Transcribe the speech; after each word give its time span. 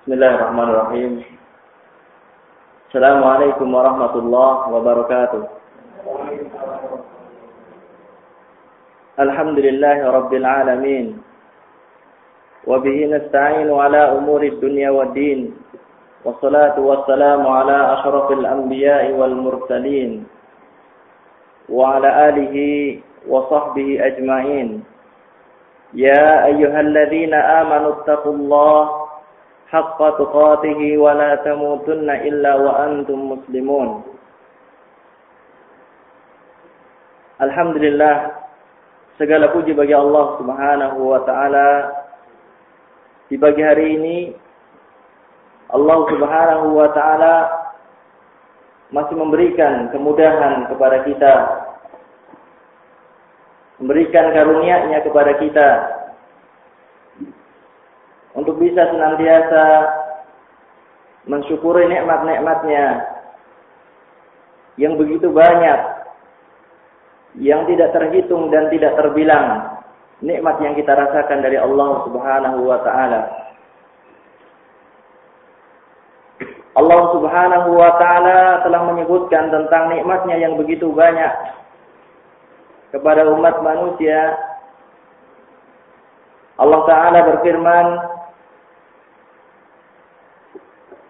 بسم 0.00 0.13
الله 0.17 0.31
الرحمن 0.35 0.67
الرحيم 0.73 1.11
السلام 2.87 3.19
عليكم 3.23 3.67
ورحمة 3.75 4.13
الله 4.15 4.53
وبركاته 4.73 5.41
الحمد 9.19 9.57
لله 9.59 9.97
رب 10.17 10.31
العالمين 10.33 11.05
وبه 12.67 12.97
نستعين 13.13 13.69
على 13.69 14.01
أمور 14.17 14.41
الدنيا 14.43 14.89
والدين 14.89 15.39
والصلاة 16.25 16.79
والسلام 16.79 17.41
على 17.47 17.77
أشرف 17.93 18.31
الأنبياء 18.31 19.11
والمرسلين 19.11 20.11
وعلى 21.69 22.09
آله 22.29 22.55
وصحبه 23.27 23.87
أجمعين 24.09 24.69
يا 25.93 26.45
أيها 26.45 26.79
الذين 26.81 27.33
آمنوا 27.33 27.91
اتقوا 28.01 28.33
الله 28.33 28.99
حق 29.70 29.98
تقاته 29.98 30.80
ولا 30.98 31.34
تموتن 31.34 32.08
إلا 32.10 32.52
وأنتم 32.54 33.18
مسلمون 33.32 33.88
Alhamdulillah 37.36 38.32
segala 39.20 39.52
puji 39.52 39.76
bagi 39.76 39.92
Allah 39.92 40.40
Subhanahu 40.40 41.04
wa 41.04 41.20
taala 41.28 41.68
di 43.28 43.36
pagi 43.36 43.60
hari 43.60 43.92
ini 43.92 44.18
Allah 45.68 45.98
Subhanahu 46.08 46.80
wa 46.80 46.88
taala 46.96 47.36
masih 48.88 49.20
memberikan 49.20 49.92
kemudahan 49.92 50.64
kepada 50.72 51.04
kita 51.04 51.34
memberikan 53.84 54.32
karunia-Nya 54.32 55.04
kepada 55.04 55.36
kita 55.36 55.68
untuk 58.37 58.55
bisa 58.59 58.87
senantiasa 58.87 59.63
mensyukuri 61.27 61.85
nikmat-nikmatnya 61.91 62.85
yang 64.79 64.95
begitu 64.95 65.29
banyak 65.29 65.79
yang 67.39 67.63
tidak 67.67 67.95
terhitung 67.95 68.51
dan 68.51 68.67
tidak 68.71 68.95
terbilang 68.99 69.79
nikmat 70.19 70.59
yang 70.59 70.73
kita 70.75 70.91
rasakan 70.91 71.39
dari 71.39 71.57
Allah 71.57 72.03
Subhanahu 72.07 72.59
wa 72.67 72.79
taala. 72.83 73.21
Allah 76.71 77.01
Subhanahu 77.11 77.69
wa 77.75 77.91
taala 77.99 78.63
telah 78.63 78.81
menyebutkan 78.91 79.51
tentang 79.51 79.91
nikmatnya 79.91 80.39
yang 80.39 80.55
begitu 80.55 80.91
banyak 80.91 81.31
kepada 82.95 83.27
umat 83.31 83.59
manusia. 83.63 84.35
Allah 86.59 86.81
taala 86.85 87.19
berfirman, 87.31 87.85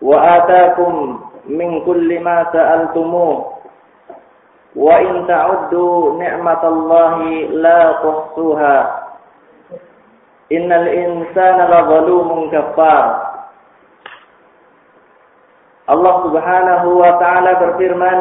"Wa 0.02 0.18
atakum 0.42 1.22
min 1.46 1.86
kulli 1.86 2.18
ma 2.20 2.50
sa'altumuh 2.50 3.62
wa 4.76 4.96
in 4.98 5.26
ta'uddu 5.30 6.18
ni'matallahi 6.18 7.54
la 7.62 8.02
tuhsuha. 8.02 8.78
Innal 10.52 10.88
insana 10.90 11.70
lazalumun 11.70 12.52
kafar 12.52 13.32
Allah 15.92 16.16
Subhanahu 16.28 16.88
wa 17.04 17.12
taala 17.20 17.52
berfirman 17.60 18.20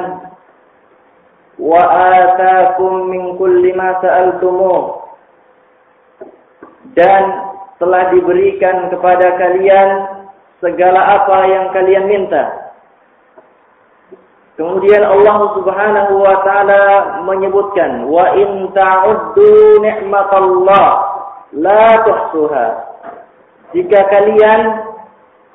wa 1.60 1.82
atakum 2.18 3.10
min 3.10 3.38
kulli 3.38 3.70
ma 3.76 3.98
sa'altumuh 4.02 5.00
dan 6.98 7.24
telah 7.78 8.10
diberikan 8.10 8.90
kepada 8.90 9.38
kalian 9.38 10.19
segala 10.60 11.00
apa 11.20 11.36
yang 11.48 11.64
kalian 11.72 12.04
minta 12.06 12.70
Kemudian 14.60 15.00
Allah 15.00 15.56
Subhanahu 15.56 16.20
wa 16.20 16.36
taala 16.44 16.84
menyebutkan 17.24 18.04
wa 18.04 18.28
in 18.36 18.68
ta'uddu 18.76 19.80
ni'matallah 19.80 20.88
la 21.56 22.04
tuhsuha. 22.04 22.66
Jika 23.72 24.00
kalian 24.12 24.60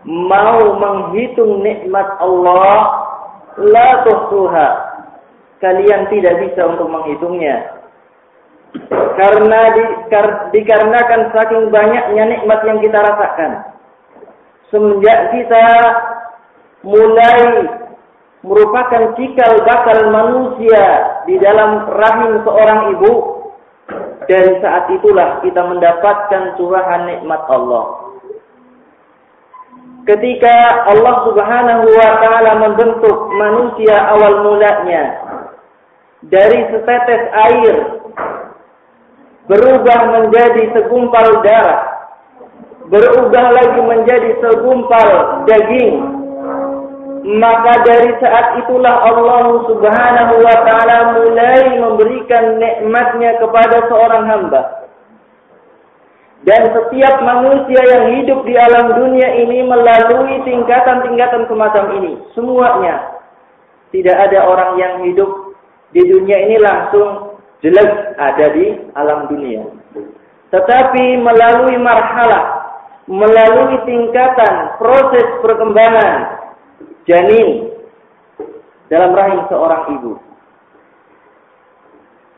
mau 0.10 0.58
menghitung 0.82 1.62
nikmat 1.62 2.18
Allah 2.18 2.78
la 3.62 3.90
tuhsuha. 4.10 4.68
Kalian 5.62 6.10
tidak 6.10 6.42
bisa 6.42 6.66
untuk 6.66 6.90
menghitungnya. 6.90 7.78
Karena 9.22 9.60
di, 9.70 9.84
kar, 10.10 10.50
dikarenakan 10.50 11.30
saking 11.30 11.70
banyaknya 11.70 12.24
nikmat 12.26 12.60
yang 12.66 12.82
kita 12.82 12.98
rasakan. 13.06 13.75
Semenjak 14.74 15.20
kita 15.34 15.66
mulai 16.86 17.42
merupakan 18.46 19.18
cikal 19.18 19.66
bakal 19.66 19.98
manusia 20.14 20.86
di 21.26 21.38
dalam 21.42 21.90
rahim 21.90 22.46
seorang 22.46 22.80
ibu 22.98 23.14
dari 24.26 24.54
saat 24.62 24.90
itulah 24.94 25.42
kita 25.42 25.62
mendapatkan 25.66 26.58
curahan 26.58 27.10
nikmat 27.10 27.42
Allah. 27.50 28.14
Ketika 30.06 30.56
Allah 30.94 31.16
Subhanahu 31.26 31.86
wa 31.90 32.12
taala 32.22 32.52
membentuk 32.62 33.18
manusia 33.34 33.98
awal 34.14 34.46
mulanya 34.46 35.04
dari 36.30 36.62
setetes 36.70 37.24
air 37.34 37.76
berubah 39.50 40.00
menjadi 40.14 40.74
segumpal 40.78 41.42
darah 41.42 41.95
berubah 42.90 43.46
lagi 43.54 43.82
menjadi 43.82 44.30
segumpal 44.42 45.10
daging 45.50 46.26
maka 47.26 47.82
dari 47.82 48.14
saat 48.22 48.62
itulah 48.62 49.02
Allah 49.02 49.66
Subhanahu 49.66 50.34
wa 50.46 50.58
taala 50.62 50.98
mulai 51.18 51.74
memberikan 51.82 52.62
nikmatnya 52.62 53.42
kepada 53.42 53.90
seorang 53.90 54.30
hamba. 54.30 54.62
Dan 56.46 56.70
setiap 56.70 57.26
manusia 57.26 57.82
yang 57.82 58.22
hidup 58.22 58.46
di 58.46 58.54
alam 58.54 58.94
dunia 58.94 59.42
ini 59.42 59.66
melalui 59.66 60.46
tingkatan-tingkatan 60.46 61.50
semacam 61.50 61.86
ini, 61.98 62.22
semuanya. 62.38 63.18
Tidak 63.90 64.14
ada 64.14 64.46
orang 64.46 64.78
yang 64.78 64.94
hidup 65.10 65.58
di 65.90 66.06
dunia 66.06 66.46
ini 66.46 66.62
langsung 66.62 67.42
jelas 67.66 68.14
ada 68.22 68.54
di 68.54 68.78
alam 68.94 69.26
dunia. 69.34 69.66
Tetapi 70.54 71.26
melalui 71.26 71.82
marhalah, 71.82 72.65
melalui 73.06 73.78
tingkatan 73.86 74.78
proses 74.82 75.26
perkembangan, 75.46 76.42
janin 77.06 77.70
dalam 78.90 79.14
rahim 79.14 79.46
seorang 79.50 79.82
ibu. 79.98 80.14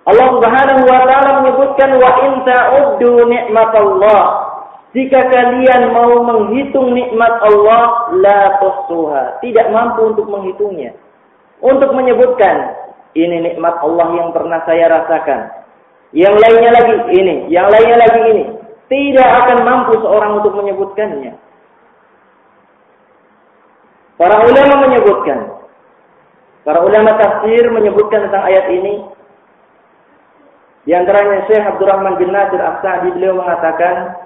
Allah 0.08 0.28
Subhanahu 0.40 0.82
wa 0.88 1.00
taala 1.04 1.32
menyebutkan 1.44 1.90
wa 2.00 2.12
in 2.24 2.34
ta'uddu 2.48 3.12
ni'matallah. 3.28 4.24
Jika 4.96 5.20
kalian 5.28 5.92
mau 5.92 6.24
menghitung 6.24 6.96
nikmat 6.96 7.44
Allah 7.44 8.08
la 8.24 8.56
tuhsuha. 8.64 9.44
Tidak 9.44 9.68
mampu 9.68 10.16
untuk 10.16 10.32
menghitungnya. 10.32 10.96
Untuk 11.60 11.92
menyebutkan 11.92 12.72
ini 13.12 13.52
nikmat 13.52 13.84
Allah 13.84 14.08
yang 14.16 14.32
pernah 14.32 14.64
saya 14.64 14.88
rasakan. 14.88 15.52
Yang 16.16 16.40
lainnya 16.40 16.72
lagi 16.72 16.96
ini. 17.20 17.36
Yang 17.52 17.68
lainnya 17.68 17.98
lagi 18.00 18.22
ini 18.32 18.44
tidak 18.88 19.30
akan 19.44 19.58
mampu 19.68 19.94
seorang 20.00 20.40
untuk 20.40 20.56
menyebutkannya 20.56 21.36
Para 24.18 24.42
ulama 24.42 24.90
menyebutkan, 24.90 25.40
para 26.66 26.82
ulama 26.82 27.22
tafsir 27.22 27.70
menyebutkan 27.70 28.26
tentang 28.26 28.50
ayat 28.50 28.66
ini. 28.74 29.06
Di 30.90 30.98
antaranya 30.98 31.46
Syekh 31.46 31.62
Abdurrahman 31.62 32.18
bin 32.18 32.34
Nasir 32.34 32.58
As-Sa'di 32.58 33.14
beliau 33.14 33.38
mengatakan, 33.38 34.18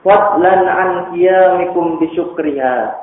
"Fadlan 0.00 0.64
an 0.64 0.90
qiyamikum 1.12 2.00
bisyukriha." 2.00 2.96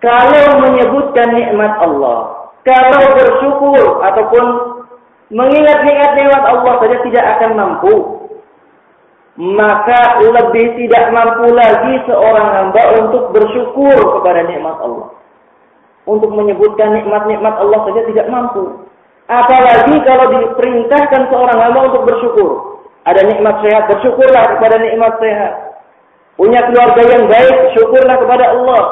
Kalau 0.00 0.46
menyebutkan 0.64 1.36
nikmat 1.36 1.76
Allah, 1.76 2.48
kalau 2.64 3.04
bersyukur 3.12 4.00
ataupun 4.08 4.44
mengingat-ingat 5.36 6.10
nikmat 6.16 6.42
Allah 6.48 6.72
saja 6.80 6.96
tidak 7.04 7.24
akan 7.36 7.50
mampu 7.60 8.21
maka 9.40 10.20
lebih 10.20 10.76
tidak 10.76 11.08
mampu 11.08 11.48
lagi 11.56 12.04
seorang 12.04 12.48
hamba 12.52 12.82
untuk 13.00 13.32
bersyukur 13.32 13.96
kepada 14.20 14.44
nikmat 14.44 14.76
Allah. 14.76 15.08
Untuk 16.04 16.34
menyebutkan 16.34 16.92
nikmat-nikmat 16.92 17.54
Allah 17.56 17.80
saja 17.88 18.00
tidak 18.12 18.26
mampu. 18.28 18.84
Apalagi 19.30 19.96
kalau 20.04 20.26
diperintahkan 20.36 21.22
seorang 21.32 21.58
hamba 21.58 21.80
untuk 21.88 22.04
bersyukur. 22.04 22.50
Ada 23.02 23.24
nikmat 23.26 23.64
sehat, 23.64 23.88
bersyukurlah 23.88 24.44
kepada 24.58 24.76
nikmat 24.78 25.16
sehat. 25.18 25.52
Punya 26.36 26.60
keluarga 26.68 27.02
yang 27.02 27.24
baik, 27.26 27.56
syukurlah 27.74 28.16
kepada 28.20 28.44
Allah. 28.52 28.82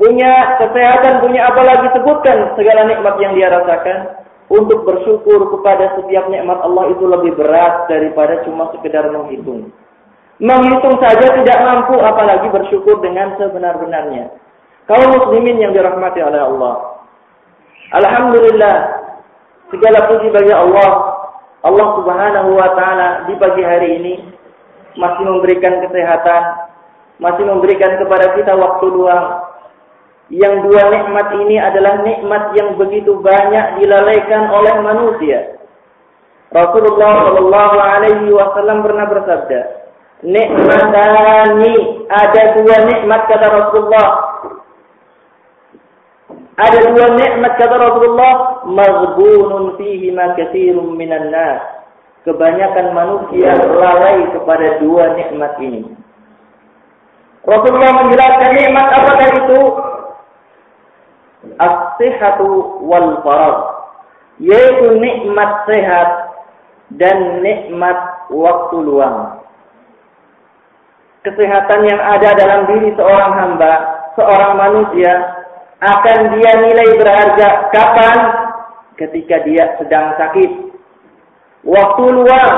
Punya 0.00 0.32
kesehatan, 0.58 1.20
punya 1.20 1.44
apa 1.44 1.60
lagi 1.60 1.86
sebutkan 1.92 2.56
segala 2.56 2.88
nikmat 2.88 3.14
yang 3.20 3.36
dia 3.36 3.52
rasakan. 3.52 4.24
Untuk 4.50 4.82
bersyukur 4.82 5.46
kepada 5.54 5.94
setiap 6.00 6.26
nikmat 6.26 6.58
Allah 6.66 6.90
itu 6.90 7.04
lebih 7.06 7.38
berat 7.38 7.86
daripada 7.86 8.42
cuma 8.42 8.74
sekedar 8.74 9.06
menghitung. 9.12 9.70
Menghitung 10.40 10.96
saja 11.04 11.36
tidak 11.36 11.58
mampu 11.60 12.00
apalagi 12.00 12.48
bersyukur 12.48 13.04
dengan 13.04 13.36
sebenar-benarnya. 13.36 14.32
Kaum 14.88 15.12
muslimin 15.12 15.60
yang 15.60 15.76
dirahmati 15.76 16.24
oleh 16.24 16.40
Allah. 16.40 17.04
Alhamdulillah 17.92 18.76
segala 19.68 20.08
puji 20.08 20.32
bagi 20.32 20.54
Allah. 20.56 21.20
Allah 21.60 21.88
Subhanahu 22.00 22.56
wa 22.56 22.72
taala 22.72 23.28
di 23.28 23.36
pagi 23.36 23.60
hari 23.60 24.00
ini 24.00 24.14
masih 24.96 25.28
memberikan 25.28 25.84
kesehatan, 25.84 26.42
masih 27.20 27.44
memberikan 27.44 28.00
kepada 28.00 28.32
kita 28.32 28.56
waktu 28.56 28.86
luang. 28.88 29.44
Yang 30.30 30.54
dua 30.64 30.82
nikmat 30.88 31.26
ini 31.42 31.58
adalah 31.58 32.00
nikmat 32.06 32.54
yang 32.54 32.78
begitu 32.80 33.18
banyak 33.20 33.82
dilalaikan 33.82 34.48
oleh 34.48 34.74
manusia. 34.80 35.58
Rasulullah 36.54 37.28
Shallallahu 37.28 37.76
Alaihi 37.78 38.30
Wasallam 38.30 38.82
pernah 38.82 39.06
bersabda, 39.10 39.60
nikmatani 40.20 41.74
ada 42.08 42.42
dua 42.60 42.76
nikmat 42.88 43.20
kata 43.28 43.46
Rasulullah. 43.48 44.08
Ada 46.60 46.92
dua 46.92 47.06
nikmat 47.16 47.52
kata 47.56 47.76
Rasulullah, 47.76 48.34
maghbunun 48.68 49.80
fihi 49.80 50.12
ma 50.12 50.36
katsirun 50.36 50.92
minan 50.92 51.32
nas. 51.32 51.60
Kebanyakan 52.20 52.92
manusia 52.92 53.56
lalai 53.56 54.28
kepada 54.36 54.76
dua 54.84 55.16
nikmat 55.16 55.56
ini. 55.56 55.88
Rasulullah 57.48 58.04
menjelaskan 58.04 58.50
nikmat 58.52 58.86
apakah 58.92 59.28
itu? 59.40 59.60
As-sihhatu 61.56 62.84
wal 62.84 63.24
farad. 63.24 63.88
Yaitu 64.36 65.00
nikmat 65.00 65.64
sehat 65.64 66.36
dan 67.00 67.40
nikmat 67.40 67.96
waktu 68.28 68.76
luang. 68.84 69.39
Kesehatan 71.20 71.84
yang 71.84 72.00
ada 72.00 72.32
dalam 72.32 72.64
diri 72.64 72.96
seorang 72.96 73.32
hamba, 73.36 73.72
seorang 74.16 74.56
manusia 74.56 75.12
akan 75.84 76.18
dia 76.32 76.52
nilai 76.64 76.96
berharga 76.96 77.48
kapan? 77.68 78.18
Ketika 78.96 79.44
dia 79.44 79.76
sedang 79.80 80.16
sakit, 80.16 80.50
waktu 81.64 82.04
luang 82.08 82.56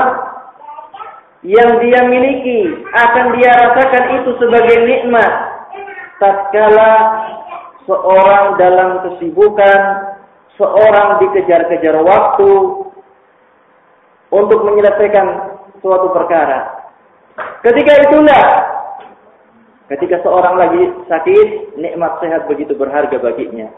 yang 1.43 1.79
dia 1.83 2.07
miliki 2.07 2.71
akan 2.91 3.25
dia 3.35 3.51
rasakan 3.51 4.05
itu 4.19 4.31
sebagai 4.39 4.77
nikmat. 4.87 5.31
Tatkala 6.23 6.93
seorang 7.83 8.55
dalam 8.55 8.89
kesibukan 9.07 9.79
seorang 10.55 11.19
dikejar-kejar 11.19 11.99
waktu 11.99 12.51
untuk 14.31 14.59
menyelesaikan 14.67 15.59
suatu 15.83 16.15
perkara 16.15 16.82
ketika 17.63 17.93
itulah 18.05 18.43
ketika 19.87 20.19
seorang 20.21 20.55
lagi 20.59 20.83
sakit 21.07 21.79
nikmat 21.79 22.19
sehat 22.19 22.45
begitu 22.51 22.75
berharga 22.75 23.17
baginya 23.19 23.71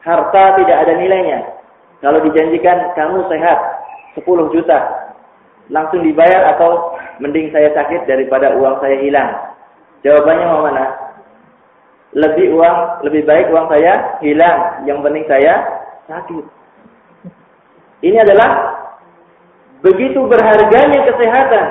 harta 0.00 0.44
tidak 0.62 0.76
ada 0.86 0.94
nilainya 0.96 1.60
kalau 2.00 2.24
dijanjikan 2.24 2.96
kamu 2.96 3.28
sehat 3.28 3.58
10 4.16 4.24
juta, 4.56 4.78
langsung 5.68 6.00
dibayar 6.00 6.56
atau 6.56 6.96
mending 7.20 7.52
saya 7.52 7.70
sakit 7.76 8.08
daripada 8.08 8.56
uang 8.56 8.80
saya 8.80 8.96
hilang? 9.04 9.30
Jawabannya 10.00 10.46
mau 10.48 10.64
mana? 10.64 10.84
Lebih 12.16 12.56
uang, 12.56 13.04
lebih 13.06 13.22
baik 13.28 13.52
uang 13.52 13.68
saya 13.68 14.18
hilang, 14.24 14.88
yang 14.88 15.04
penting 15.04 15.28
saya 15.28 15.60
sakit. 16.08 16.44
Ini 18.00 18.24
adalah 18.24 18.80
begitu 19.84 20.24
berharganya 20.24 21.04
kesehatan 21.04 21.66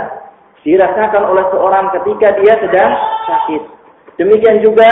dirasakan 0.64 1.24
oleh 1.24 1.46
seorang 1.52 1.92
ketika 2.00 2.36
dia 2.40 2.54
sedang 2.60 2.92
sakit. 3.28 3.62
Demikian 4.20 4.60
juga 4.60 4.90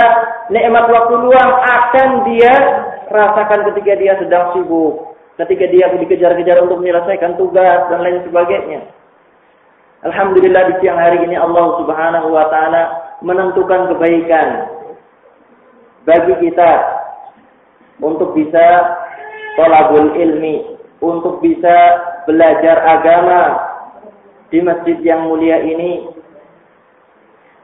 nikmat 0.47 0.87
waktu 0.87 1.13
luang 1.19 1.51
akan 1.59 2.09
dia 2.31 2.53
rasakan 3.11 3.67
ketika 3.71 3.91
dia 3.99 4.13
sedang 4.19 4.55
sibuk 4.55 5.17
ketika 5.37 5.69
dia 5.69 5.85
dikejar-kejar 5.93 6.65
untuk 6.65 6.81
menyelesaikan 6.81 7.37
tugas 7.37 7.85
dan 7.93 8.01
lain 8.01 8.25
sebagainya. 8.25 8.89
Alhamdulillah 10.05 10.73
di 10.73 10.73
siang 10.81 10.97
hari 10.97 11.21
ini 11.25 11.37
Allah 11.37 11.77
Subhanahu 11.81 12.27
wa 12.33 12.45
taala 12.49 12.83
menentukan 13.21 13.93
kebaikan 13.93 14.47
bagi 16.05 16.33
kita 16.41 16.71
untuk 18.01 18.33
bisa 18.37 18.65
tolabul 19.57 20.13
ilmi, 20.13 20.77
untuk 21.01 21.41
bisa 21.41 21.77
belajar 22.29 22.77
agama 22.85 23.41
di 24.51 24.59
masjid 24.63 24.97
yang 25.03 25.27
mulia 25.27 25.59
ini. 25.63 26.07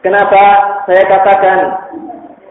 Kenapa 0.04 0.44
saya 0.84 1.04
katakan 1.08 1.60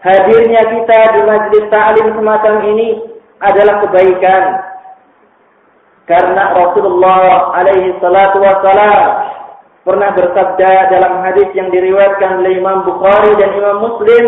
hadirnya 0.01 0.61
kita 0.73 0.99
di 1.13 1.21
majlis 1.21 1.65
ta'lim 1.69 2.07
semacam 2.17 2.55
ini 2.73 2.87
adalah 3.37 3.75
kebaikan 3.85 4.43
karena 6.03 6.43
Rasulullah 6.51 7.55
alaihi 7.55 7.95
salatu 8.03 8.43
wassalam 8.43 9.33
pernah 9.87 10.09
bersabda 10.15 10.91
dalam 10.91 11.23
hadis 11.23 11.47
yang 11.55 11.71
diriwayatkan 11.71 12.43
oleh 12.43 12.59
Imam 12.59 12.87
Bukhari 12.87 13.31
dan 13.39 13.55
Imam 13.55 13.77
Muslim, 13.83 14.23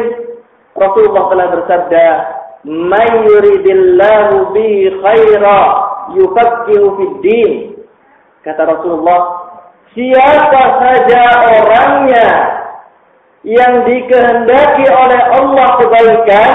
Rasulullah 0.76 1.24
telah 1.32 1.48
bersabda, 1.52 2.08
"May 2.68 3.12
yuridillahu 3.28 4.52
bi 4.52 4.92
khaira 5.00 5.62
yufaqihu 6.16 6.88
fid 7.00 7.16
din." 7.24 7.52
Kata 8.44 8.68
Rasulullah, 8.68 9.35
siapa 9.96 10.64
saja 10.84 11.24
orangnya 11.56 12.28
yang 13.48 13.88
dikehendaki 13.88 14.86
oleh 14.92 15.22
Allah 15.40 15.68
kebaikan, 15.80 16.54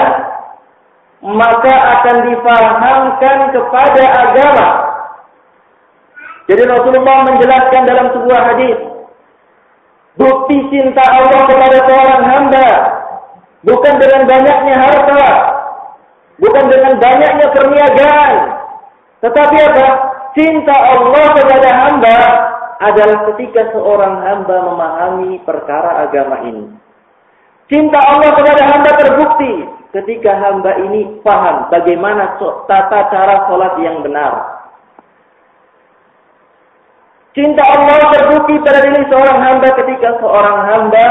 maka 1.25 1.73
akan 1.99 2.17
difahamkan 2.29 3.37
kepada 3.51 4.03
agama 4.05 4.91
jadi 6.51 6.67
Rasulullah 6.67 7.31
menjelaskan 7.31 7.81
dalam 7.87 8.07
sebuah 8.11 8.41
hadis, 8.51 8.77
bukti 10.19 10.57
cinta 10.67 10.99
Allah 10.99 11.47
kepada 11.47 11.77
seorang 11.87 12.21
hamba 12.27 12.69
bukan 13.63 13.93
dengan 14.01 14.21
banyaknya 14.27 14.75
harta, 14.75 15.25
bukan 16.43 16.65
dengan 16.67 16.93
banyaknya 16.99 17.47
perniagaan, 17.55 18.33
tetapi 19.23 19.57
apa? 19.63 19.87
Cinta 20.35 20.75
Allah 20.75 21.25
kepada 21.39 21.69
hamba 21.71 22.17
adalah 22.81 23.29
ketika 23.33 23.69
seorang 23.77 24.25
hamba 24.25 24.57
memahami 24.65 25.37
perkara 25.45 26.09
agama 26.09 26.41
ini. 26.49 26.65
Cinta 27.69 28.01
Allah 28.01 28.35
kepada 28.35 28.63
hamba 28.67 28.91
terbukti 28.99 29.53
ketika 29.93 30.31
hamba 30.35 30.81
ini 30.81 31.21
paham 31.21 31.69
bagaimana 31.69 32.35
tata 32.67 32.99
cara 33.13 33.47
sholat 33.47 33.73
yang 33.79 34.01
benar. 34.01 34.59
Cinta 37.31 37.63
Allah 37.63 38.11
terbukti 38.11 38.59
pada 38.59 38.83
diri 38.83 39.07
seorang 39.07 39.39
hamba 39.39 39.69
ketika 39.77 40.19
seorang 40.19 40.57
hamba 40.67 41.07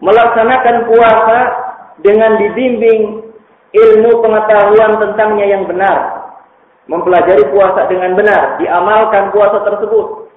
melaksanakan 0.00 0.76
puasa 0.88 1.38
dengan 2.00 2.40
dibimbing 2.40 3.26
ilmu 3.76 4.10
pengetahuan 4.24 4.96
tentangnya 4.96 5.46
yang 5.50 5.68
benar. 5.68 6.15
Mempelajari 6.86 7.50
puasa 7.50 7.90
dengan 7.90 8.14
benar, 8.14 8.62
diamalkan 8.62 9.34
puasa 9.34 9.58
tersebut. 9.66 10.30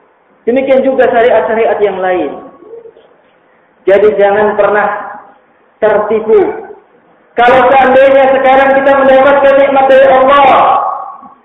Demikian 0.49 0.81
juga 0.81 1.05
syariat-syariat 1.13 1.77
yang 1.77 1.97
lain. 2.01 2.31
Jadi 3.85 4.17
jangan 4.17 4.57
pernah 4.57 4.87
tertipu. 5.77 6.41
Kalau 7.37 7.59
seandainya 7.69 8.33
sekarang 8.33 8.69
kita 8.81 8.91
mendapatkan 8.97 9.53
nikmat 9.61 9.85
dari 9.87 10.07
Allah, 10.09 10.57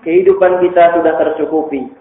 kehidupan 0.03 0.65
kita 0.65 0.97
sudah 0.97 1.13
tercukupi 1.21 1.93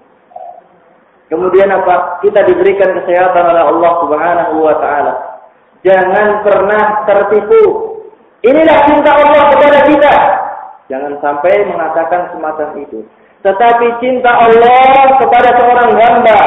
Kemudian 1.33 1.65
apa? 1.73 2.21
Kita 2.21 2.45
diberikan 2.45 2.93
kesehatan 2.93 3.43
oleh 3.49 3.63
Allah 3.65 3.91
Subhanahu 4.05 4.55
wa 4.61 4.75
taala. 4.77 5.13
Jangan 5.81 6.45
pernah 6.45 6.83
tertipu. 7.09 7.63
Inilah 8.45 8.77
cinta 8.85 9.11
Allah 9.17 9.43
kepada 9.55 9.79
kita. 9.89 10.15
Jangan 10.91 11.15
sampai 11.23 11.63
mengatakan 11.67 12.31
semacam 12.35 12.69
itu. 12.83 13.07
Tetapi 13.43 13.87
cinta 13.99 14.31
Allah 14.31 15.19
kepada 15.19 15.49
seorang 15.59 15.91
hamba 15.99 16.41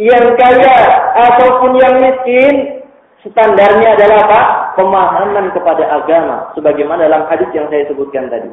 yang 0.00 0.32
kaya 0.40 0.76
ataupun 1.12 1.76
yang 1.76 1.94
miskin 2.00 2.84
standarnya 3.20 3.96
adalah 3.96 4.18
apa? 4.28 4.40
Pemahaman 4.80 5.52
kepada 5.52 5.84
agama 5.84 6.48
sebagaimana 6.56 7.04
dalam 7.04 7.28
hadis 7.28 7.48
yang 7.52 7.68
saya 7.68 7.84
sebutkan 7.92 8.32
tadi. 8.32 8.48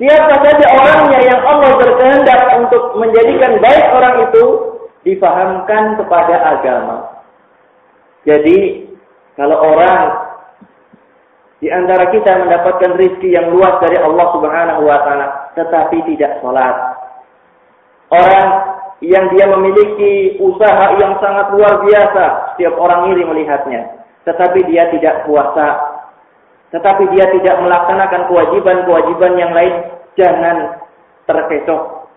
Siapa 0.00 0.34
saja 0.40 0.66
orangnya 0.80 1.20
yang 1.28 1.40
Allah 1.44 1.70
berkehendak 1.76 2.40
untuk 2.56 2.96
menjadikan 2.96 3.60
baik 3.60 3.84
orang 3.92 4.14
itu 4.30 4.44
difahamkan 5.04 5.98
kepada 5.98 6.36
agama. 6.56 6.96
Jadi 8.24 8.88
kalau 9.36 9.56
orang 9.56 10.29
di 11.60 11.68
antara 11.68 12.08
kita 12.08 12.40
mendapatkan 12.40 12.96
rizki 12.96 13.36
yang 13.36 13.52
luas 13.52 13.76
dari 13.84 14.00
Allah 14.00 14.26
Subhanahu 14.32 14.82
wa 14.88 14.98
taala 15.04 15.26
tetapi 15.54 16.00
tidak 16.08 16.40
sholat. 16.40 16.76
Orang 18.10 18.48
yang 19.00 19.32
dia 19.32 19.46
memiliki 19.48 20.40
usaha 20.40 20.98
yang 21.00 21.16
sangat 21.20 21.52
luar 21.56 21.84
biasa, 21.84 22.52
setiap 22.52 22.74
orang 22.76 23.12
iri 23.14 23.24
melihatnya. 23.24 24.02
Tetapi 24.28 24.68
dia 24.68 24.92
tidak 24.92 25.24
puasa, 25.24 26.00
tetapi 26.68 27.08
dia 27.16 27.24
tidak 27.32 27.56
melaksanakan 27.64 28.28
kewajiban-kewajiban 28.28 29.32
yang 29.40 29.52
lain, 29.56 29.74
jangan 30.18 30.84
terkecoh. 31.24 32.08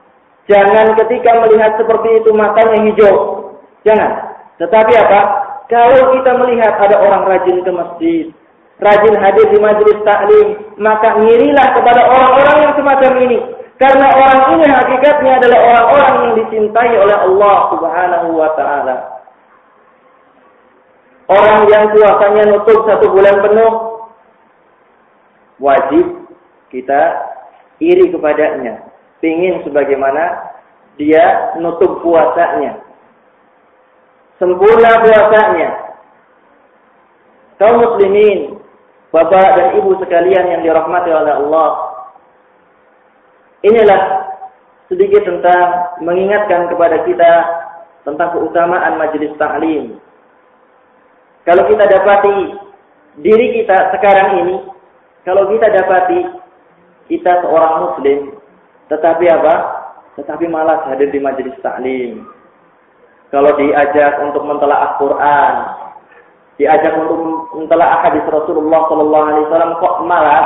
Jangan 0.43 0.91
ketika 0.99 1.39
melihat 1.47 1.79
seperti 1.79 2.19
itu 2.19 2.29
matanya 2.35 2.83
hijau. 2.83 3.15
Jangan. 3.87 4.11
Tetapi 4.59 4.91
apa? 4.99 5.21
Kalau 5.71 6.11
kita 6.19 6.31
melihat 6.35 6.75
ada 6.75 6.99
orang 6.99 7.23
rajin 7.31 7.63
ke 7.63 7.71
masjid, 7.71 8.25
rajin 8.83 9.15
hadir 9.15 9.47
di 9.47 9.57
majelis 9.63 9.97
taklim, 10.03 10.47
maka 10.75 11.15
ngirilah 11.15 11.67
kepada 11.79 12.01
orang-orang 12.03 12.57
yang 12.67 12.73
semacam 12.75 13.11
ini. 13.23 13.39
Karena 13.79 14.07
orang 14.15 14.39
ini 14.53 14.65
hakikatnya 14.69 15.31
adalah 15.41 15.59
orang-orang 15.59 16.13
yang 16.13 16.33
dicintai 16.45 16.93
oleh 16.93 17.17
Allah 17.17 17.57
Subhanahu 17.73 18.27
wa 18.37 18.49
taala. 18.53 18.95
Orang 21.31 21.65
yang 21.71 21.89
puasanya 21.95 22.43
nutup 22.51 22.83
satu 22.85 23.09
bulan 23.09 23.39
penuh 23.41 23.73
wajib 25.57 26.05
kita 26.69 27.01
iri 27.79 28.11
kepadanya. 28.11 28.83
Pingin 29.23 29.63
sebagaimana 29.63 30.51
dia 30.99 31.55
nutup 31.57 32.03
puasanya. 32.03 32.83
Sempurna 34.37 34.91
puasanya. 35.01 35.69
Kaum 37.57 37.79
muslimin 37.79 38.52
Bapak 39.13 39.47
dan 39.61 39.67
Ibu 39.77 40.01
sekalian 40.01 40.57
yang 40.57 40.61
dirahmati 40.65 41.13
oleh 41.13 41.37
Allah. 41.37 41.69
Inilah 43.61 44.01
sedikit 44.89 45.21
tentang 45.21 46.01
mengingatkan 46.01 46.65
kepada 46.73 47.05
kita 47.05 47.31
tentang 48.09 48.33
keutamaan 48.33 48.97
majelis 48.97 49.29
taklim. 49.37 50.01
Kalau 51.45 51.63
kita 51.69 51.85
dapati 51.85 52.57
diri 53.21 53.61
kita 53.61 53.93
sekarang 53.93 54.29
ini, 54.41 54.55
kalau 55.21 55.45
kita 55.45 55.69
dapati 55.69 56.19
kita 57.05 57.45
seorang 57.45 57.73
muslim, 57.85 58.19
tetapi 58.89 59.29
apa? 59.29 59.55
Tetapi 60.17 60.49
malas 60.49 60.89
hadir 60.89 61.13
di 61.13 61.21
majelis 61.21 61.53
taklim. 61.61 62.25
Kalau 63.29 63.53
diajak 63.61 64.25
untuk 64.25 64.41
mentelaah 64.41 64.97
Quran, 64.97 65.53
diajak 66.61 66.93
untuk 66.97 67.49
mentelaah 67.57 68.05
hadis 68.05 68.23
Rasulullah 68.29 68.85
Sallallahu 68.89 69.25
Alaihi 69.25 69.45
Wasallam 69.49 69.73
kok 69.81 69.95
malah 70.05 70.45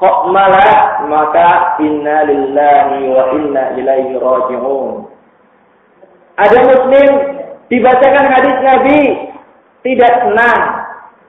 kok 0.00 0.18
malah 0.32 0.72
maka 1.08 1.50
inna 1.80 2.24
lillahi 2.24 3.00
wa 3.08 3.24
inna 3.36 3.64
ilaihi 3.76 4.16
raji'un. 4.16 5.08
Ada 6.40 6.58
muslim 6.64 7.10
dibacakan 7.68 8.26
hadis 8.32 8.56
Nabi 8.64 9.00
tidak 9.84 10.12
senang. 10.24 10.60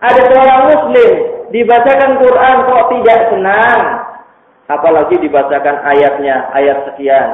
Ada 0.02 0.22
seorang 0.32 0.62
muslim 0.72 1.12
dibacakan 1.52 2.12
Quran 2.20 2.56
kok 2.68 2.84
tidak 2.96 3.20
senang. 3.32 3.82
Apalagi 4.72 5.20
dibacakan 5.20 5.84
ayatnya, 5.84 6.48
ayat 6.56 6.88
sekian. 6.88 7.30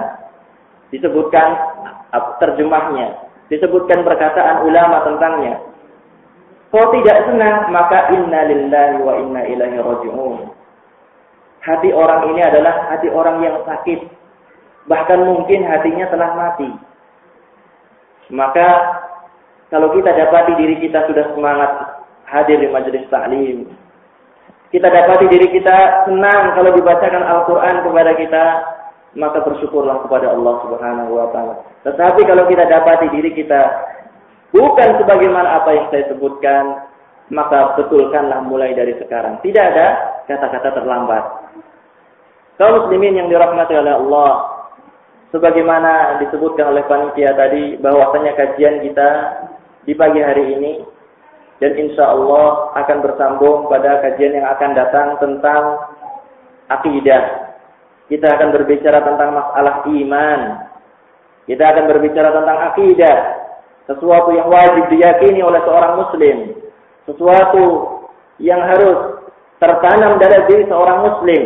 Disebutkan 0.90 1.54
terjemahnya, 2.42 3.14
disebutkan 3.54 4.02
perkataan 4.02 4.66
ulama 4.66 5.06
tentangnya. 5.06 5.62
Kalau 6.68 6.92
tidak 7.00 7.18
senang, 7.32 7.72
maka 7.72 8.12
inna 8.12 8.44
lillahi 8.44 8.98
wa 9.00 9.14
inna 9.16 9.42
ilaihi 9.48 9.80
raji'un. 9.80 10.52
Hati 11.64 11.90
orang 11.96 12.32
ini 12.36 12.42
adalah 12.44 12.92
hati 12.92 13.08
orang 13.08 13.40
yang 13.44 13.64
sakit. 13.64 14.04
Bahkan 14.88 15.20
mungkin 15.20 15.68
hatinya 15.68 16.08
telah 16.12 16.30
mati. 16.36 16.70
Maka 18.32 18.68
kalau 19.72 19.96
kita 19.96 20.12
dapati 20.12 20.56
diri 20.60 20.80
kita 20.84 21.08
sudah 21.08 21.32
semangat 21.36 21.72
hadir 22.28 22.60
di 22.60 22.68
majelis 22.72 23.08
taklim, 23.08 23.72
kita 24.72 24.88
dapati 24.92 25.32
diri 25.32 25.48
kita 25.52 26.08
senang 26.08 26.52
kalau 26.56 26.76
dibacakan 26.76 27.24
Al-Quran 27.24 27.76
kepada 27.88 28.12
kita, 28.20 28.44
maka 29.16 29.40
bersyukurlah 29.44 30.04
kepada 30.04 30.36
Allah 30.36 30.56
Subhanahu 30.68 31.12
wa 31.16 31.28
taala. 31.32 31.56
Tetapi 31.88 32.28
kalau 32.28 32.44
kita 32.52 32.68
dapati 32.68 33.08
diri 33.16 33.32
kita 33.32 33.62
bukan 34.56 34.90
sebagaimana 35.04 35.64
apa 35.64 35.70
yang 35.76 35.86
saya 35.92 36.06
sebutkan, 36.12 36.88
maka 37.28 37.76
betulkanlah 37.76 38.44
mulai 38.48 38.72
dari 38.72 38.96
sekarang. 39.00 39.40
Tidak 39.44 39.64
ada 39.76 39.88
kata-kata 40.28 40.70
terlambat. 40.80 41.24
Kaum 42.58 42.74
muslimin 42.84 43.20
yang 43.20 43.28
dirahmati 43.30 43.76
oleh 43.76 43.94
Allah, 43.94 44.32
sebagaimana 45.30 46.24
disebutkan 46.24 46.74
oleh 46.74 46.84
panitia 46.88 47.36
tadi 47.36 47.78
bahwasanya 47.78 48.34
kajian 48.34 48.82
kita 48.82 49.10
di 49.86 49.94
pagi 49.94 50.24
hari 50.24 50.58
ini 50.58 50.74
dan 51.62 51.74
insya 51.78 52.14
Allah 52.14 52.74
akan 52.82 52.98
bersambung 53.04 53.70
pada 53.70 54.02
kajian 54.02 54.42
yang 54.42 54.48
akan 54.58 54.72
datang 54.74 55.08
tentang 55.22 55.64
akidah. 56.72 57.54
Kita 58.08 58.40
akan 58.40 58.56
berbicara 58.56 59.04
tentang 59.04 59.36
masalah 59.36 59.84
iman. 59.84 60.42
Kita 61.44 61.64
akan 61.76 61.86
berbicara 61.92 62.30
tentang 62.32 62.58
akidah 62.72 63.47
sesuatu 63.88 64.36
yang 64.36 64.52
wajib 64.52 64.92
diyakini 64.92 65.40
oleh 65.40 65.64
seorang 65.64 65.94
muslim, 66.04 66.38
sesuatu 67.08 67.66
yang 68.44 68.60
harus 68.60 69.24
tertanam 69.58 70.20
dalam 70.20 70.44
diri 70.52 70.68
seorang 70.68 71.00
muslim, 71.08 71.42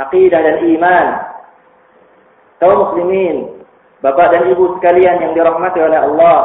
akidah 0.00 0.40
dan 0.40 0.56
iman. 0.64 1.06
Kaum 2.56 2.76
muslimin, 2.88 3.60
Bapak 4.00 4.32
dan 4.32 4.48
Ibu 4.48 4.80
sekalian 4.80 5.20
yang 5.20 5.32
dirahmati 5.36 5.78
oleh 5.84 6.00
Allah, 6.00 6.38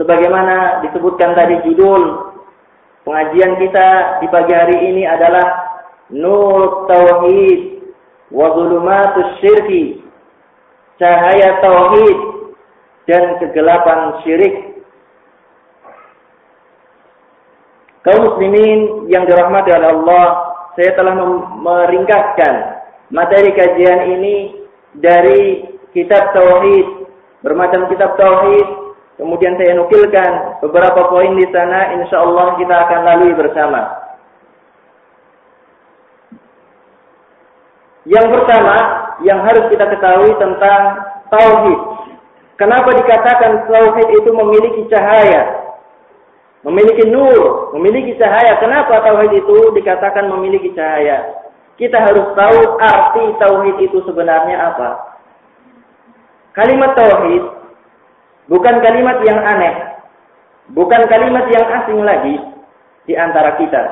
sebagaimana 0.00 0.80
disebutkan 0.88 1.36
tadi 1.36 1.60
judul 1.68 2.32
pengajian 3.04 3.60
kita 3.60 3.88
di 4.24 4.26
pagi 4.32 4.56
hari 4.56 4.76
ini 4.88 5.04
adalah 5.04 5.76
Nur 6.08 6.88
Tauhid 6.88 7.92
wa 8.32 8.48
Zulumatus 8.56 9.30
Syirki. 9.44 10.00
Cahaya 10.96 11.60
tauhid 11.64 12.31
dan 13.06 13.38
kegelapan 13.42 14.22
syirik. 14.22 14.54
Kaum 18.02 18.34
muslimin 18.34 19.06
yang 19.06 19.30
dirahmati 19.30 19.70
oleh 19.70 19.88
Allah, 19.94 20.26
saya 20.74 20.90
telah 20.98 21.14
meringkaskan 21.62 22.54
materi 23.14 23.54
kajian 23.54 24.00
ini 24.18 24.66
dari 24.98 25.70
kitab 25.94 26.34
tauhid, 26.34 27.06
bermacam 27.46 27.86
kitab 27.92 28.18
tauhid. 28.18 28.82
Kemudian 29.22 29.54
saya 29.54 29.78
nukilkan 29.78 30.58
beberapa 30.66 31.06
poin 31.12 31.36
di 31.38 31.46
sana, 31.54 31.94
insya 32.00 32.26
Allah 32.26 32.58
kita 32.58 32.74
akan 32.74 33.00
lalui 33.06 33.34
bersama. 33.38 34.02
Yang 38.02 38.26
pertama, 38.34 38.76
yang 39.22 39.46
harus 39.46 39.70
kita 39.70 39.86
ketahui 39.86 40.34
tentang 40.42 40.82
tauhid. 41.30 41.80
Kenapa 42.62 42.94
dikatakan 42.94 43.66
tauhid 43.66 44.22
itu 44.22 44.30
memiliki 44.30 44.86
cahaya? 44.86 45.66
Memiliki 46.62 47.10
nur, 47.10 47.74
memiliki 47.74 48.14
cahaya. 48.22 48.54
Kenapa 48.62 49.02
tauhid 49.02 49.34
itu 49.34 49.74
dikatakan 49.74 50.30
memiliki 50.30 50.70
cahaya? 50.78 51.42
Kita 51.74 51.98
harus 51.98 52.22
tahu 52.38 52.58
arti 52.78 53.24
tauhid 53.42 53.82
itu 53.82 53.98
sebenarnya 54.06 54.62
apa. 54.70 55.18
Kalimat 56.54 56.94
tauhid 56.94 57.42
bukan 58.46 58.78
kalimat 58.78 59.18
yang 59.26 59.42
aneh, 59.42 59.98
bukan 60.70 61.02
kalimat 61.10 61.50
yang 61.50 61.66
asing 61.82 61.98
lagi 61.98 62.38
di 63.10 63.18
antara 63.18 63.58
kita. 63.58 63.82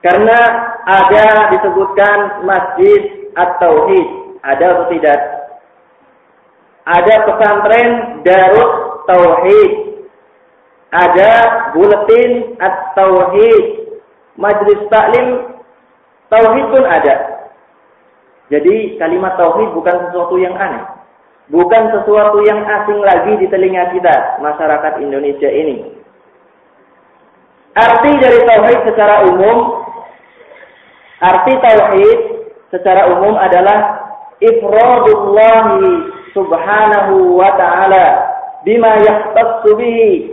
Karena 0.00 0.38
ada 0.88 1.52
disebutkan 1.52 2.40
masjid 2.48 3.28
at-tauhid, 3.36 4.40
ada 4.40 4.64
atau 4.80 4.88
tidak? 4.96 5.37
Ada 6.88 7.14
pesantren 7.28 8.24
Darut 8.24 8.70
Tauhid, 9.04 9.72
ada 10.88 11.32
buletin 11.76 12.56
At-Tauhid, 12.56 13.64
Majlis 14.40 14.82
Taklim 14.88 15.28
Tauhid 16.32 16.66
pun 16.72 16.84
ada. 16.84 17.14
Jadi 18.48 18.96
kalimat 18.96 19.36
tauhid 19.36 19.76
bukan 19.76 20.08
sesuatu 20.08 20.40
yang 20.40 20.56
aneh. 20.56 20.84
Bukan 21.48 21.82
sesuatu 21.92 22.44
yang 22.44 22.60
asing 22.64 23.00
lagi 23.00 23.32
di 23.40 23.48
telinga 23.48 23.92
kita, 23.92 24.40
masyarakat 24.44 25.00
Indonesia 25.00 25.48
ini. 25.48 25.96
Arti 27.72 28.10
dari 28.20 28.40
tauhid 28.44 28.80
secara 28.88 29.24
umum, 29.28 29.84
arti 31.24 31.52
tauhid 31.56 32.18
secara 32.68 33.08
umum 33.16 33.36
adalah 33.40 34.12
ifradullahi 34.44 36.17
subhanahu 36.38 37.34
wa 37.34 37.50
ta'ala 37.58 38.06
bima 38.62 39.02
yahtassu 39.02 39.74
bihi 39.74 40.30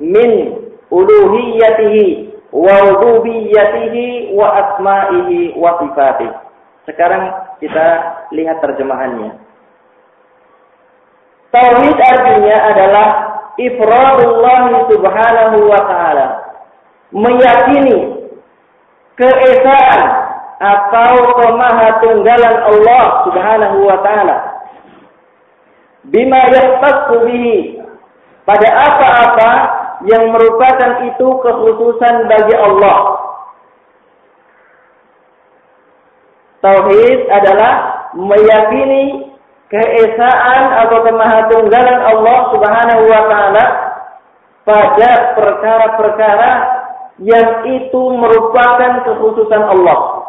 min 0.00 0.30
uluhiyatihi 0.88 2.32
wa 2.52 2.72
rububiyyatihi 2.88 4.36
wa 4.36 4.48
asma'ihi 4.56 5.56
wa 5.56 5.80
sifatihi. 5.80 6.32
Sekarang 6.88 7.30
kita 7.62 7.86
lihat 8.34 8.58
terjemahannya. 8.58 9.38
Tauhid 11.52 11.96
artinya 12.00 12.56
adalah 12.72 13.08
ifradullah 13.60 14.88
subhanahu 14.88 15.58
wa 15.68 15.80
ta'ala. 15.84 16.26
Meyakini 17.12 18.24
keesaan 19.20 20.00
atau 20.62 21.12
kemahatunggalan 21.42 22.56
Allah 22.56 23.04
subhanahu 23.28 23.78
wa 23.84 23.98
ta'ala. 24.00 24.36
Bima 26.10 26.50
yahtassu. 26.50 27.22
Pada 28.42 28.68
apa-apa 28.74 29.52
yang 30.10 30.34
merupakan 30.34 31.06
itu 31.06 31.28
kekhususan 31.46 32.26
bagi 32.26 32.56
Allah. 32.58 32.98
Tauhid 36.62 37.20
adalah 37.30 37.72
meyakini 38.14 39.34
keesaan 39.66 40.62
atau 40.86 40.98
kemahatunggalan 41.06 41.98
Allah 42.06 42.38
Subhanahu 42.54 43.02
wa 43.06 43.22
taala 43.26 43.64
pada 44.62 45.10
perkara-perkara 45.34 46.50
yang 47.18 47.66
itu 47.66 48.02
merupakan 48.14 49.06
kekhususan 49.06 49.62
Allah. 49.70 50.22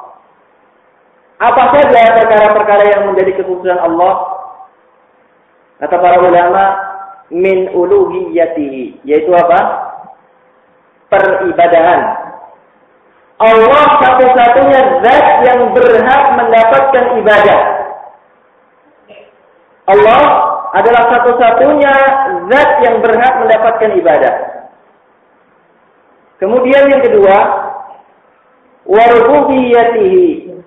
Apa 1.37 1.63
saja 1.75 2.01
perkara-perkara 2.17 2.83
yang 2.97 3.01
menjadi 3.13 3.41
kekhususan 3.41 3.77
Allah? 3.77 4.32
Kata 5.81 5.95
para 5.97 6.17
ulama, 6.21 6.63
min 7.33 7.71
uluhiyatihi, 7.73 9.01
yaitu 9.07 9.31
apa? 9.33 9.59
Peribadahan. 11.09 12.01
Allah 13.41 13.85
satu-satunya 13.99 14.81
zat 15.03 15.27
yang 15.43 15.73
berhak 15.73 16.23
mendapatkan 16.37 17.05
ibadah. 17.19 17.61
Allah 19.83 20.21
adalah 20.73 21.03
satu-satunya 21.11 21.93
zat 22.47 22.69
yang 22.85 22.95
berhak 23.03 23.33
mendapatkan 23.43 23.91
ibadah. 23.99 24.33
Kemudian 26.39 26.87
yang 26.87 27.01
kedua, 27.03 27.37
warububiyatihi. 28.87 30.59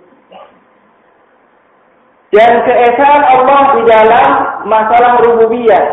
Dan 2.37 2.53
keesaan 2.69 3.23
Allah 3.25 3.61
di 3.81 3.83
dalam 3.89 4.31
masalah 4.69 5.25
rububiyah. 5.25 5.85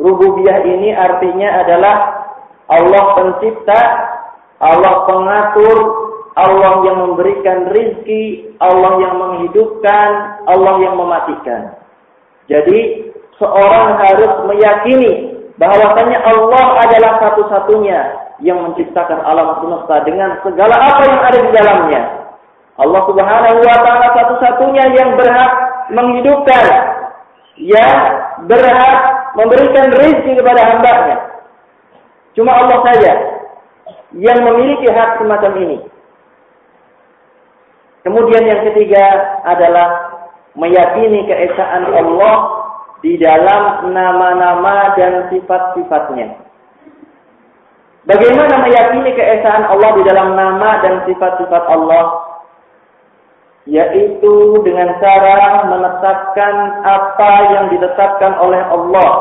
Rububiyah 0.00 0.64
ini 0.64 0.96
artinya 0.96 1.60
adalah 1.60 1.96
Allah 2.72 3.04
pencipta, 3.20 3.80
Allah 4.64 5.04
pengatur, 5.04 5.76
Allah 6.40 6.72
yang 6.88 7.04
memberikan 7.04 7.68
rizki, 7.68 8.48
Allah 8.64 8.96
yang 8.96 9.20
menghidupkan, 9.20 10.40
Allah 10.48 10.74
yang 10.80 10.96
mematikan. 10.96 11.76
Jadi 12.48 13.12
seorang 13.36 14.00
harus 14.00 14.32
meyakini 14.48 15.36
bahwasanya 15.60 16.16
Allah 16.24 16.64
adalah 16.80 17.12
satu-satunya 17.28 18.00
yang 18.40 18.56
menciptakan 18.64 19.20
alam 19.20 19.60
semesta 19.60 20.00
dengan 20.08 20.40
segala 20.40 20.80
apa 20.80 21.02
yang 21.04 21.20
ada 21.28 21.38
di 21.44 21.50
dalamnya. 21.52 22.02
Allah 22.80 23.02
Subhanahu 23.04 23.58
wa 23.60 23.76
taala 23.84 24.06
satu-satunya 24.16 24.84
yang 24.96 25.20
berhak 25.20 25.69
menghidupkan, 25.92 26.64
yang 27.60 27.96
berhak 28.48 28.98
memberikan 29.36 29.92
rezeki 29.92 30.32
kepada 30.40 30.62
hambanya. 30.74 31.16
Cuma 32.32 32.56
Allah 32.56 32.78
saja 32.88 33.12
yang 34.16 34.40
memiliki 34.42 34.88
hak 34.88 35.20
semacam 35.20 35.52
ini. 35.60 35.78
Kemudian 38.00 38.48
yang 38.48 38.60
ketiga 38.72 39.04
adalah 39.44 39.88
meyakini 40.56 41.28
keesaan 41.28 41.84
Allah 41.84 42.36
di 43.04 43.20
dalam 43.20 43.92
nama-nama 43.92 44.96
dan 44.96 45.28
sifat-sifatnya. 45.28 46.32
Bagaimana 48.08 48.64
meyakini 48.64 49.12
keesaan 49.12 49.68
Allah 49.68 49.90
di 50.00 50.02
dalam 50.08 50.32
nama 50.32 50.80
dan 50.80 51.04
sifat-sifat 51.04 51.64
Allah? 51.68 52.29
Yaitu 53.68 54.34
dengan 54.64 54.96
cara 55.00 55.68
menetapkan 55.68 56.54
apa 56.80 57.32
yang 57.52 57.64
ditetapkan 57.68 58.32
oleh 58.40 58.62
Allah 58.64 59.12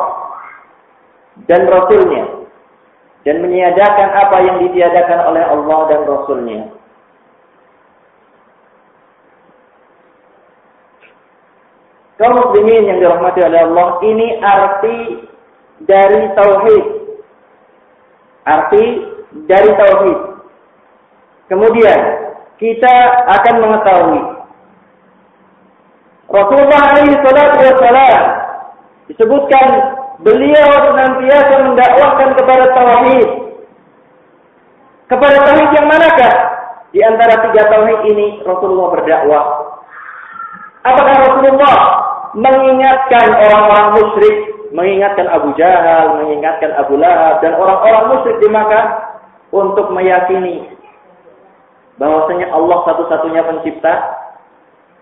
dan 1.48 1.68
Rasulnya. 1.68 2.48
Dan 3.28 3.44
meniadakan 3.44 4.10
apa 4.16 4.38
yang 4.48 4.58
ditiadakan 4.64 5.20
oleh 5.28 5.44
Allah 5.44 5.80
dan 5.92 6.02
Rasulnya. 6.08 6.62
Kaum 12.20 12.36
muslimin 12.36 12.84
yang 12.84 13.00
dirahmati 13.00 13.40
oleh 13.48 13.60
Allah, 13.64 13.88
ini 14.04 14.28
arti 14.44 14.98
dari 15.88 16.22
tauhid. 16.36 16.86
Arti 18.44 18.86
dari 19.48 19.72
tauhid. 19.72 20.20
Kemudian 21.48 22.29
kita 22.60 22.96
akan 23.40 23.56
mengetahui 23.64 24.22
Rasulullah 26.30 26.82
alaihi 26.94 27.18
salatu 27.26 27.58
wassalam 27.58 28.24
disebutkan 29.10 29.68
beliau 30.22 30.70
senantiasa 30.94 31.56
mendakwahkan 31.66 32.30
kepada 32.38 32.66
tauhid. 32.78 33.30
Kepada 35.10 35.38
tauhid 35.42 35.70
yang 35.74 35.88
manakah? 35.90 36.34
Di 36.94 37.02
antara 37.02 37.50
tiga 37.50 37.66
tauhid 37.74 38.02
ini 38.14 38.28
Rasulullah 38.46 38.88
berdakwah. 38.94 39.46
Apakah 40.86 41.16
Rasulullah 41.18 41.78
mengingatkan 42.38 43.28
orang-orang 43.34 43.88
musyrik, 43.98 44.38
mengingatkan 44.70 45.26
Abu 45.34 45.50
Jahal, 45.58 46.22
mengingatkan 46.22 46.78
Abu 46.78 46.94
Lahab 47.02 47.42
dan 47.42 47.58
orang-orang 47.58 48.04
musyrik 48.14 48.38
di 48.38 48.48
Makkah 48.54 48.86
untuk 49.50 49.90
meyakini 49.90 50.78
bahwasanya 52.00 52.48
Allah 52.56 52.80
satu-satunya 52.88 53.42
pencipta, 53.44 53.94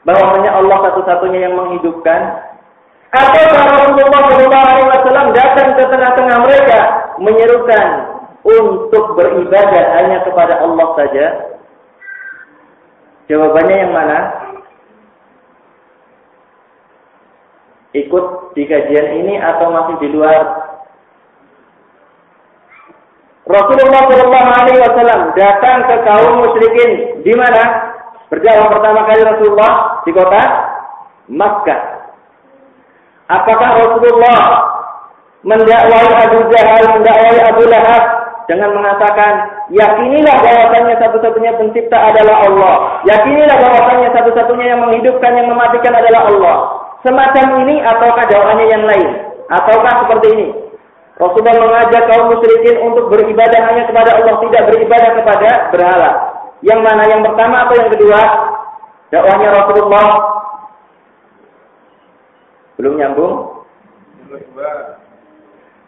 bahwasanya 0.03 0.51
Allah 0.57 0.77
satu-satunya 0.89 1.39
yang 1.47 1.55
menghidupkan. 1.55 2.43
Atau 3.07 3.39
Rasulullah 3.55 4.21
SAW 4.99 5.31
datang 5.31 5.67
ke 5.79 5.83
tengah-tengah 5.87 6.37
mereka 6.43 6.79
menyerukan 7.23 7.85
untuk 8.43 9.15
beribadah 9.15 9.85
hanya 9.95 10.27
kepada 10.27 10.59
Allah 10.59 10.87
saja? 10.99 11.25
Jawabannya 13.31 13.75
yang 13.87 13.93
mana? 13.95 14.19
ikut 17.95 18.25
di 18.53 18.63
kajian 18.69 19.07
ini 19.23 19.41
atau 19.41 19.73
masih 19.73 19.95
di 20.03 20.07
luar? 20.13 20.66
Rasulullah 23.47 24.01
Shallallahu 24.11 24.49
Alaihi 24.59 24.79
Wasallam 24.83 25.21
datang 25.39 25.77
ke 25.87 25.95
kaum 26.03 26.31
musyrikin 26.43 26.91
di 27.23 27.33
mana? 27.33 27.63
Berjalan 28.27 28.67
pertama 28.67 29.07
kali 29.07 29.21
Rasulullah 29.23 29.71
di 30.03 30.11
kota 30.11 30.41
Makkah. 31.31 31.81
Apakah 33.27 33.69
Rasulullah 33.87 34.39
mendakwai 35.47 36.11
Abu 36.27 36.39
Jahal, 36.51 36.83
mendakwai 36.91 37.39
Abu 37.39 37.63
Lahab 37.71 38.03
dengan 38.51 38.75
mengatakan, 38.75 39.33
yakinilah 39.71 40.35
bahwasanya 40.43 40.95
satu-satunya 41.03 41.55
pencipta 41.55 41.99
adalah 41.99 42.47
Allah. 42.47 42.75
Yakinilah 43.07 43.57
bahwasanya 43.63 44.09
satu-satunya 44.15 44.75
yang 44.75 44.81
menghidupkan, 44.83 45.31
yang 45.35 45.47
mematikan 45.51 45.95
adalah 45.95 46.27
Allah 46.27 46.57
semacam 47.07 47.63
ini 47.63 47.79
ataukah 47.79 48.25
jawabannya 48.27 48.65
yang 48.67 48.83
lain? 48.83 49.09
Ataukah 49.47 49.93
seperti 50.03 50.27
ini? 50.35 50.47
Rasulullah 51.17 51.57
mengajak 51.57 52.03
kaum 52.13 52.29
musyrikin 52.29 52.77
untuk 52.85 53.09
beribadah 53.09 53.61
hanya 53.65 53.89
kepada 53.89 54.21
Allah, 54.21 54.37
tidak 54.37 54.63
beribadah 54.69 55.11
kepada 55.17 55.49
berhala. 55.73 56.11
Yang 56.61 56.79
mana 56.85 57.03
yang 57.09 57.21
pertama 57.25 57.65
atau 57.65 57.75
yang 57.77 57.89
kedua? 57.89 58.21
Dakwahnya 59.09 59.49
Rasulullah 59.55 60.07
belum 62.77 62.93
nyambung. 63.01 63.35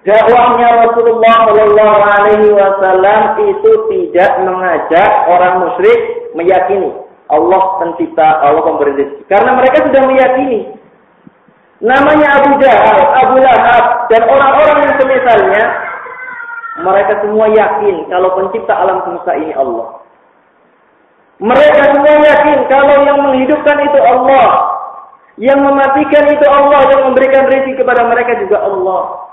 Dakwahnya 0.01 0.69
Rasulullah 0.87 1.35
Shallallahu 1.45 1.97
Alaihi 2.01 2.49
Wasallam 2.55 3.21
itu 3.53 3.71
tidak 3.91 4.31
mengajak 4.47 5.09
orang 5.29 5.53
musyrik 5.67 5.99
meyakini 6.33 6.89
Allah 7.29 7.61
pencipta, 7.77 8.41
Allah 8.41 8.65
pemberi 8.65 8.97
rezeki. 8.97 9.21
Karena 9.29 9.53
mereka 9.53 9.85
sudah 9.85 10.01
meyakini 10.09 10.59
namanya 11.79 12.27
Abu 12.43 12.51
Jahal, 12.59 12.99
Abu 13.23 13.35
Lahab, 13.39 13.85
dan 14.11 14.21
orang-orang 14.27 14.77
yang 14.83 14.95
semisalnya, 14.99 15.63
mereka 16.79 17.13
semua 17.23 17.47
yakin 17.51 18.07
kalau 18.07 18.29
pencipta 18.39 18.73
alam 18.75 19.03
semesta 19.03 19.35
ini 19.35 19.51
Allah. 19.55 19.99
Mereka 21.39 21.81
semua 21.95 22.13
yakin 22.19 22.57
kalau 22.67 22.95
yang 23.07 23.19
menghidupkan 23.23 23.77
itu 23.83 23.99
Allah. 24.03 24.47
Yang 25.39 25.59
mematikan 25.63 26.25
itu 26.35 26.45
Allah, 26.51 26.83
yang 26.91 27.01
memberikan 27.07 27.47
rezeki 27.47 27.79
kepada 27.79 28.03
mereka 28.11 28.35
juga 28.43 28.59
Allah. 28.59 29.31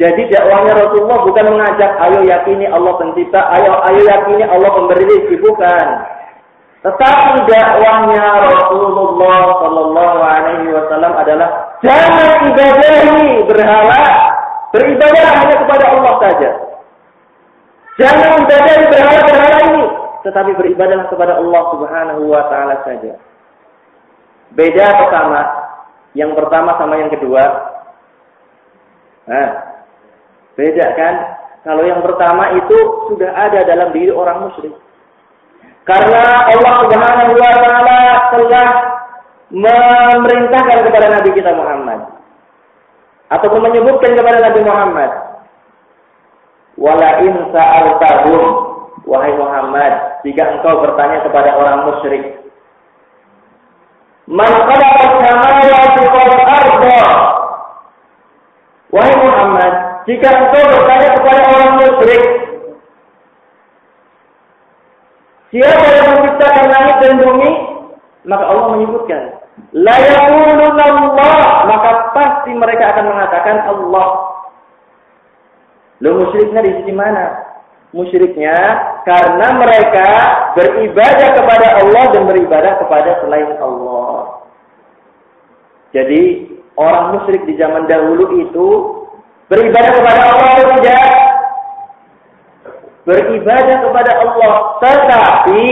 Jadi 0.00 0.32
dakwahnya 0.32 0.80
Rasulullah 0.80 1.28
bukan 1.28 1.44
mengajak 1.44 1.92
ayo 2.08 2.24
yakini 2.24 2.64
Allah 2.64 2.96
pencipta, 2.96 3.36
ayo 3.52 3.84
ayo 3.84 4.00
yakini 4.00 4.48
Allah 4.48 4.72
pemberi 4.72 5.04
rezeki, 5.04 5.44
bukan. 5.44 5.86
Tetapi 6.80 7.44
dakwahnya 7.44 8.24
Rasulullah 8.48 9.40
Shallallahu 9.60 10.18
Alaihi 10.24 10.72
Wasallam 10.72 11.12
adalah 11.12 11.76
jangan 11.84 12.48
ibadahi 12.48 13.44
berhala, 13.44 14.02
beribadah 14.72 15.26
hanya 15.44 15.56
kepada 15.60 15.84
Allah 15.92 16.14
saja. 16.24 16.50
Jangan 18.00 18.48
ibadahi 18.48 18.84
berhala-berhala 18.88 19.58
ini, 19.68 19.84
tetapi 20.24 20.50
beribadahlah 20.56 21.06
kepada 21.12 21.36
Allah 21.36 21.62
Subhanahu 21.76 22.22
Wa 22.32 22.42
Taala 22.48 22.76
saja. 22.88 23.12
Beda 24.56 24.86
pertama, 25.04 25.40
yang 26.16 26.32
pertama 26.32 26.80
sama 26.80 26.96
yang 26.96 27.12
kedua. 27.12 27.44
Nah, 29.28 29.48
beda 30.56 30.86
kan? 30.96 31.14
Kalau 31.60 31.84
yang 31.84 32.00
pertama 32.00 32.56
itu 32.56 32.76
sudah 33.12 33.36
ada 33.36 33.68
dalam 33.68 33.92
diri 33.92 34.08
orang 34.08 34.48
musyrik. 34.48 34.72
Karena 35.88 36.22
Allah 36.48 36.74
Subhanahu 36.84 37.32
wa 37.34 37.52
taala 37.56 38.00
telah 38.36 38.68
memerintahkan 39.50 40.78
kepada 40.86 41.06
Nabi 41.18 41.30
kita 41.34 41.50
Muhammad. 41.56 42.00
Atau 43.30 43.54
menyebutkan 43.58 44.14
kepada 44.14 44.38
Nabi 44.42 44.60
Muhammad. 44.66 45.10
Wala 46.80 47.10
in 47.26 47.34
sa'altahum 47.52 48.42
wahai 49.04 49.34
Muhammad 49.36 50.22
jika 50.22 50.48
engkau 50.54 50.80
bertanya 50.80 51.24
kepada 51.26 51.56
orang 51.58 51.88
musyrik 51.88 52.40
man 54.30 54.48
khalaqa 54.48 55.04
samawati 55.18 56.02
wal 56.08 56.34
arda? 56.46 57.02
Wahai 58.90 59.14
Muhammad 59.18 59.72
jika 60.06 60.28
engkau 60.30 60.62
bertanya 60.78 61.08
kepada 61.18 61.40
orang 61.52 61.70
musyrik 61.82 62.22
Siapa 65.50 65.86
yang 65.98 66.08
menciptakan 66.14 66.66
langit 66.70 66.96
dan 67.02 67.14
bumi? 67.18 67.50
Maka 68.22 68.44
Allah 68.46 68.66
menyebutkan, 68.76 69.22
la 69.74 69.96
maka 71.66 71.90
pasti 72.14 72.50
mereka 72.54 72.94
akan 72.94 73.04
mengatakan 73.10 73.56
Allah. 73.66 74.08
Lo 76.00 76.10
musyriknya 76.16 76.60
di 76.64 76.72
sisi 76.80 76.92
mana? 76.94 77.50
Musyriknya 77.90 78.54
karena 79.02 79.46
mereka 79.58 80.08
beribadah 80.54 81.28
kepada 81.34 81.66
Allah 81.82 82.04
dan 82.14 82.22
beribadah 82.30 82.72
kepada 82.78 83.10
selain 83.26 83.50
Allah. 83.58 84.46
Jadi 85.90 86.54
orang 86.78 87.18
musyrik 87.18 87.42
di 87.50 87.58
zaman 87.58 87.90
dahulu 87.90 88.38
itu 88.38 88.68
beribadah 89.50 89.92
kepada 89.98 90.20
Allah 90.30 90.46
atau 90.54 90.66
tidak? 90.78 91.19
Beribadah 93.08 93.76
kepada 93.84 94.12
Allah, 94.20 94.54
tetapi 94.84 95.66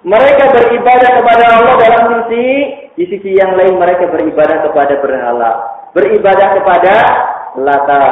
mereka 0.00 0.44
beribadah 0.56 1.10
kepada 1.20 1.44
Allah 1.60 1.74
dalam 1.76 2.02
sisi 2.08 2.46
di 2.96 3.04
sisi 3.08 3.30
yang 3.36 3.56
lain 3.56 3.76
mereka 3.76 4.08
beribadah 4.08 4.64
kepada 4.64 4.96
berhala, 5.00 5.50
beribadah 5.92 6.48
kepada 6.56 6.94
Lata, 7.60 8.04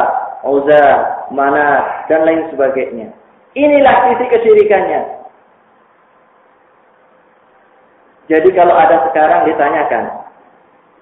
Uzza, 0.45 0.87
Mana 1.33 2.05
dan 2.09 2.25
lain 2.25 2.49
sebagainya. 2.53 3.13
Inilah 3.57 3.95
sisi 4.13 4.25
kesyirikannya. 4.29 5.01
Jadi 8.29 8.49
kalau 8.53 8.77
ada 8.77 9.09
sekarang 9.09 9.49
ditanyakan, 9.49 10.05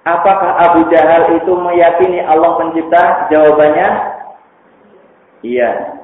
apakah 0.07 0.51
Abu 0.71 0.87
Jahal 0.95 1.35
itu 1.35 1.53
meyakini 1.59 2.23
Allah 2.23 2.55
pencipta? 2.55 3.27
Jawabannya, 3.35 3.89
iya. 5.43 5.96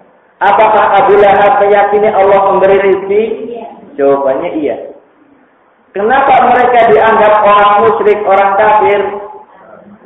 Apakah 0.43 0.85
Abu 1.07 1.15
Lahab 1.23 1.63
meyakini 1.63 2.11
Allah 2.11 2.41
memberi 2.51 2.77
rezeki? 2.83 3.23
Jawabannya 3.95 4.51
iya. 4.59 4.77
Kenapa 5.95 6.51
mereka 6.51 6.91
dianggap 6.91 7.35
orang 7.47 7.73
musyrik, 7.87 8.19
orang 8.27 8.51
kafir? 8.59 9.01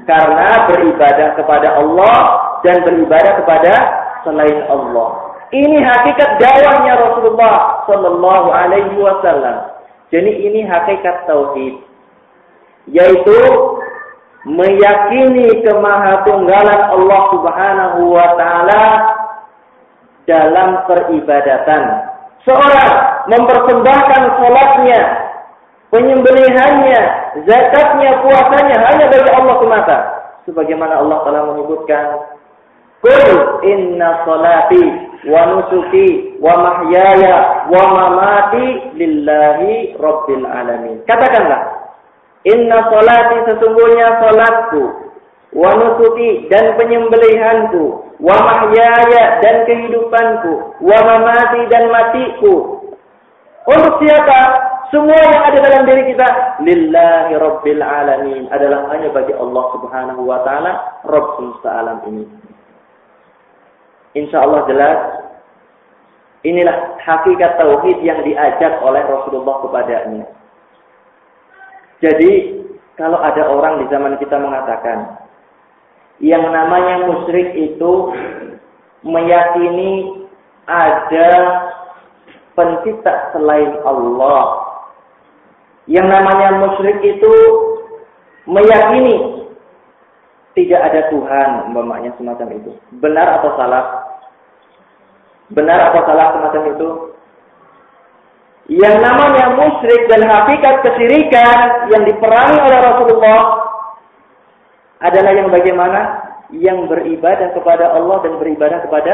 Karena 0.05 0.69
beribadah 0.69 1.29
kepada 1.41 1.69
Allah 1.81 2.19
dan 2.63 2.85
beribadah 2.85 3.33
kepada 3.43 3.73
selain 4.29 4.61
Allah. 4.69 5.39
Ini 5.55 5.79
hakikat 5.79 6.43
dakwahnya 6.43 6.95
Rasulullah 7.01 7.87
Sallallahu 7.87 8.49
Alaihi 8.51 8.99
Wasallam. 8.99 9.73
Jadi 10.11 10.31
ini 10.47 10.67
hakikat 10.67 11.27
tauhid, 11.27 11.81
yaitu 12.91 13.39
meyakini 14.47 15.65
kemahatunggalan 15.67 16.81
Allah 16.95 17.23
Subhanahu 17.35 18.01
Wa 18.15 18.29
Taala 18.39 18.83
dalam 20.27 20.85
peribadatan. 20.91 21.83
Seorang 22.47 22.91
mempersembahkan 23.27 24.23
sholatnya, 24.39 25.01
penyembelihannya, 25.91 27.01
zakatnya, 27.43 28.11
puasanya 28.23 28.77
hanya 28.87 29.05
bagi 29.11 29.31
Allah 29.35 29.55
semata. 29.59 29.99
Sebagaimana 30.47 31.03
Allah 31.03 31.19
telah 31.27 31.43
menyebutkan, 31.55 32.07
Kul 33.03 33.27
inna 33.67 34.23
salati 34.23 34.85
wa 35.27 35.43
nusuki 35.53 36.39
wa 36.39 36.55
mahyaya 36.55 37.67
wa 37.67 37.83
mamati 37.93 38.95
lillahi 38.95 39.99
rabbil 39.99 40.47
alamin. 40.47 41.03
Katakanlah, 41.03 41.93
inna 42.47 42.79
salati 42.89 43.37
sesungguhnya 43.47 44.23
salatku, 44.23 45.06
wa 45.57 45.73
nusuki 45.73 46.53
dan 46.53 46.77
penyembelihanku, 46.77 48.13
wa 48.21 48.37
mahyaya 48.45 49.41
dan 49.41 49.65
kehidupanku, 49.65 50.77
wa 50.85 50.99
mamati 51.01 51.65
dan 51.73 51.89
matiku. 51.89 52.85
Untuk 53.67 53.99
siapa? 54.05 54.39
Semua 54.95 55.19
yang 55.19 55.43
ada 55.43 55.59
dalam 55.59 55.83
diri 55.83 56.15
kita 56.15 56.63
lillahi 56.63 57.35
rabbil 57.35 57.83
alamin 57.83 58.47
adalah 58.55 58.87
hanya 58.95 59.11
bagi 59.11 59.35
Allah 59.35 59.65
Subhanahu 59.75 60.23
wa 60.23 60.47
taala 60.47 61.03
Rabb 61.03 61.35
semesta 61.35 61.71
alam 61.83 61.99
ini. 62.07 62.23
Insya 64.15 64.47
Allah 64.47 64.63
jelas 64.71 64.99
inilah 66.47 67.03
hakikat 67.03 67.59
tauhid 67.59 67.99
yang 68.07 68.23
diajak 68.23 68.79
oleh 68.79 69.03
Rasulullah 69.03 69.59
kepadanya. 69.67 70.27
Jadi 71.99 72.63
kalau 72.95 73.19
ada 73.19 73.43
orang 73.51 73.83
di 73.83 73.91
zaman 73.91 74.15
kita 74.23 74.39
mengatakan 74.39 75.26
yang 76.21 76.49
namanya 76.49 77.13
musyrik 77.13 77.53
itu 77.53 77.93
meyakini 79.05 80.25
ada 80.65 81.31
pencipta 82.57 83.37
selain 83.37 83.77
Allah. 83.85 84.65
Yang 85.87 86.09
namanya 86.09 86.49
musyrik 86.67 86.99
itu 87.05 87.33
meyakini 88.49 89.47
tidak 90.57 90.81
ada 90.89 91.01
Tuhan, 91.13 91.49
umpamanya 91.71 92.11
semacam 92.17 92.49
itu. 92.57 92.73
Benar 92.97 93.39
atau 93.39 93.53
salah? 93.61 93.85
Benar 95.53 95.93
atau 95.93 96.01
salah 96.09 96.27
semacam 96.33 96.63
itu? 96.75 96.89
Yang 98.67 98.97
namanya 98.99 99.55
musyrik 99.55 100.11
dan 100.11 100.27
hakikat 100.27 100.83
kesyirikan 100.83 101.87
yang 101.93 102.03
diperangi 102.03 102.59
oleh 102.59 102.79
Rasulullah 102.83 103.66
adalah 105.01 105.33
yang 105.37 105.49
bagaimana? 105.53 106.01
Yang 106.55 106.87
beribadah 106.87 107.51
kepada 107.59 107.91
Allah 107.91 108.23
dan 108.23 108.39
beribadah 108.39 108.79
kepada 108.87 109.13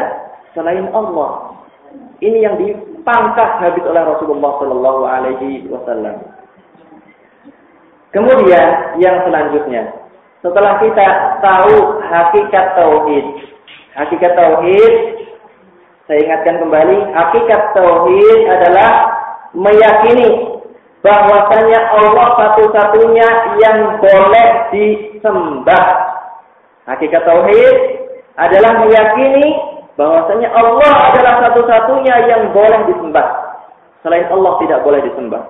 selain 0.52 0.86
Allah. 0.92 1.56
Ini 2.20 2.38
yang 2.44 2.56
dipangkas 2.60 3.50
habis 3.58 3.82
oleh 3.88 4.02
Rasulullah 4.04 4.52
Shallallahu 4.60 5.02
Alaihi 5.08 5.66
Wasallam. 5.72 6.22
Kemudian 8.12 9.00
yang 9.00 9.24
selanjutnya, 9.24 9.88
setelah 10.44 10.76
kita 10.84 11.06
tahu 11.40 12.04
hakikat 12.04 12.66
tauhid, 12.76 13.26
hakikat 13.96 14.32
tauhid, 14.36 14.94
saya 16.04 16.20
ingatkan 16.20 16.60
kembali, 16.60 16.98
hakikat 17.16 17.62
tauhid 17.72 18.40
adalah 18.52 18.90
meyakini 19.56 20.51
bahwasanya 21.02 21.80
Allah 21.98 22.26
satu-satunya 22.38 23.28
yang 23.58 23.78
boleh 23.98 24.48
disembah. 24.70 25.86
Hakikat 26.86 27.22
tauhid 27.26 27.76
adalah 28.38 28.86
meyakini 28.86 29.46
bahwasanya 29.98 30.48
Allah 30.54 30.92
adalah 31.12 31.34
satu-satunya 31.50 32.14
yang 32.30 32.42
boleh 32.54 32.80
disembah. 32.86 33.26
Selain 34.02 34.26
Allah 34.30 34.52
tidak 34.62 34.82
boleh 34.82 35.02
disembah. 35.02 35.42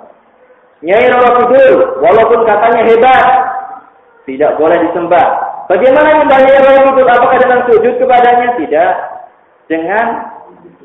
Nyai 0.83 1.09
Rawafidul, 1.09 2.03
walaupun 2.03 2.41
katanya 2.43 2.83
hebat, 2.91 3.27
tidak 4.27 4.59
boleh 4.59 4.77
disembah. 4.91 5.27
Bagaimana 5.71 6.21
nyembah 6.21 6.39
Nyai 6.43 6.59
Rawafidul? 6.59 7.07
Apakah 7.07 7.39
dengan 7.39 7.61
sujud 7.71 7.95
kepadanya? 8.03 8.49
Tidak. 8.59 8.93
Dengan 9.71 10.07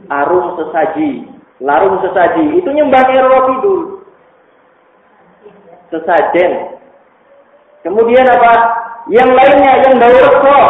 arum 0.08 0.53
sesaji, 0.63 1.27
larung 1.60 1.97
sesaji. 2.06 2.62
Itu 2.62 2.69
nyembah 2.71 3.03
Nyai 3.10 3.25
Rawafidul 3.25 3.96
sesajen. 5.93 6.80
Kemudian 7.86 8.28
apa? 8.28 8.54
Yang 9.08 9.30
lainnya 9.32 9.71
yang 9.88 9.95
reko. 10.02 10.62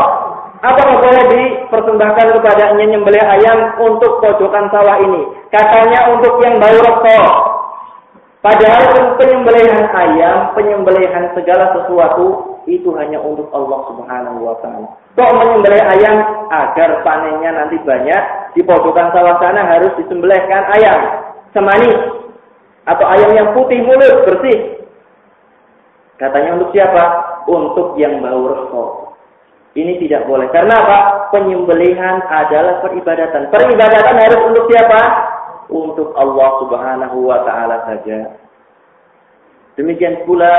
Apakah 0.58 0.98
boleh 1.06 1.26
dipersembahkan 1.30 2.28
kepadanya 2.34 2.86
nyembelih 2.90 3.22
ayam 3.22 3.78
untuk 3.82 4.22
pojokan 4.22 4.70
sawah 4.74 4.98
ini? 5.02 5.22
Katanya 5.54 6.14
untuk 6.14 6.38
yang 6.42 6.58
reko. 6.62 7.22
Padahal 8.38 9.18
penyembelihan 9.18 9.90
ayam, 9.92 10.54
penyembelihan 10.54 11.34
segala 11.34 11.74
sesuatu 11.74 12.58
itu 12.70 12.94
hanya 12.96 13.18
untuk 13.18 13.50
Allah 13.52 13.80
Subhanahu 13.92 14.40
wa 14.40 14.56
taala. 14.62 14.88
Kok 15.18 15.32
menyembelih 15.36 15.84
ayam 15.84 16.16
agar 16.54 17.02
panennya 17.02 17.50
nanti 17.58 17.82
banyak, 17.82 18.54
di 18.54 18.62
pojokan 18.62 19.10
sawah 19.12 19.42
sana 19.42 19.66
harus 19.66 19.92
disembelihkan 19.98 20.64
ayam 20.80 21.00
semanis 21.52 21.98
atau 22.88 23.06
ayam 23.10 23.32
yang 23.34 23.50
putih 23.52 23.82
mulut 23.84 24.16
bersih. 24.30 24.86
Katanya 26.18 26.58
untuk 26.58 26.74
siapa? 26.74 27.04
Untuk 27.46 27.94
yang 28.02 28.20
bau 28.20 28.50
resok. 28.50 28.90
Ini 29.78 30.02
tidak 30.02 30.26
boleh. 30.26 30.50
Karena 30.50 30.74
apa? 30.74 31.00
Penyembelihan 31.30 32.26
adalah 32.26 32.82
peribadatan. 32.82 33.54
Peribadatan 33.54 34.16
harus 34.18 34.42
untuk 34.50 34.66
siapa? 34.74 35.02
Untuk 35.70 36.18
Allah 36.18 36.50
Subhanahu 36.66 37.18
wa 37.30 37.46
taala 37.46 37.86
saja. 37.86 38.34
Demikian 39.78 40.26
pula 40.26 40.54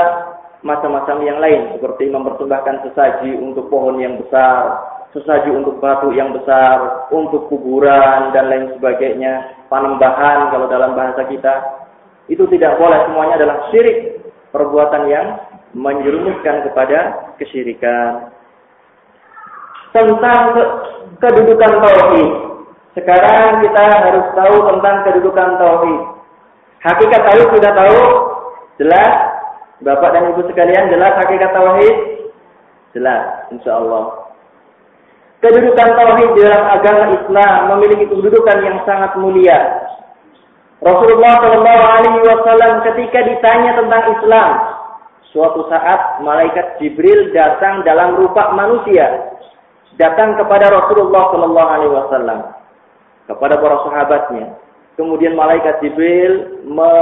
macam-macam 0.63 1.17
yang 1.27 1.43
lain 1.43 1.75
seperti 1.75 2.07
mempersembahkan 2.07 2.87
sesaji 2.87 3.35
untuk 3.35 3.67
pohon 3.67 3.99
yang 3.99 4.15
besar, 4.15 4.87
sesaji 5.11 5.51
untuk 5.51 5.83
batu 5.83 6.15
yang 6.15 6.31
besar, 6.31 7.07
untuk 7.11 7.51
kuburan 7.51 8.31
dan 8.31 8.47
lain 8.47 8.71
sebagainya, 8.79 9.67
panembahan 9.67 10.51
kalau 10.51 10.71
dalam 10.71 10.95
bahasa 10.95 11.27
kita. 11.27 11.83
Itu 12.31 12.45
tidak 12.47 12.77
boleh, 12.77 13.09
semuanya 13.09 13.41
adalah 13.41 13.57
syirik, 13.73 14.21
perbuatan 14.53 15.03
yang 15.09 15.27
menjerumuskan 15.77 16.65
kepada 16.65 16.99
kesyirikan 17.37 18.33
tentang 19.93 20.41
ke 20.53 20.63
kedudukan 21.21 21.71
tauhid. 21.81 22.29
Sekarang 22.97 23.61
kita 23.61 23.83
harus 23.85 24.25
tahu 24.33 24.55
tentang 24.73 24.95
kedudukan 25.05 25.49
tauhid. 25.61 26.01
Hakikat 26.81 27.21
tauhid 27.21 27.47
sudah 27.53 27.71
tahu? 27.75 27.99
Jelas? 28.81 29.13
Bapak 29.79 30.11
dan 30.11 30.35
Ibu 30.35 30.43
sekalian 30.51 30.91
jelas 30.91 31.15
hakikat 31.15 31.51
tauhid? 31.55 31.95
Jelas, 32.91 33.47
insya 33.53 33.77
Allah. 33.79 34.29
Kedudukan 35.39 35.89
tauhid 35.95 36.29
dalam 36.35 36.63
agama 36.67 37.03
Islam 37.15 37.57
memiliki 37.77 38.11
kedudukan 38.11 38.57
yang 38.59 38.77
sangat 38.83 39.15
mulia. 39.15 39.87
Rasulullah 40.79 41.33
Shallallahu 41.43 41.83
Alaihi 41.83 42.19
Wasallam 42.23 42.73
ketika 42.87 43.19
ditanya 43.23 43.75
tentang 43.79 44.03
Islam, 44.19 44.49
suatu 45.31 45.69
saat 45.69 46.21
malaikat 46.25 46.81
Jibril 46.81 47.29
datang 47.33 47.85
dalam 47.85 48.17
rupa 48.17 48.53
manusia. 48.53 49.37
Datang 49.99 50.39
kepada 50.39 50.71
Rasulullah 50.71 51.27
Shallallahu 51.33 51.69
Alaihi 51.75 51.91
Wasallam 51.91 52.39
kepada 53.27 53.59
para 53.59 53.77
sahabatnya. 53.83 54.55
Kemudian 54.95 55.35
malaikat 55.35 55.83
Jibril 55.83 56.63
me 56.63 56.93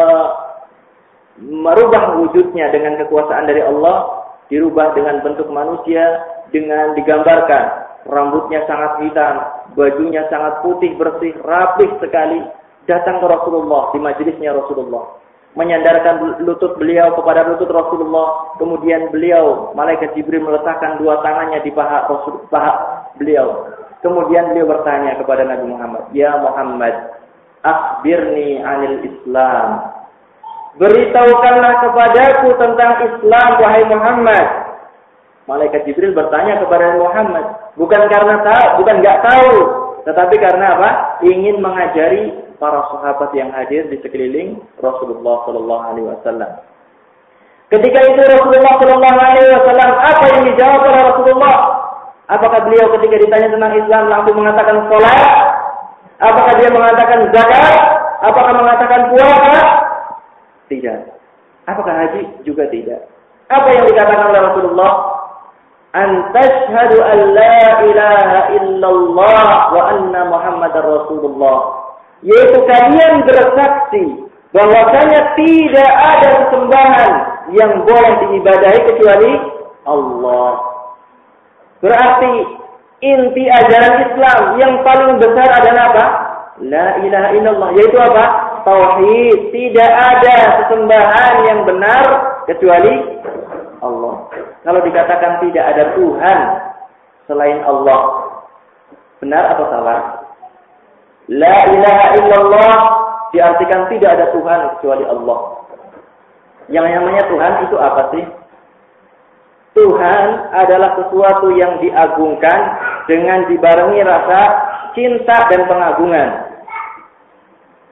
merubah 1.38 2.18
wujudnya 2.18 2.74
dengan 2.74 2.98
kekuasaan 2.98 3.46
dari 3.46 3.62
Allah, 3.62 4.26
dirubah 4.50 4.98
dengan 4.98 5.22
bentuk 5.22 5.46
manusia, 5.54 6.26
dengan 6.50 6.98
digambarkan. 6.98 7.86
Rambutnya 8.10 8.66
sangat 8.66 9.06
hitam, 9.06 9.36
bajunya 9.78 10.26
sangat 10.34 10.66
putih 10.66 10.98
bersih, 10.98 11.38
rapih 11.46 11.92
sekali, 12.02 12.42
datang 12.90 13.22
ke 13.22 13.28
Rasulullah 13.30 13.94
di 13.94 14.00
majelisnya 14.02 14.56
Rasulullah 14.58 15.27
menyandarkan 15.58 16.38
lutut 16.46 16.78
beliau 16.78 17.18
kepada 17.18 17.50
lutut 17.50 17.68
Rasulullah. 17.74 18.54
Kemudian 18.62 19.10
beliau, 19.10 19.74
malaikat 19.74 20.14
Jibril 20.14 20.46
meletakkan 20.46 21.02
dua 21.02 21.18
tangannya 21.26 21.66
di 21.66 21.74
paha 21.74 22.06
Rasul, 22.06 22.46
paha 22.54 23.10
beliau. 23.18 23.66
Kemudian 24.06 24.54
beliau 24.54 24.70
bertanya 24.70 25.18
kepada 25.18 25.42
Nabi 25.50 25.66
Muhammad, 25.74 26.04
"Ya 26.14 26.38
Muhammad, 26.38 26.94
akhbirni 27.66 28.62
anil 28.62 29.02
Islam." 29.02 29.98
Beritahukanlah 30.78 31.74
kepadaku 31.90 32.54
tentang 32.62 32.92
Islam 33.02 33.50
wahai 33.58 33.84
Muhammad. 33.90 34.48
Malaikat 35.50 35.90
Jibril 35.90 36.14
bertanya 36.14 36.62
kepada 36.62 37.02
Muhammad, 37.02 37.74
bukan 37.74 38.06
karena 38.14 38.46
tahu, 38.46 38.68
bukan 38.84 38.96
nggak 39.02 39.20
tahu, 39.26 39.52
tetapi 40.06 40.36
karena 40.38 40.78
apa? 40.78 40.90
Ingin 41.26 41.58
mengajari 41.64 42.30
para 42.58 42.82
sahabat 42.90 43.30
yang 43.38 43.54
hadir 43.54 43.86
di 43.90 44.02
sekeliling 44.02 44.62
Rasulullah 44.82 45.46
Shallallahu 45.46 45.84
Alaihi 45.94 46.08
Wasallam. 46.10 46.52
Ketika 47.70 48.00
itu 48.10 48.22
Rasulullah 48.26 48.74
Shallallahu 48.82 49.18
Alaihi 49.18 49.54
Wasallam 49.54 49.90
apa 49.94 50.26
yang 50.34 50.42
dijawab 50.54 50.82
oleh 50.82 51.02
Rasulullah? 51.14 51.58
Apakah 52.28 52.60
beliau 52.68 52.92
ketika 53.00 53.16
ditanya 53.24 53.48
tentang 53.56 53.74
Islam 53.78 54.04
langsung 54.12 54.36
mengatakan 54.36 54.78
sholat? 54.92 55.32
Apakah 56.18 56.54
dia 56.60 56.70
mengatakan 56.74 57.20
zakat? 57.32 57.76
Apakah 58.26 58.54
mengatakan 58.58 59.02
puasa? 59.14 59.58
Tidak. 60.68 61.00
Apakah 61.70 61.94
haji? 61.94 62.24
Juga 62.44 62.68
tidak. 62.74 63.08
Apa 63.48 63.70
yang 63.72 63.86
dikatakan 63.88 64.26
oleh 64.34 64.42
Rasulullah? 64.44 64.92
Antashhadu 65.96 67.00
an 67.00 67.20
la 67.32 67.60
ilaha 67.86 68.40
illallah 68.60 69.48
wa 69.72 69.82
anna 69.88 70.22
Muhammadar 70.28 70.84
Rasulullah 70.84 71.87
yaitu 72.26 72.60
kalian 72.66 73.26
bersaksi 73.26 74.04
bahwasanya 74.56 75.38
tidak 75.38 75.92
ada 75.92 76.30
sesembahan 76.46 77.12
yang 77.54 77.72
boleh 77.86 78.14
diibadahi 78.26 78.80
kecuali 78.90 79.32
Allah. 79.88 80.52
Berarti 81.80 82.34
inti 83.06 83.44
ajaran 83.46 83.96
Islam 84.10 84.40
yang 84.58 84.74
paling 84.82 85.22
besar 85.22 85.50
adalah 85.62 85.84
apa? 85.94 86.06
La 86.66 86.88
ilaha 87.06 87.30
illallah. 87.38 87.70
Yaitu 87.78 87.98
apa? 88.02 88.26
Tauhid. 88.66 89.54
Tidak 89.54 89.92
ada 89.94 90.36
sesembahan 90.66 91.34
yang 91.46 91.60
benar 91.70 92.04
kecuali 92.50 93.22
Allah. 93.86 94.16
Kalau 94.66 94.82
dikatakan 94.82 95.40
tidak 95.48 95.64
ada 95.64 95.84
Tuhan 95.94 96.40
selain 97.30 97.62
Allah, 97.64 98.02
benar 99.22 99.54
atau 99.54 99.66
salah? 99.70 100.27
La 101.28 101.68
ilaha 101.68 102.16
illallah 102.16 102.76
diartikan 103.36 103.92
tidak 103.92 104.16
ada 104.16 104.26
Tuhan 104.32 104.60
kecuali 104.78 105.04
Allah. 105.04 105.40
Yang 106.72 106.86
namanya 106.88 107.24
Tuhan 107.28 107.54
itu 107.68 107.76
apa 107.76 108.02
sih? 108.16 108.24
Tuhan 109.76 110.24
adalah 110.56 110.96
sesuatu 110.98 111.54
yang 111.54 111.78
diagungkan 111.84 112.60
dengan 113.06 113.46
dibarengi 113.46 114.02
rasa 114.02 114.42
cinta 114.98 115.38
dan 115.54 115.70
pengagungan. 115.70 116.30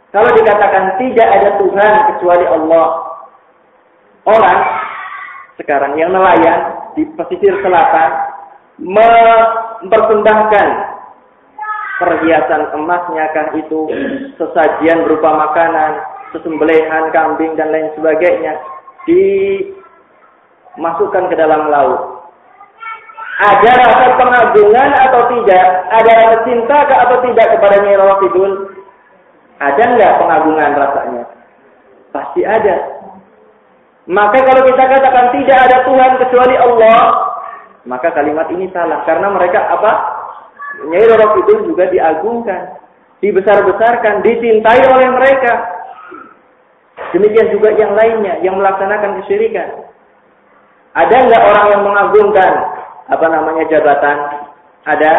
Kalau 0.09 0.31
dikatakan 0.31 0.97
tidak 0.97 1.27
ada 1.27 1.59
Tuhan 1.59 1.93
kecuali 2.15 2.45
Allah, 2.47 2.87
orang 4.25 4.59
sekarang 5.59 5.99
yang 5.99 6.15
nelayan 6.15 6.87
di 6.95 7.03
pesisir 7.19 7.51
selatan 7.59 8.09
mempersembahkan 8.79 10.94
perhiasan 11.99 12.71
emasnya 12.75 13.27
kah 13.31 13.55
itu, 13.55 13.87
sesajian 14.35 15.03
berupa 15.07 15.31
makanan, 15.35 15.99
sesembelihan 16.35 17.11
kambing 17.15 17.55
dan 17.55 17.71
lain 17.71 17.87
sebagainya 17.95 18.59
dimasukkan 19.07 21.23
ke 21.31 21.35
dalam 21.37 21.69
laut. 21.71 22.15
Ada 23.35 23.67
rasa 23.67 24.15
pengagungan 24.15 24.89
atau 24.95 25.27
tidak? 25.35 25.67
Ada 25.91 26.11
rasa 26.23 26.37
cinta 26.47 26.87
atau 26.87 27.19
tidak 27.19 27.51
kepada 27.51 27.83
Nyai 27.83 27.99
Rawafidul? 27.99 28.79
Ada 29.59 29.83
enggak 29.91 30.23
pengagungan 30.23 30.71
rasanya? 30.71 31.27
Pasti 32.15 32.47
ada. 32.47 32.95
Maka 34.07 34.39
kalau 34.39 34.63
kita 34.63 34.83
katakan 34.87 35.35
tidak 35.35 35.57
ada 35.67 35.83
Tuhan 35.83 36.15
kecuali 36.21 36.55
Allah, 36.55 36.99
maka 37.83 38.07
kalimat 38.15 38.47
ini 38.55 38.71
salah 38.71 39.03
karena 39.03 39.27
mereka 39.33 39.67
apa? 39.67 40.14
Nyai 40.83 41.07
Roro 41.07 41.27
Kidul 41.39 41.71
juga 41.71 41.87
diagungkan, 41.87 42.75
dibesar-besarkan, 43.23 44.21
dicintai 44.21 44.81
oleh 44.91 45.09
mereka. 45.15 45.53
Demikian 47.15 47.47
juga 47.55 47.71
yang 47.75 47.95
lainnya 47.95 48.43
yang 48.43 48.59
melaksanakan 48.59 49.23
kesyirikan. 49.23 49.87
Ada 50.95 51.15
nggak 51.27 51.43
orang 51.43 51.65
yang 51.75 51.81
mengagungkan 51.83 52.53
apa 53.11 53.25
namanya 53.27 53.63
jabatan? 53.71 54.17
Ada. 54.87 55.13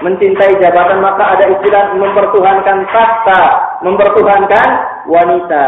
Mencintai 0.00 0.56
jabatan 0.56 1.04
maka 1.04 1.36
ada 1.36 1.44
istilah 1.52 1.92
mempertuhankan 1.92 2.88
tahta, 2.88 3.42
mempertuhankan 3.84 4.68
wanita. 5.04 5.64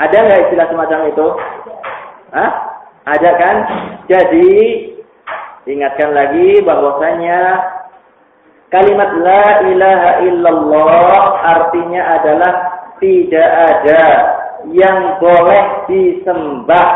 Ada 0.00 0.16
nggak 0.16 0.40
istilah 0.48 0.66
semacam 0.72 1.00
itu? 1.12 1.26
Hah? 2.32 2.50
Ada 3.04 3.30
kan? 3.36 3.56
Jadi 4.08 4.48
Ingatkan 5.70 6.10
lagi 6.10 6.58
bahwasanya 6.66 7.38
kalimat 8.74 9.10
la 9.22 9.46
ilaha 9.70 10.10
illallah 10.26 11.22
artinya 11.46 12.02
adalah 12.18 12.52
tidak 12.98 13.48
ada 13.70 14.04
yang 14.74 15.16
boleh 15.22 15.64
disembah. 15.86 16.90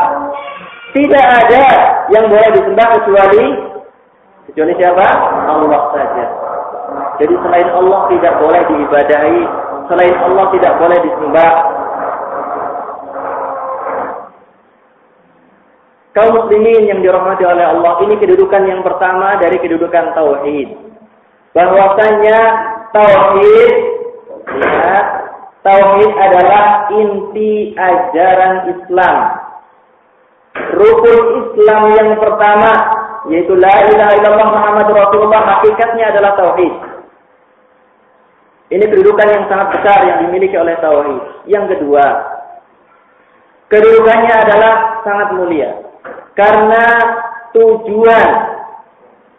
Tidak 0.90 1.26
ada 1.26 1.64
yang 2.10 2.26
boleh 2.26 2.48
disembah 2.58 2.86
kecuali 2.98 3.46
kecuali 4.50 4.72
siapa? 4.78 5.06
Allah 5.46 5.82
saja. 5.94 6.24
Jadi 7.22 7.34
selain 7.46 7.68
Allah 7.70 8.00
tidak 8.10 8.34
boleh 8.42 8.62
diibadahi 8.70 9.42
Selain 9.84 10.16
Allah 10.16 10.46
tidak 10.56 10.72
boleh 10.80 10.98
disembah. 11.04 11.52
Kaum 16.14 16.30
muslimin 16.30 16.86
yang 16.86 17.02
dirahmati 17.02 17.42
oleh 17.42 17.66
Allah, 17.74 17.98
ini 18.06 18.14
kedudukan 18.22 18.62
yang 18.70 18.86
pertama 18.86 19.34
dari 19.42 19.58
kedudukan 19.58 20.14
tauhid. 20.14 20.70
Bahwasanya 21.50 22.38
tauhid 22.94 23.72
ya, 24.62 24.94
tauhid 25.66 26.10
adalah 26.14 26.86
inti 26.94 27.74
ajaran 27.74 28.54
Islam. 28.78 29.16
Rukun 30.54 31.18
Islam 31.50 31.82
yang 31.98 32.10
pertama 32.22 32.70
yaitu 33.26 33.58
la 33.58 33.74
ilaha 33.90 34.12
illallah 34.14 34.48
Muhammad 34.54 34.88
Rasulullah 34.94 35.42
hakikatnya 35.58 36.14
adalah 36.14 36.38
tauhid. 36.38 36.74
Ini 38.70 38.84
kedudukan 38.86 39.28
yang 39.34 39.44
sangat 39.50 39.82
besar 39.82 39.98
yang 40.06 40.18
dimiliki 40.30 40.54
oleh 40.54 40.78
tauhid. 40.78 41.50
Yang 41.50 41.74
kedua, 41.74 42.06
kedudukannya 43.66 44.34
adalah 44.46 45.02
sangat 45.02 45.28
mulia. 45.34 45.83
Karena 46.34 46.84
tujuan 47.54 48.30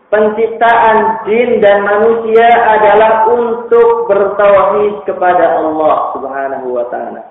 penciptaan 0.08 1.28
jin 1.28 1.60
dan 1.60 1.84
manusia 1.84 2.48
adalah 2.48 3.28
untuk 3.28 4.08
bertauhid 4.08 5.04
kepada 5.04 5.60
Allah 5.60 6.16
Subhanahu 6.16 6.68
wa 6.72 6.86
taala. 6.88 7.28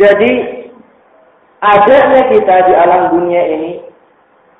Jadi 0.00 0.32
adanya 1.60 2.22
kita 2.32 2.56
di 2.66 2.72
alam 2.72 3.02
dunia 3.14 3.42
ini 3.52 3.72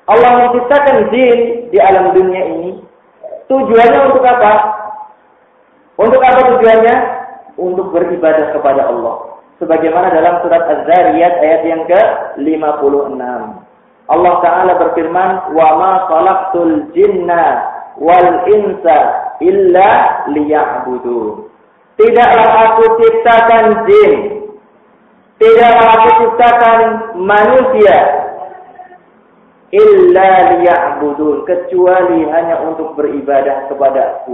Allah 0.05 0.31
menciptakan 0.45 1.09
jin 1.09 1.69
di 1.73 1.77
alam 1.81 2.13
dunia 2.13 2.41
ini 2.45 2.71
tujuannya 3.49 3.99
untuk 4.13 4.21
apa? 4.21 4.53
Untuk 5.97 6.21
apa 6.21 6.39
tujuannya? 6.53 6.95
Untuk 7.55 7.89
beribadah 7.95 8.51
kepada 8.51 8.91
Allah. 8.91 9.34
Sebagaimana 9.55 10.11
dalam 10.11 10.43
surat 10.43 10.67
Az-Zariyat 10.67 11.33
ayat 11.39 11.61
yang 11.63 11.83
ke-56. 11.87 13.23
Allah 14.05 14.33
Ta'ala 14.43 14.71
berfirman, 14.77 15.55
Wa 15.55 15.67
ma 15.79 15.93
khalaqtul 16.11 16.91
jinna 16.91 17.43
wal 17.95 18.43
insa 18.51 18.97
illa 19.39 19.91
liya'budu. 20.27 21.47
Tidaklah 21.95 22.49
aku 22.67 22.83
ciptakan 22.99 23.65
jin. 23.87 24.13
Tidaklah 25.39 25.87
aku 25.87 26.09
ciptakan 26.19 26.79
manusia. 27.23 27.97
Illa 29.71 30.29
liya'budun. 30.59 31.47
Kecuali 31.47 32.27
hanya 32.27 32.67
untuk 32.67 32.99
beribadah 32.99 33.71
kepada 33.71 34.27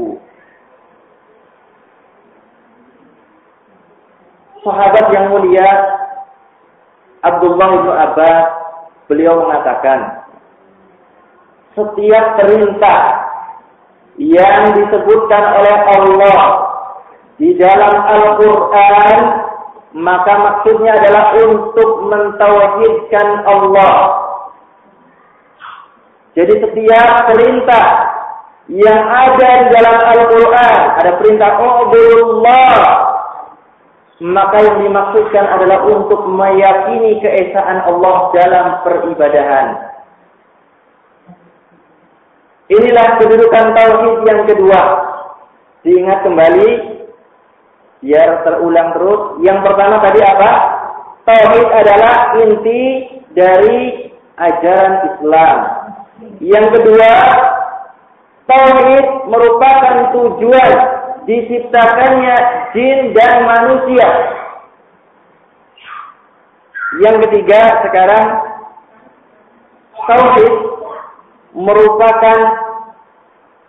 sahabat 4.62 5.06
yang 5.13 5.34
mulia 5.34 5.69
Abdullah 7.21 7.69
bin 7.86 7.93
Abbas 7.93 8.45
beliau 9.10 9.45
mengatakan 9.45 10.26
setiap 11.78 12.26
perintah 12.41 13.02
yang 14.17 14.76
disebutkan 14.78 15.43
oleh 15.62 15.78
Allah 15.97 16.41
di 17.41 17.58
dalam 17.58 17.93
Al-Quran 18.06 19.17
maka 19.91 20.34
maksudnya 20.39 20.95
adalah 20.95 21.36
untuk 21.36 22.08
mentauhidkan 22.08 23.28
Allah. 23.43 23.95
Jadi 26.32 26.63
setiap 26.63 27.08
perintah 27.28 27.88
yang 28.71 29.04
ada 29.04 29.50
di 29.67 29.67
dalam 29.76 29.97
Al-Quran 30.00 30.80
ada 30.95 31.12
perintah 31.19 31.52
Allah 31.60 33.11
maka 34.22 34.62
yang 34.62 34.86
dimaksudkan 34.86 35.46
adalah 35.50 35.82
untuk 35.90 36.30
meyakini 36.30 37.18
keesaan 37.26 37.90
Allah 37.90 38.30
dalam 38.38 38.66
peribadahan. 38.86 39.68
Inilah 42.70 43.08
kedudukan 43.18 43.66
tauhid 43.74 44.18
yang 44.30 44.42
kedua. 44.46 44.82
Diingat 45.82 46.22
kembali 46.22 46.70
biar 48.06 48.46
terulang 48.46 48.94
terus. 48.94 49.22
Yang 49.42 49.60
pertama 49.66 49.96
tadi 50.06 50.22
apa? 50.22 50.52
Tauhid 51.26 51.68
adalah 51.74 52.16
inti 52.46 52.84
dari 53.34 53.82
ajaran 54.38 54.94
Islam. 55.18 55.58
Yang 56.38 56.68
kedua, 56.78 57.14
tauhid 58.46 59.06
merupakan 59.34 59.96
tujuan 60.14 61.01
diciptakannya 61.26 62.38
jin 62.74 63.00
dan 63.14 63.34
manusia. 63.46 64.10
Yang 67.00 67.18
ketiga 67.28 67.62
sekarang 67.88 68.28
tauhid 70.08 70.56
merupakan 71.56 72.40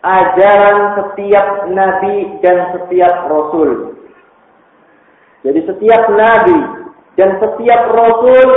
ajaran 0.02 0.78
setiap 0.98 1.46
nabi 1.70 2.42
dan 2.42 2.74
setiap 2.74 3.30
rasul. 3.30 3.94
Jadi 5.42 5.60
setiap 5.66 6.02
nabi 6.10 6.58
dan 7.14 7.38
setiap 7.38 7.82
rasul 7.94 8.48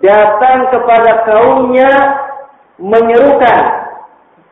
datang 0.00 0.68
kepada 0.72 1.12
kaumnya 1.28 1.92
menyerukan 2.76 3.60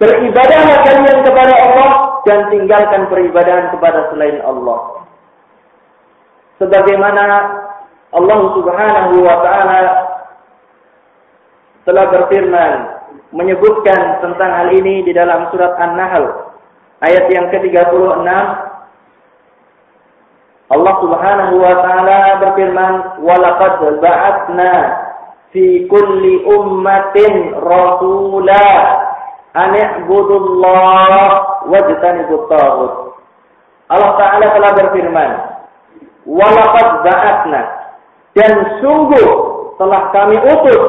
beribadahlah 0.00 0.78
kalian 0.84 1.18
kepada 1.24 1.54
Allah 1.54 2.13
dan 2.24 2.48
tinggalkan 2.52 3.08
peribadahan 3.12 3.72
kepada 3.72 4.10
selain 4.12 4.40
Allah. 4.44 5.06
Sebagaimana 6.60 7.24
Allah 8.14 8.40
Subhanahu 8.56 9.14
wa 9.26 9.36
taala 9.42 9.80
telah 11.84 12.04
berfirman 12.08 12.72
menyebutkan 13.34 14.22
tentang 14.24 14.50
hal 14.54 14.68
ini 14.72 15.04
di 15.04 15.12
dalam 15.12 15.50
surat 15.52 15.76
An-Nahl 15.76 16.54
ayat 17.04 17.28
yang 17.28 17.50
ke-36 17.52 18.24
Allah 20.72 20.94
Subhanahu 21.04 21.54
wa 21.60 21.74
taala 21.84 22.20
berfirman 22.40 22.94
walaqad 23.20 24.00
ba'atna 24.00 24.72
fi 25.52 25.84
kulli 25.90 26.40
ummatin 26.48 27.52
rasula 27.60 28.66
Ani'budullah 29.54 31.30
wajtanibut 31.70 32.50
taghut. 32.50 32.92
Allah 33.86 34.10
Ta'ala 34.18 34.46
telah 34.50 34.72
berfirman, 34.74 35.30
Walaqad 36.24 37.06
ba'atna 37.06 37.62
dan 38.34 38.52
sungguh 38.82 39.30
telah 39.78 40.10
kami 40.10 40.40
utus 40.40 40.82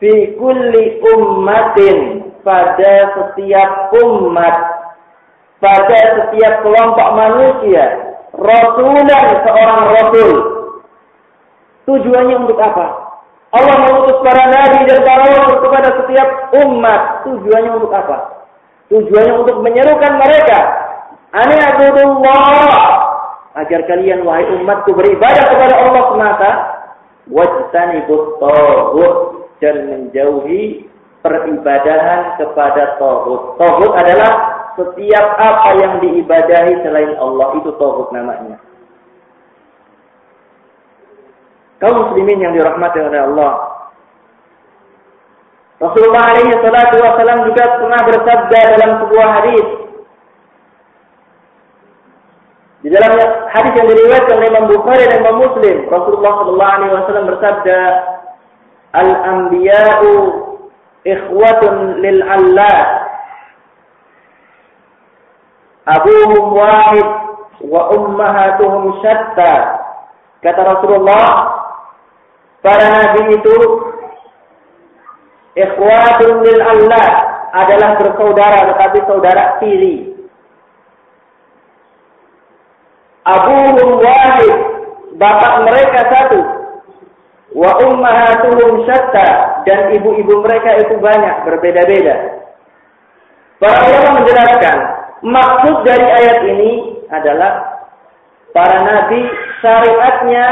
fi 0.00 0.34
kulli 0.40 0.98
ummatin 1.14 1.98
pada 2.42 2.92
setiap 3.14 3.94
umat 4.02 4.56
pada 5.62 6.00
setiap 6.18 6.66
kelompok 6.66 7.08
manusia 7.14 8.16
rasulan 8.34 9.28
seorang 9.46 9.82
rasul. 9.94 10.30
Tujuannya 11.86 12.34
untuk 12.46 12.58
apa 12.58 13.01
Allah 13.52 13.76
mengutus 13.84 14.16
para 14.24 14.48
nabi 14.48 14.88
dan 14.88 15.04
para 15.04 15.28
rasul 15.28 15.60
kepada 15.60 15.88
setiap 16.00 16.28
umat. 16.64 17.28
Tujuannya 17.28 17.70
untuk 17.76 17.92
apa? 17.92 18.48
Tujuannya 18.88 19.34
untuk 19.44 19.60
menyerukan 19.60 20.12
mereka. 20.16 20.58
Ani. 21.36 21.60
Agar 23.52 23.80
kalian 23.84 24.24
wahai 24.24 24.48
umatku 24.56 24.96
beribadah 24.96 25.44
kepada 25.52 25.74
Allah 25.84 26.02
semata. 26.16 26.50
Wajtanibut 27.28 28.40
tawud. 28.40 29.14
Dan 29.60 29.76
menjauhi 29.92 30.88
peribadahan 31.20 32.40
kepada 32.40 32.96
tawud. 32.96 33.60
Tawud 33.60 33.92
adalah 34.00 34.32
setiap 34.80 35.26
apa 35.36 35.70
yang 35.76 35.94
diibadahi 36.00 36.80
selain 36.80 37.20
Allah. 37.20 37.52
Itu 37.60 37.76
tawud 37.76 38.16
namanya 38.16 38.71
kaum 41.82 41.98
muslimin 41.98 42.38
yang 42.38 42.54
dirahmati 42.54 43.02
oleh 43.02 43.20
Allah. 43.26 43.52
Rasulullah 45.82 46.24
alaihi 46.30 46.54
salatu 46.62 46.94
wasallam 47.02 47.38
juga 47.50 47.64
pernah 47.74 48.00
bersabda 48.06 48.60
dalam 48.78 48.90
sebuah 49.02 49.28
hadis. 49.34 49.66
Di 52.86 52.88
dalam 52.90 53.10
hadis 53.50 53.72
yang 53.74 53.88
diriwayatkan 53.90 54.34
oleh 54.38 54.48
Imam 54.54 54.66
Bukhari 54.70 55.10
dan 55.10 55.26
Imam 55.26 55.42
Muslim, 55.42 55.76
Rasulullah 55.90 56.32
sallallahu 56.38 56.74
alaihi 56.78 56.94
wasallam 56.94 57.26
bersabda, 57.34 57.78
"Al-anbiya'u 58.94 60.10
ikhwatun 61.02 61.74
lil 61.98 62.18
Allah. 62.30 62.78
Abuhum 65.82 66.42
wahid 66.54 67.08
wa 67.66 67.90
ummahatuhum 67.90 69.02
syatta." 69.02 69.54
Kata 70.42 70.60
Rasulullah, 70.62 71.61
para 72.62 72.86
nabi 72.88 73.36
itu 73.36 73.56
ikhwatun 75.58 76.32
lil 76.46 76.60
Allah 76.62 77.08
adalah 77.52 78.00
bersaudara 78.00 78.58
tetapi 78.72 78.98
saudara 79.04 79.60
tiri. 79.60 80.12
abuhum 83.22 84.02
wahid, 84.02 84.52
bapak 85.16 85.52
mereka 85.66 86.00
satu. 86.10 86.40
Wa 87.52 87.76
ummahatuhum 87.84 88.88
syatta 88.88 89.60
dan 89.68 89.92
ibu-ibu 89.92 90.40
mereka 90.40 90.80
itu 90.80 90.96
banyak, 90.96 91.44
berbeda-beda. 91.44 92.40
Para 93.60 93.78
ulama 93.86 94.24
menjelaskan, 94.24 94.76
maksud 95.20 95.76
dari 95.84 96.06
ayat 96.08 96.38
ini 96.48 96.70
adalah 97.12 97.52
para 98.56 98.80
nabi 98.80 99.20
syariatnya 99.60 100.46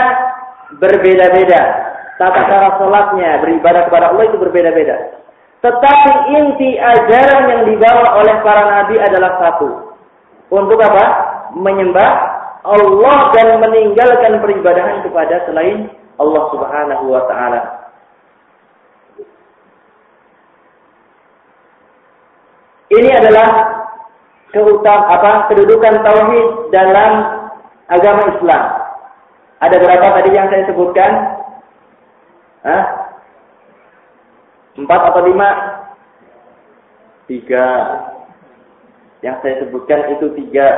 berbeda-beda. 0.77 1.90
Tata 2.21 2.41
cara 2.45 2.77
sholatnya, 2.77 3.41
beribadah 3.41 3.89
kepada 3.89 4.13
Allah 4.13 4.29
itu 4.29 4.37
berbeda-beda. 4.37 5.17
Tetapi 5.65 6.13
inti 6.37 6.77
ajaran 6.77 7.49
yang 7.49 7.63
dibawa 7.65 8.21
oleh 8.21 8.37
para 8.45 8.69
nabi 8.69 9.01
adalah 9.01 9.41
satu. 9.41 9.97
Untuk 10.53 10.77
apa? 10.85 11.05
Menyembah 11.57 12.11
Allah 12.61 13.19
dan 13.33 13.57
meninggalkan 13.65 14.37
peribadahan 14.45 15.01
kepada 15.01 15.49
selain 15.49 15.89
Allah 16.21 16.43
Subhanahu 16.53 17.05
wa 17.09 17.25
taala. 17.25 17.61
Ini 22.93 23.11
adalah 23.17 23.49
keutam 24.53 25.01
apa 25.09 25.49
kedudukan 25.49 26.05
tauhid 26.05 26.47
dalam 26.69 27.13
agama 27.89 28.29
Islam. 28.37 28.65
Ada 29.65 29.77
berapa 29.81 30.07
tadi 30.21 30.31
yang 30.37 30.53
saya 30.53 30.69
sebutkan? 30.69 31.40
Hah? 32.61 32.85
Empat 34.77 35.01
atau 35.13 35.23
lima? 35.25 35.49
Tiga. 37.25 37.67
Yang 39.25 39.37
saya 39.41 39.55
sebutkan 39.65 40.01
itu 40.17 40.27
tiga. 40.37 40.69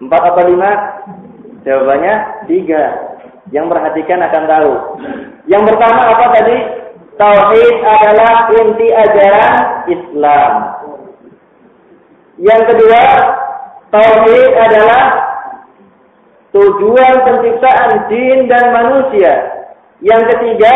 Empat 0.00 0.22
atau 0.34 0.42
lima? 0.48 0.70
Jawabannya 1.62 2.14
tiga. 2.48 2.82
Yang 3.52 3.66
perhatikan 3.70 4.20
akan 4.24 4.44
tahu. 4.48 4.72
Yang 5.46 5.62
pertama 5.74 6.00
apa 6.16 6.26
tadi? 6.34 6.58
Tauhid 7.20 7.76
adalah 7.84 8.34
inti 8.56 8.88
ajaran 8.88 9.54
Islam. 9.86 10.52
Yang 12.40 12.62
kedua, 12.72 13.02
tauhid 13.92 14.52
adalah 14.56 15.21
tujuan 16.52 17.14
penciptaan 17.24 18.12
jin 18.12 18.46
dan 18.46 18.64
manusia. 18.70 19.32
Yang 20.04 20.22
ketiga, 20.36 20.74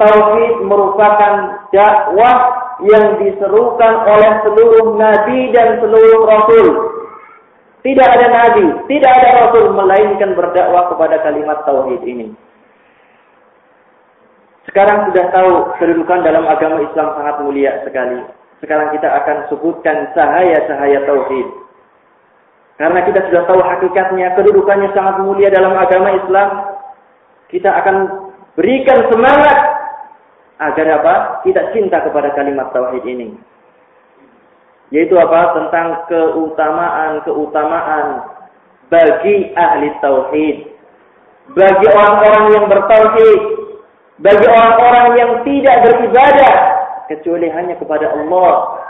tauhid 0.00 0.64
merupakan 0.64 1.34
dakwah 1.70 2.38
yang 2.80 3.20
diserukan 3.20 3.94
oleh 4.08 4.32
seluruh 4.48 4.96
nabi 4.96 5.52
dan 5.52 5.76
seluruh 5.84 6.20
rasul. 6.24 6.66
Tidak 7.80 8.08
ada 8.08 8.26
nabi, 8.28 8.64
tidak 8.88 9.12
ada 9.20 9.28
rasul 9.44 9.72
melainkan 9.72 10.36
berdakwah 10.36 10.88
kepada 10.92 11.20
kalimat 11.24 11.64
tauhid 11.64 12.00
ini. 12.04 12.32
Sekarang 14.68 15.08
sudah 15.10 15.24
tahu 15.32 15.52
kedudukan 15.80 16.20
dalam 16.22 16.44
agama 16.46 16.84
Islam 16.84 17.16
sangat 17.16 17.36
mulia 17.42 17.80
sekali. 17.82 18.20
Sekarang 18.60 18.92
kita 18.92 19.08
akan 19.08 19.36
sebutkan 19.48 20.12
cahaya-cahaya 20.12 21.08
tauhid. 21.08 21.48
Karena 22.80 23.04
kita 23.04 23.28
sudah 23.28 23.44
tahu 23.44 23.60
hakikatnya, 23.60 24.32
kedudukannya 24.40 24.88
sangat 24.96 25.20
mulia 25.20 25.52
dalam 25.52 25.76
agama 25.76 26.16
Islam. 26.16 26.80
Kita 27.52 27.76
akan 27.76 27.96
berikan 28.56 29.04
semangat 29.12 29.58
agar 30.64 30.96
apa? 30.96 31.44
Kita 31.44 31.76
cinta 31.76 32.00
kepada 32.00 32.32
kalimat 32.32 32.72
tauhid 32.72 33.04
ini. 33.04 33.36
Yaitu 34.96 35.12
apa? 35.20 35.60
Tentang 35.60 36.08
keutamaan-keutamaan 36.08 38.32
bagi 38.88 39.52
ahli 39.60 39.92
tauhid. 40.00 40.72
Bagi 41.52 41.84
orang-orang 41.84 42.44
yang 42.56 42.64
bertauhid. 42.64 43.40
Bagi 44.24 44.48
orang-orang 44.48 45.20
yang 45.20 45.44
tidak 45.44 45.84
beribadah. 45.84 46.80
Kecuali 47.12 47.52
hanya 47.52 47.76
kepada 47.76 48.08
Allah. 48.08 48.80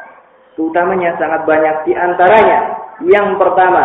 Keutamanya 0.54 1.18
sangat 1.18 1.42
banyak 1.42 1.90
di 1.90 1.98
antaranya. 1.98 2.79
Yang 3.04 3.28
pertama. 3.40 3.84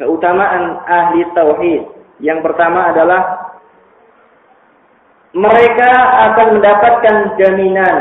Keutamaan 0.00 0.80
ahli 0.88 1.28
tauhid. 1.36 1.82
Yang 2.20 2.40
pertama 2.44 2.92
adalah 2.92 3.52
mereka 5.36 5.90
akan 6.30 6.46
mendapatkan 6.58 7.16
jaminan 7.38 7.96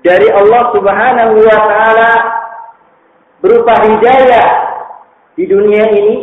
dari 0.00 0.28
Allah 0.30 0.62
Subhanahu 0.72 1.34
wa 1.42 1.58
taala 1.66 2.12
berupa 3.42 3.74
hidayah 3.84 4.48
di 5.36 5.44
dunia 5.44 5.84
ini 5.92 6.16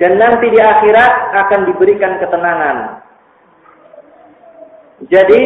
dan 0.00 0.18
nanti 0.18 0.50
di 0.50 0.58
akhirat 0.58 1.12
akan 1.46 1.60
diberikan 1.70 2.18
ketenangan. 2.18 2.76
Jadi 5.06 5.40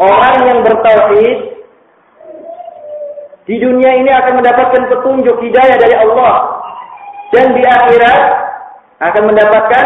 orang 0.00 0.36
yang 0.48 0.58
bertauhid 0.66 1.55
di 3.46 3.56
dunia 3.62 3.90
ini 4.02 4.10
akan 4.10 4.42
mendapatkan 4.42 4.82
petunjuk 4.90 5.38
hidayah 5.38 5.78
dari 5.78 5.94
Allah 5.94 6.34
dan 7.30 7.54
di 7.54 7.62
akhirat 7.62 8.22
akan 8.98 9.22
mendapatkan 9.30 9.84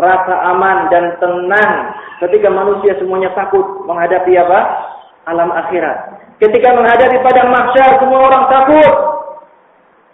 rasa 0.00 0.34
aman 0.56 0.88
dan 0.88 1.04
tenang 1.20 1.72
ketika 2.24 2.48
manusia 2.48 2.96
semuanya 2.96 3.28
takut 3.36 3.84
menghadapi 3.84 4.32
apa? 4.40 4.60
alam 5.28 5.54
akhirat. 5.54 6.18
Ketika 6.42 6.74
menghadapi 6.74 7.22
pada 7.22 7.46
mahsyar 7.46 7.90
semua 8.02 8.20
orang 8.26 8.44
takut. 8.50 8.94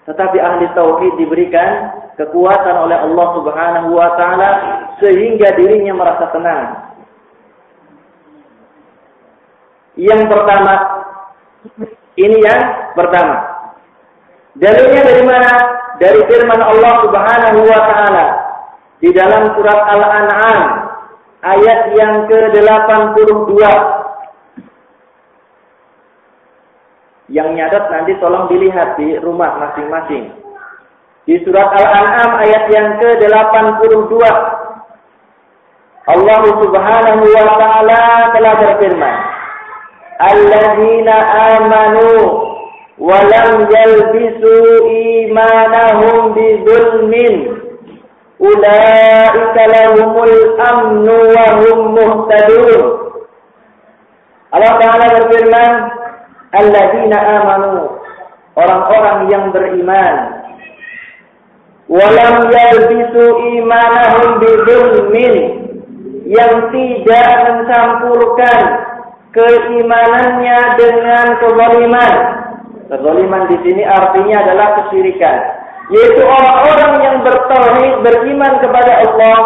Tetapi 0.08 0.36
ahli 0.40 0.64
tauhid 0.72 1.20
diberikan 1.20 1.92
kekuatan 2.16 2.76
oleh 2.88 2.96
Allah 2.96 3.26
Subhanahu 3.36 3.88
wa 3.92 4.08
taala 4.16 4.50
sehingga 5.00 5.52
dirinya 5.56 5.92
merasa 5.96 6.32
tenang. 6.32 6.64
Yang 9.96 10.22
pertama 10.32 10.72
ini 12.18 12.42
yang 12.42 12.62
pertama. 12.98 13.36
Dalilnya 14.58 15.02
dari 15.06 15.22
mana? 15.22 15.52
Dari 16.02 16.20
firman 16.26 16.58
Allah 16.58 16.92
Subhanahu 17.06 17.60
wa 17.62 17.80
taala 17.90 18.26
di 18.98 19.10
dalam 19.14 19.54
surat 19.54 19.80
Al-An'am 19.86 20.60
ayat 21.42 21.94
yang 21.94 22.26
ke-82 22.26 23.54
Yang 27.28 27.48
nyadat 27.60 27.84
nanti 27.92 28.16
tolong 28.18 28.48
dilihat 28.48 28.96
di 28.96 29.20
rumah 29.20 29.52
masing-masing. 29.60 30.32
Di 31.28 31.36
surat 31.44 31.68
Al-An'am 31.76 32.40
ayat 32.40 32.64
yang 32.72 32.96
ke-82. 32.96 34.16
Allah 36.08 36.40
Subhanahu 36.40 37.22
wa 37.28 37.44
taala 37.60 38.00
telah 38.32 38.52
berfirman, 38.64 39.16
"Alladzina 40.18 41.14
amanu 41.54 42.10
wa 42.98 43.18
lam 43.22 43.70
yalbisu 43.70 44.54
imanahum 44.90 46.34
bidzulmin 46.34 47.34
ulaika 48.42 49.62
lahumul 49.70 50.36
amnu 50.58 51.16
wa 51.34 51.46
hum 51.62 51.78
muhtadun." 51.94 52.82
Allah 54.48 54.72
Taala 54.80 55.06
berfirman, 55.12 55.72
alladzina 56.56 57.18
amanu 57.20 58.00
orang-orang 58.56 59.18
yang 59.28 59.44
beriman 59.52 60.14
walam 61.88 62.36
yalbisu 62.52 63.24
imanahum 63.60 64.40
bidzulmin 64.40 65.34
yang 66.28 66.68
tidak 66.72 67.28
mencampurkan 67.48 68.60
keimanannya 69.32 70.60
dengan 70.76 71.26
kezaliman. 71.40 72.14
Kezaliman 72.88 73.42
di 73.52 73.56
sini 73.64 73.82
artinya 73.84 74.36
adalah 74.48 74.68
kesyirikan, 74.80 75.38
yaitu 75.92 76.22
orang-orang 76.24 76.92
yang 77.04 77.16
bertauhid, 77.20 77.94
beriman 78.00 78.52
kepada 78.64 78.92
Allah 79.04 79.38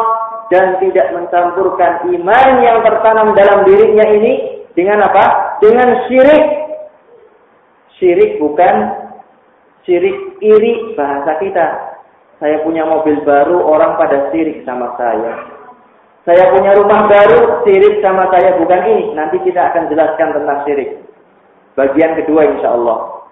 dan 0.54 0.78
tidak 0.78 1.10
mencampurkan 1.10 2.06
iman 2.06 2.48
yang 2.62 2.78
tertanam 2.86 3.34
dalam 3.34 3.66
dirinya 3.66 4.06
ini 4.14 4.62
dengan 4.78 5.02
apa? 5.02 5.58
Dengan 5.58 6.06
syirik 6.06 6.62
Syirik 8.02 8.42
bukan 8.42 8.74
syirik 9.86 10.42
iri 10.42 10.98
bahasa 10.98 11.38
kita. 11.38 11.66
Saya 12.42 12.58
punya 12.66 12.82
mobil 12.82 13.22
baru, 13.22 13.62
orang 13.62 13.94
pada 13.94 14.34
syirik 14.34 14.66
sama 14.66 14.98
saya. 14.98 15.51
Saya 16.22 16.54
punya 16.54 16.78
rumah 16.78 17.10
baru, 17.10 17.66
syirik 17.66 17.98
sama 17.98 18.30
saya. 18.30 18.54
Bukan 18.54 18.80
ini. 18.86 19.04
Nanti 19.18 19.42
kita 19.42 19.74
akan 19.74 19.90
jelaskan 19.90 20.30
tentang 20.38 20.58
syirik. 20.62 21.02
Bagian 21.74 22.14
kedua 22.22 22.46
insya 22.46 22.78
Allah. 22.78 23.26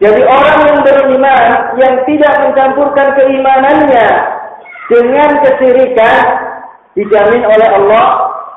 Jadi 0.00 0.22
orang 0.24 0.58
yang 0.64 0.78
beriman, 0.80 1.48
yang 1.76 1.94
tidak 2.08 2.34
mencampurkan 2.40 3.08
keimanannya 3.20 4.08
dengan 4.88 5.30
kesyirikan, 5.44 6.16
dijamin 6.96 7.44
oleh 7.44 7.68
Allah 7.68 8.06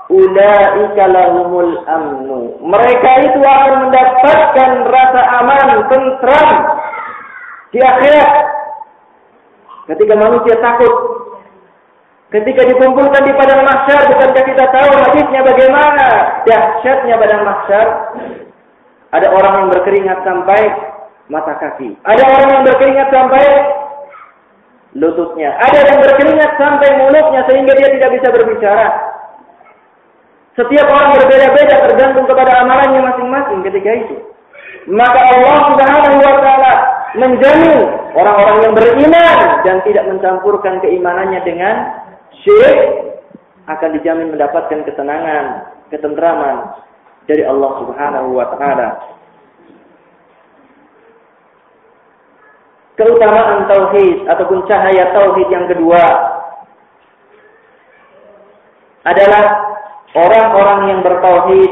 ulaika 0.08 1.04
lahumul 1.10 1.74
amnu. 1.84 2.64
Mereka 2.64 3.12
itu 3.28 3.39
akan 3.43 3.74
mendapatkan 3.88 4.72
rasa 4.88 5.22
aman, 5.43 5.68
tentram 5.91 6.49
di 7.76 7.80
akhirat. 7.84 8.32
Ketika 9.84 10.16
manusia 10.16 10.56
takut, 10.64 11.22
ketika 12.34 12.62
dikumpulkan 12.66 13.22
di 13.30 13.34
padang 13.38 13.62
mahsyar, 13.62 14.10
bukankah 14.10 14.44
kita 14.44 14.66
tahu 14.74 14.90
hadisnya 15.06 15.42
bagaimana 15.46 16.08
dahsyatnya 16.50 17.16
padang 17.22 17.44
mahsyar? 17.46 17.88
Ada 19.14 19.30
orang 19.30 19.54
yang 19.62 19.70
berkeringat 19.70 20.20
sampai 20.26 20.62
mata 21.30 21.54
kaki. 21.62 21.94
Ada 22.02 22.24
orang 22.26 22.50
yang 22.50 22.64
berkeringat 22.66 23.08
sampai 23.14 23.46
lututnya. 24.98 25.54
Ada 25.62 25.80
yang 25.86 26.00
berkeringat 26.02 26.52
sampai 26.58 26.90
mulutnya 26.98 27.42
sehingga 27.46 27.74
dia 27.78 27.90
tidak 27.94 28.10
bisa 28.18 28.28
berbicara. 28.34 28.88
Setiap 30.58 30.86
orang 30.90 31.18
berbeda-beda 31.18 31.76
tergantung 31.90 32.26
kepada 32.30 32.62
amalannya 32.66 33.02
masing-masing 33.06 33.62
ketika 33.70 33.90
itu. 33.94 34.18
Maka 34.90 35.20
Allah 35.38 35.58
Subhanahu 35.74 36.18
wa 36.22 36.36
taala 36.42 36.74
menjamin 37.14 37.80
orang-orang 38.18 38.58
yang 38.66 38.74
beriman 38.74 39.38
dan 39.66 39.78
tidak 39.86 40.06
mencampurkan 40.10 40.82
keimanannya 40.82 41.42
dengan 41.46 42.03
syirik 42.44 42.80
akan 43.66 43.89
dijamin 43.96 44.36
mendapatkan 44.36 44.84
ketenangan, 44.84 45.72
ketentraman 45.88 46.84
dari 47.26 47.48
Allah 47.48 47.72
Subhanahu 47.80 48.30
wa 48.36 48.46
taala. 48.56 48.89
Keutamaan 52.94 53.66
tauhid 53.66 54.30
ataupun 54.30 54.70
cahaya 54.70 55.10
tauhid 55.16 55.48
yang 55.50 55.66
kedua 55.66 56.04
adalah 59.08 59.46
orang-orang 60.14 60.82
yang 60.94 61.00
bertauhid 61.02 61.72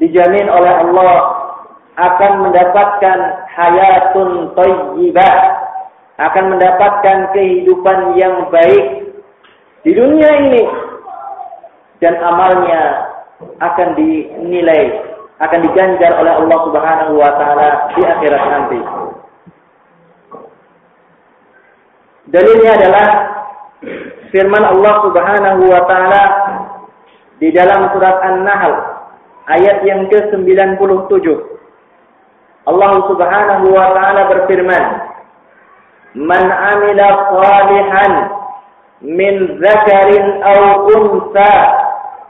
dijamin 0.00 0.48
oleh 0.48 0.72
Allah 0.72 1.14
akan 1.98 2.32
mendapatkan 2.48 3.18
hayatun 3.58 4.54
thayyibah, 4.54 5.36
akan 6.16 6.44
mendapatkan 6.54 7.18
kehidupan 7.34 8.14
yang 8.14 8.48
baik 8.54 9.07
di 9.88 9.96
dunia 9.96 10.28
ini 10.44 10.62
dan 12.04 12.20
amalnya 12.20 13.08
akan 13.56 13.96
dinilai, 13.96 15.00
akan 15.40 15.60
diganjar 15.64 16.12
oleh 16.12 16.32
Allah 16.44 16.58
Subhanahu 16.68 17.12
wa 17.16 17.30
taala 17.40 17.68
di 17.96 18.02
akhirat 18.04 18.42
nanti. 18.52 18.80
Dalilnya 22.28 22.70
adalah 22.76 23.08
firman 24.28 24.64
Allah 24.76 24.94
Subhanahu 25.08 25.62
wa 25.64 25.82
taala 25.88 26.22
di 27.40 27.48
dalam 27.48 27.88
surat 27.96 28.20
An-Nahl 28.28 28.74
ayat 29.48 29.88
yang 29.88 30.04
ke-97. 30.12 31.32
Allah 32.68 32.92
Subhanahu 33.08 33.72
wa 33.72 33.86
taala 33.96 34.36
berfirman, 34.36 34.84
"Man 36.20 36.44
'amila 36.44 37.08
salihan 37.32 38.37
min 39.02 39.58
dzakarin 39.62 40.42
aw 40.42 40.60
unsa 40.90 41.52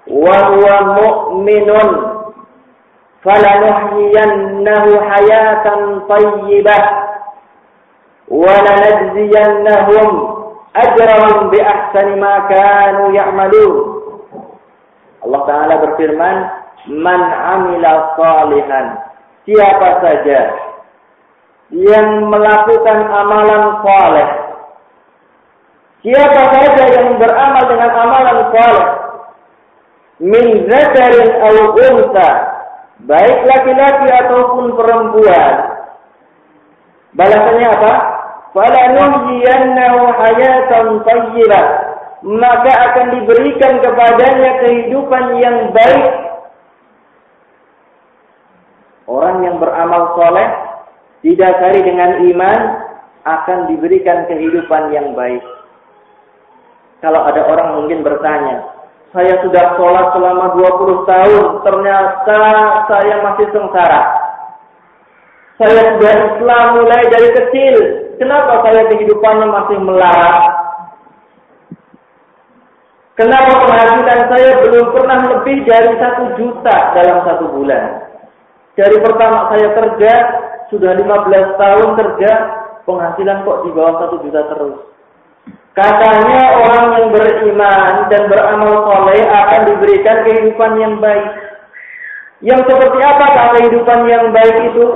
wa 0.08 0.36
huwa 0.52 0.74
mu'minun 1.00 1.90
falanuhyiyannahu 3.24 4.90
hayatan 5.08 5.80
thayyibah 6.08 6.82
wa 8.28 8.52
lanajziyannahum 8.66 10.08
ajrahum 10.76 11.48
bi 11.52 11.58
ahsani 11.60 12.14
ma 12.20 12.44
kanu 12.48 13.12
ya'malun." 13.16 13.74
Allah 15.24 15.42
Ta'ala 15.50 15.74
berfirman, 15.82 16.36
Man 16.88 17.20
amila 17.20 18.14
salihan. 18.16 18.86
Siapa 19.44 19.88
saja 20.00 20.40
yang 21.74 22.32
melakukan 22.32 22.98
amalan 23.12 23.64
saleh. 23.84 24.28
Siapa 26.02 26.42
saja 26.54 26.84
yang 26.94 27.18
beramal 27.18 27.64
dengan 27.66 27.90
amalan 27.90 28.38
saleh. 28.54 28.88
Min 30.18 30.46
zakarin 30.70 31.30
au 31.42 31.56
unsa. 31.74 32.28
Baik 33.06 33.38
laki-laki 33.46 34.06
ataupun 34.10 34.74
perempuan. 34.74 35.54
Balasannya 37.14 37.68
apa? 37.70 37.92
Falanuhyiyannahu 38.54 40.00
hayatan 40.18 40.86
tayyibah 41.06 41.88
maka 42.22 42.72
akan 42.90 43.06
diberikan 43.14 43.78
kepadanya 43.78 44.50
kehidupan 44.66 45.24
yang 45.38 45.70
baik. 45.70 46.06
Orang 49.08 49.40
yang 49.46 49.56
beramal 49.62 50.18
soleh, 50.18 50.48
didasari 51.22 51.80
dengan 51.80 52.20
iman, 52.28 52.60
akan 53.24 53.58
diberikan 53.70 54.26
kehidupan 54.26 54.90
yang 54.92 55.14
baik. 55.14 55.40
Kalau 56.98 57.20
ada 57.30 57.46
orang 57.46 57.68
mungkin 57.78 58.02
bertanya, 58.02 58.78
saya 59.14 59.38
sudah 59.40 59.78
sholat 59.78 60.12
selama 60.12 60.52
20 60.58 61.08
tahun, 61.08 61.44
ternyata 61.62 62.40
saya 62.90 63.14
masih 63.22 63.46
sengsara. 63.54 64.02
Saya 65.58 65.82
sudah 65.94 66.14
Islam 66.34 66.64
mulai 66.76 67.02
dari 67.10 67.28
kecil, 67.34 67.74
kenapa 68.18 68.66
saya 68.66 68.82
kehidupannya 68.90 69.46
masih 69.46 69.78
melarat? 69.78 70.44
Kenapa 73.18 73.50
penghasilan 73.66 74.20
saya 74.30 74.50
belum 74.62 74.86
pernah 74.94 75.18
lebih 75.26 75.66
dari 75.66 75.90
satu 75.98 76.24
juta 76.38 76.76
dalam 76.94 77.18
satu 77.26 77.50
bulan? 77.50 78.06
Dari 78.78 78.94
pertama 79.02 79.50
saya 79.50 79.74
kerja, 79.74 80.12
sudah 80.70 80.94
15 80.94 81.58
tahun 81.58 81.88
kerja, 81.98 82.30
penghasilan 82.86 83.42
kok 83.42 83.58
di 83.66 83.70
bawah 83.74 83.94
satu 84.06 84.16
juta 84.22 84.40
terus. 84.54 84.78
Katanya 85.78 86.58
orang 86.58 86.86
yang 86.98 87.08
beriman 87.14 88.10
dan 88.10 88.26
beramal 88.26 88.82
soleh 88.82 89.22
akan 89.30 89.60
diberikan 89.70 90.26
kehidupan 90.26 90.74
yang 90.74 90.98
baik. 90.98 91.26
Yang 92.42 92.66
seperti 92.66 92.98
apakah 92.98 93.46
kehidupan 93.54 94.10
yang 94.10 94.34
baik 94.34 94.74
itu? 94.74 94.90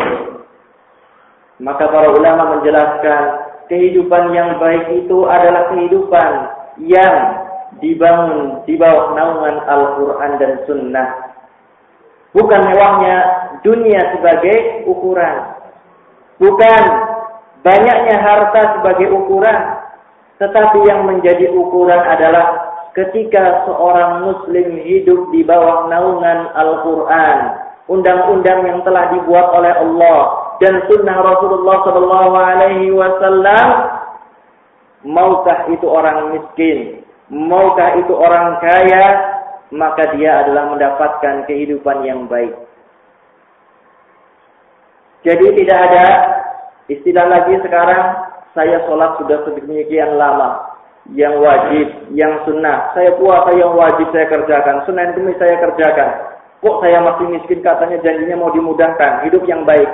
Maka 1.63 1.87
para 1.87 2.11
ulama 2.11 2.59
menjelaskan 2.59 3.23
kehidupan 3.71 4.35
yang 4.35 4.59
baik 4.59 5.07
itu 5.07 5.23
adalah 5.31 5.71
kehidupan 5.71 6.31
yang 6.83 7.47
dibangun 7.79 8.67
di 8.67 8.75
bawah 8.75 9.15
naungan 9.15 9.63
Al-Quran 9.63 10.33
dan 10.43 10.53
Sunnah. 10.67 11.09
Bukan 12.35 12.59
mewahnya 12.59 13.17
dunia 13.63 14.19
sebagai 14.19 14.83
ukuran. 14.91 15.63
Bukan 16.43 16.83
banyaknya 17.63 18.19
harta 18.19 18.83
sebagai 18.83 19.15
ukuran. 19.15 19.82
Tetapi 20.43 20.79
yang 20.91 21.07
menjadi 21.07 21.55
ukuran 21.55 22.03
adalah 22.03 22.75
ketika 22.99 23.63
seorang 23.71 24.27
muslim 24.27 24.75
hidup 24.83 25.31
di 25.31 25.47
bawah 25.47 25.87
naungan 25.87 26.51
Al-Quran. 26.59 27.39
Undang-undang 27.87 28.67
yang 28.67 28.83
telah 28.83 29.15
dibuat 29.15 29.55
oleh 29.55 29.71
Allah 29.71 30.19
dan 30.59 30.83
sunnah 30.91 31.19
Rasulullah 31.19 31.79
Sallallahu 31.87 32.35
Alaihi 32.35 32.91
Wasallam, 32.91 33.69
maukah 35.07 35.67
itu 35.71 35.87
orang 35.87 36.35
miskin, 36.35 37.07
maukah 37.31 37.99
itu 37.99 38.15
orang 38.15 38.59
kaya, 38.63 39.07
maka 39.71 40.15
dia 40.19 40.47
adalah 40.47 40.75
mendapatkan 40.75 41.47
kehidupan 41.47 42.03
yang 42.07 42.27
baik. 42.27 42.55
Jadi 45.23 45.47
tidak 45.63 45.79
ada 45.91 46.07
istilah 46.91 47.27
lagi 47.31 47.55
sekarang 47.63 48.32
saya 48.53 48.85
sholat 48.85 49.17
sudah 49.21 49.39
sedemikian 49.49 50.17
lama. 50.17 50.73
Yang 51.11 51.35
wajib, 51.43 51.87
yang 52.15 52.47
sunnah. 52.47 52.95
Saya 52.95 53.19
puasa 53.19 53.51
yang 53.59 53.75
wajib 53.75 54.07
saya 54.15 54.31
kerjakan. 54.31 54.87
Sunnah 54.87 55.11
demi 55.19 55.35
saya 55.35 55.59
kerjakan. 55.59 56.39
Kok 56.63 56.79
saya 56.79 57.03
masih 57.03 57.27
miskin 57.27 57.59
katanya 57.59 57.99
janjinya 58.07 58.39
mau 58.39 58.55
dimudahkan. 58.55 59.27
Hidup 59.27 59.43
yang 59.51 59.67
baik. 59.67 59.91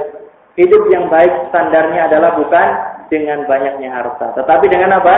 Hidup 0.60 0.84
yang 0.92 1.08
baik 1.08 1.32
standarnya 1.48 2.12
adalah 2.12 2.36
bukan 2.36 2.68
dengan 3.08 3.48
banyaknya 3.48 3.88
harta. 3.88 4.36
Tetapi 4.36 4.68
dengan 4.68 5.00
apa? 5.00 5.14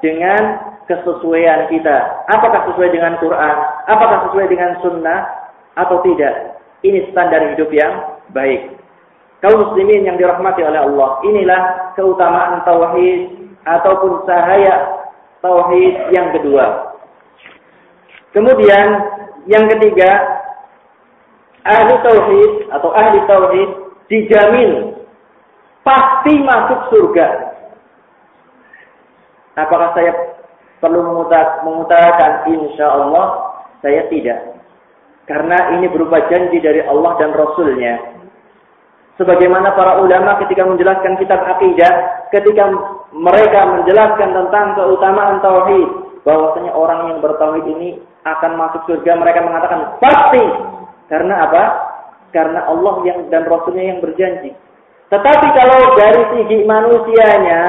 Dengan 0.00 0.42
kesesuaian 0.88 1.68
kita. 1.68 2.24
Apakah 2.32 2.72
sesuai 2.72 2.88
dengan 2.88 3.20
Quran? 3.20 3.56
Apakah 3.84 4.30
sesuai 4.30 4.48
dengan 4.48 4.80
sunnah? 4.80 5.28
Atau 5.76 6.00
tidak? 6.08 6.56
Ini 6.80 7.12
standar 7.12 7.52
hidup 7.52 7.68
yang 7.68 8.22
baik. 8.32 8.73
Kaum 9.44 9.60
muslimin 9.60 10.08
yang 10.08 10.16
dirahmati 10.16 10.64
oleh 10.64 10.80
Allah. 10.80 11.20
Inilah 11.20 11.92
keutamaan 12.00 12.64
tauhid 12.64 13.44
ataupun 13.68 14.24
cahaya 14.24 15.04
tauhid 15.44 16.08
yang 16.16 16.32
kedua. 16.32 16.96
Kemudian 18.32 18.88
yang 19.44 19.68
ketiga, 19.68 20.16
ahli 21.60 21.92
tauhid 22.00 22.72
atau 22.72 22.88
ahli 22.96 23.20
tauhid 23.28 23.70
dijamin 24.08 24.96
pasti 25.84 26.40
masuk 26.40 26.80
surga. 26.88 27.28
Apakah 29.60 29.92
saya 29.92 30.40
perlu 30.80 31.04
mengutarakan 31.04 32.48
insya 32.48 32.88
Allah 32.88 33.52
Saya 33.84 34.08
tidak. 34.08 34.56
Karena 35.28 35.76
ini 35.76 35.92
berupa 35.92 36.24
janji 36.32 36.56
dari 36.64 36.80
Allah 36.80 37.20
dan 37.20 37.36
Rasulnya. 37.36 38.23
Sebagaimana 39.14 39.78
para 39.78 40.02
ulama 40.02 40.42
ketika 40.42 40.66
menjelaskan 40.66 41.14
kitab 41.22 41.38
akidah, 41.46 42.26
ketika 42.34 42.66
mereka 43.14 43.60
menjelaskan 43.78 44.34
tentang 44.34 44.74
keutamaan 44.74 45.38
tauhid, 45.38 45.86
bahwasanya 46.26 46.74
orang 46.74 47.14
yang 47.14 47.18
bertauhid 47.22 47.62
ini 47.78 48.02
akan 48.26 48.58
masuk 48.58 48.82
surga, 48.90 49.14
mereka 49.14 49.46
mengatakan 49.46 50.02
pasti. 50.02 50.42
Karena 51.06 51.46
apa? 51.46 51.64
Karena 52.34 52.66
Allah 52.66 52.94
yang 53.06 53.30
dan 53.30 53.46
Rasulnya 53.46 53.94
yang 53.94 53.98
berjanji. 54.02 54.50
Tetapi 55.12 55.46
kalau 55.52 55.94
dari 55.94 56.22
segi 56.34 56.58
manusianya, 56.66 57.62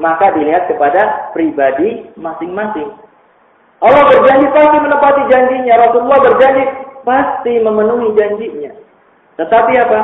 maka 0.00 0.32
dilihat 0.32 0.72
kepada 0.72 1.34
pribadi 1.36 2.08
masing-masing. 2.16 2.96
Allah 3.82 4.08
berjanji 4.08 4.46
pasti 4.54 4.78
menepati 4.78 5.22
janjinya. 5.28 5.74
Rasulullah 5.84 6.20
berjanji 6.22 6.64
pasti 7.02 7.52
memenuhi 7.60 8.08
janjinya. 8.16 8.72
Tetapi 9.36 9.72
apa? 9.74 10.00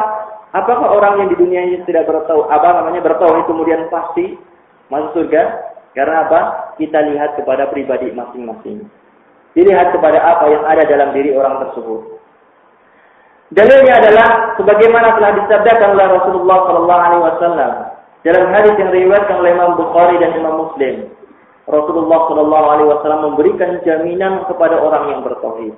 Apakah 0.57 0.88
orang 0.96 1.20
yang 1.20 1.28
di 1.28 1.36
dunia 1.36 1.61
ini 1.61 1.76
tidak 1.84 2.09
bertahu, 2.09 2.49
apa 2.49 2.80
namanya 2.80 3.05
bertahu 3.05 3.44
kemudian 3.44 3.84
pasti 3.92 4.40
masuk 4.88 5.12
surga? 5.12 5.42
Karena 5.92 6.24
apa? 6.24 6.40
Kita 6.80 7.05
lihat 7.05 7.36
kepada 7.36 7.68
pribadi 7.68 8.09
masing-masing. 8.16 8.88
Dilihat 9.53 9.92
kepada 9.92 10.22
apa 10.22 10.49
yang 10.49 10.64
ada 10.64 10.88
dalam 10.88 11.12
diri 11.12 11.36
orang 11.36 11.68
tersebut. 11.68 12.20
Dalilnya 13.49 13.96
adalah 13.96 14.28
sebagaimana 14.61 15.16
telah 15.16 15.32
disabdakan 15.40 15.96
oleh 15.96 16.07
Rasulullah 16.20 16.59
Sallallahu 16.68 17.01
Alaihi 17.01 17.24
Wasallam 17.24 17.72
dalam 18.20 18.44
hadis 18.53 18.74
yang 18.76 18.90
diriwayatkan 18.92 19.36
oleh 19.40 19.51
Imam 19.57 19.72
Bukhari 19.80 20.16
dan 20.20 20.36
Imam 20.36 20.68
Muslim. 20.68 20.94
Rasulullah 21.64 22.20
Sallallahu 22.28 22.66
Alaihi 22.72 22.88
Wasallam 22.92 23.20
memberikan 23.32 23.80
jaminan 23.84 24.44
kepada 24.49 24.76
orang 24.80 25.05
yang 25.16 25.20
bertauhid. 25.24 25.72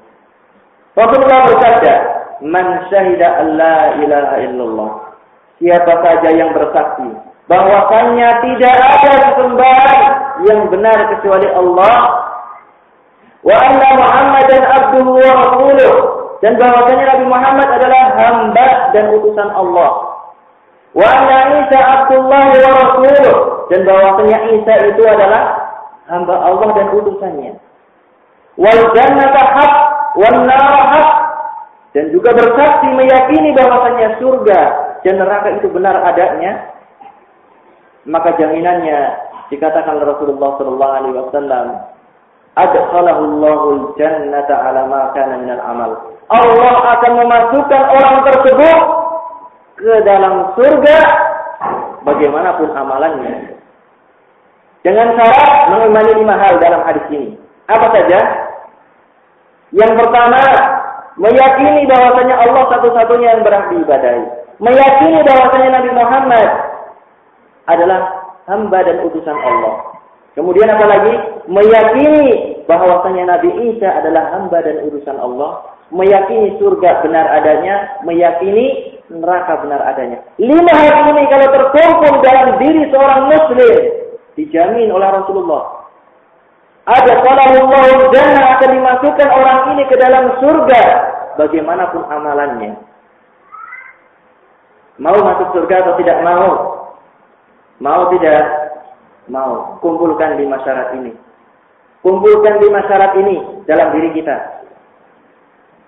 Rasulullah 0.99 1.41
bersabda, 1.47 1.95
"Man 2.45 2.89
syahida 2.89 3.45
alla 3.45 4.01
ilaha 4.01 4.37
illallah." 4.45 4.91
Siapa 5.61 5.93
saja 6.01 6.29
yang 6.33 6.57
bersaksi 6.57 7.09
bahwasannya 7.51 8.29
tidak 8.47 8.77
ada 8.81 9.13
sesembahan 9.29 10.01
yang 10.49 10.61
benar 10.73 10.99
kecuali 11.17 11.49
Allah 11.53 11.99
wa 13.45 13.57
anna 13.59 13.89
Muhammadan 13.99 14.63
abduhu 14.65 15.21
wa 15.21 15.33
rasuluh 15.45 15.95
dan 16.41 16.57
bahwasanya 16.57 17.05
Nabi 17.17 17.25
Muhammad 17.29 17.69
adalah 17.69 18.03
hamba 18.17 18.69
dan 18.97 19.05
utusan 19.13 19.49
Allah. 19.53 19.91
Wa 20.97 21.07
anna 21.07 21.39
Isa 21.63 21.79
Abdullah 21.79 22.45
wa 22.49 22.71
rasuluh 22.81 23.33
dan 23.69 23.81
bahwasanya 23.85 24.39
Isa 24.57 24.75
itu 24.89 25.03
adalah 25.05 25.43
hamba 26.09 26.35
Allah 26.41 26.69
dan 26.73 26.87
utusannya. 26.97 27.53
Wal 28.57 28.83
jannata 28.97 29.43
haq 29.53 29.75
wan 30.17 30.37
nar 30.49 30.75
haq 30.91 31.09
dan 31.91 32.15
juga 32.15 32.31
bersaksi 32.35 32.89
meyakini 32.95 33.51
bahwasanya 33.55 34.19
surga 34.23 34.61
dan 35.03 35.15
neraka 35.19 35.49
itu 35.59 35.67
benar 35.73 35.97
adanya 36.07 36.71
maka 38.07 38.35
jaminannya 38.39 39.17
dikatakan 39.51 39.99
Rasulullah 39.99 40.57
sallallahu 40.61 40.97
alaihi 41.03 41.17
wasallam 41.19 41.67
adkhalahu 42.55 43.23
Allahul 43.27 43.83
jannata 43.99 44.55
ala 44.55 44.87
ma 44.87 45.03
kana 45.15 45.43
minal 45.43 45.63
amal 45.63 45.91
Allah 46.31 46.75
akan 46.95 47.13
memasukkan 47.27 47.83
orang 47.91 48.17
tersebut 48.23 48.79
ke 49.75 49.95
dalam 50.07 50.55
surga 50.55 50.99
bagaimanapun 52.07 52.71
amalannya. 52.71 53.59
Dengan 54.81 55.13
syarat 55.13 55.53
mengimani 55.75 56.13
lima 56.23 56.35
hal 56.39 56.57
dalam 56.63 56.87
hadis 56.87 57.05
ini. 57.13 57.37
Apa 57.69 57.93
saja? 57.93 58.21
Yang 59.75 59.93
pertama, 59.99 60.41
meyakini 61.17 61.89
bahwasanya 61.89 62.37
Allah 62.39 62.65
satu-satunya 62.77 63.29
yang 63.39 63.43
berhak 63.43 63.67
diibadahi. 63.73 64.25
Meyakini 64.61 65.19
bahwasanya 65.25 65.69
Nabi 65.81 65.91
Muhammad 65.97 66.49
adalah 67.67 68.01
hamba 68.47 68.79
dan 68.85 69.03
utusan 69.09 69.39
Allah. 69.39 69.75
Kemudian 70.37 70.71
apa 70.71 70.87
lagi? 70.87 71.15
Meyakini 71.51 72.63
bahwasanya 72.69 73.39
Nabi 73.39 73.51
Isa 73.75 73.89
adalah 73.99 74.31
hamba 74.37 74.63
dan 74.63 74.87
utusan 74.87 75.19
Allah 75.19 75.71
meyakini 75.91 76.57
surga 76.59 77.03
benar 77.03 77.27
adanya, 77.35 78.01
meyakini 78.07 78.97
neraka 79.11 79.59
benar 79.63 79.83
adanya. 79.91 80.23
Lima 80.39 80.71
hal 80.71 81.11
ini 81.15 81.27
kalau 81.27 81.49
terkumpul 81.51 82.15
dalam 82.23 82.49
diri 82.63 82.83
seorang 82.95 83.27
muslim, 83.27 83.79
dijamin 84.39 84.89
oleh 84.95 85.09
Rasulullah. 85.11 85.80
Ada 86.89 87.13
salahullah 87.23 87.85
jannah 88.13 88.45
akan 88.57 88.71
dimasukkan 88.73 89.29
orang 89.29 89.59
ini 89.77 89.83
ke 89.87 89.97
dalam 90.01 90.25
surga, 90.41 90.83
bagaimanapun 91.37 92.03
amalannya. 92.09 92.73
Mau 95.01 95.17
masuk 95.17 95.49
surga 95.57 95.75
atau 95.85 95.95
tidak 96.01 96.21
mau? 96.25 96.49
Mau 97.81 98.03
tidak? 98.13 98.45
Mau. 99.29 99.81
Kumpulkan 99.81 100.37
lima 100.37 100.61
syarat 100.65 100.93
ini. 100.97 101.17
Kumpulkan 102.05 102.61
lima 102.61 102.85
syarat 102.89 103.17
ini 103.17 103.65
dalam 103.65 103.93
diri 103.97 104.13
kita 104.17 104.61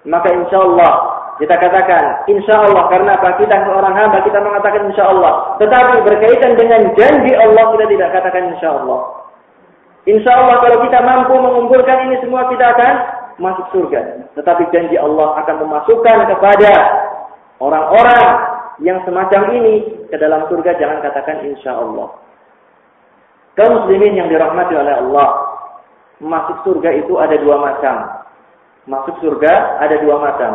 maka 0.02 0.34
insya 0.34 0.58
Allah 0.58 0.92
kita 1.38 1.54
katakan 1.58 2.26
insya 2.26 2.54
Allah 2.58 2.90
karena 2.90 3.14
apa 3.18 3.38
kita 3.38 3.54
seorang 3.66 3.94
hamba 3.94 4.18
kita 4.22 4.38
mengatakan 4.42 4.90
insya 4.90 5.10
Allah. 5.10 5.56
Tetapi 5.58 6.06
berkaitan 6.06 6.54
dengan 6.58 6.92
janji 6.94 7.32
Allah 7.34 7.64
kita 7.74 7.84
tidak 7.88 8.08
katakan 8.14 8.44
insya 8.54 8.68
Allah. 8.78 9.00
Insya 10.02 10.34
Allah 10.34 10.58
kalau 10.58 10.78
kita 10.82 10.98
mampu 10.98 11.34
mengumpulkan 11.38 12.10
ini 12.10 12.18
semua 12.18 12.50
kita 12.50 12.74
akan 12.74 12.94
masuk 13.38 13.66
surga. 13.70 14.30
Tetapi 14.34 14.70
janji 14.74 14.98
Allah 14.98 15.38
akan 15.38 15.56
memasukkan 15.62 16.18
kepada 16.26 16.72
orang-orang 17.62 18.26
yang 18.82 18.98
semacam 19.06 19.54
ini 19.54 20.06
ke 20.10 20.16
dalam 20.18 20.50
surga 20.50 20.74
jangan 20.74 20.98
katakan 21.06 21.46
insya 21.46 21.78
Allah. 21.78 22.18
Kaum 23.54 23.84
muslimin 23.84 24.16
yang 24.16 24.32
dirahmati 24.32 24.74
oleh 24.74 24.94
Allah, 24.96 25.28
masuk 26.18 26.56
surga 26.64 26.90
itu 26.98 27.20
ada 27.20 27.36
dua 27.36 27.60
macam. 27.60 27.94
Masuk 28.88 29.14
surga 29.22 29.78
ada 29.78 29.96
dua 30.02 30.16
macam. 30.18 30.52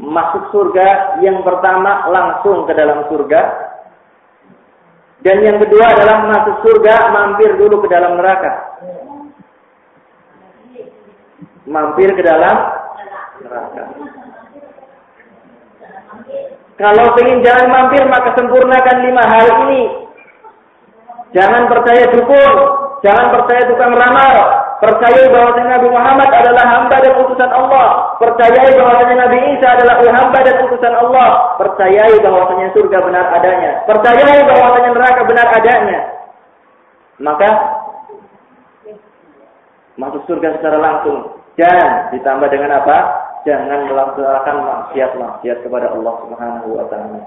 Masuk 0.00 0.42
surga 0.50 1.20
yang 1.20 1.44
pertama 1.44 2.08
langsung 2.08 2.64
ke 2.64 2.72
dalam 2.72 3.06
surga. 3.12 3.70
Dan 5.22 5.38
yang 5.46 5.58
kedua 5.62 5.86
adalah 5.86 6.26
masuk 6.26 6.56
surga 6.66 6.94
mampir 7.14 7.54
dulu 7.54 7.78
ke 7.86 7.88
dalam 7.90 8.18
neraka. 8.18 8.82
Mampir 11.62 12.10
ke 12.18 12.22
dalam 12.26 12.56
neraka. 13.38 13.82
Kalau 16.74 17.06
ingin 17.22 17.46
jangan 17.46 17.68
mampir 17.70 18.02
maka 18.10 18.34
sempurnakan 18.34 18.96
lima 19.06 19.22
hal 19.22 19.46
ini. 19.70 19.82
Jangan 21.32 21.70
percaya 21.70 22.12
dukun, 22.12 22.54
jangan 23.00 23.26
percaya 23.32 23.62
tukang 23.70 23.96
ramal, 23.96 24.36
Percayai 24.82 25.30
bahwasanya 25.30 25.78
Nabi 25.78 25.88
Muhammad 25.94 26.26
adalah 26.26 26.64
hamba 26.66 26.96
dan 26.98 27.14
utusan 27.22 27.50
Allah. 27.54 28.18
Percayai 28.18 28.74
bahwasanya 28.74 29.14
Nabi 29.14 29.38
Isa 29.54 29.78
adalah 29.78 29.94
hamba 30.02 30.38
dan 30.42 30.56
utusan 30.66 30.94
Allah. 30.98 31.54
Percayai 31.54 32.18
bahwasanya 32.18 32.66
surga 32.74 32.98
benar 33.06 33.30
adanya. 33.30 33.86
Percayai 33.86 34.42
bahwasanya 34.42 34.90
neraka 34.90 35.22
benar 35.22 35.46
adanya. 35.54 35.98
Maka 37.22 37.50
masuk 40.02 40.26
surga 40.26 40.58
secara 40.58 40.82
langsung. 40.82 41.30
Dan 41.54 42.10
ditambah 42.18 42.50
dengan 42.50 42.82
apa? 42.82 42.98
Jangan 43.46 43.86
melaksanakan 43.86 44.56
maksiat-maksiat 44.66 45.62
kepada 45.62 45.94
Allah 45.94 46.14
Subhanahu 46.26 46.68
wa 46.74 46.84
taala. 46.90 47.22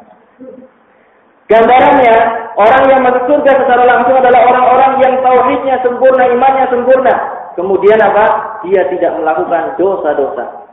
Gambarannya, 1.48 2.16
orang 2.60 2.84
yang 2.92 3.00
masuk 3.00 3.24
surga 3.32 3.64
secara 3.64 3.84
langsung 3.88 4.18
adalah 4.20 4.44
orang-orang 4.44 4.92
yang 5.00 5.14
tauhidnya 5.24 5.80
sempurna, 5.88 6.28
imannya 6.36 6.68
sempurna. 6.68 7.45
Kemudian 7.56 8.00
apa? 8.04 8.60
Dia 8.68 8.84
tidak 8.92 9.16
melakukan 9.20 9.80
dosa-dosa. 9.80 10.68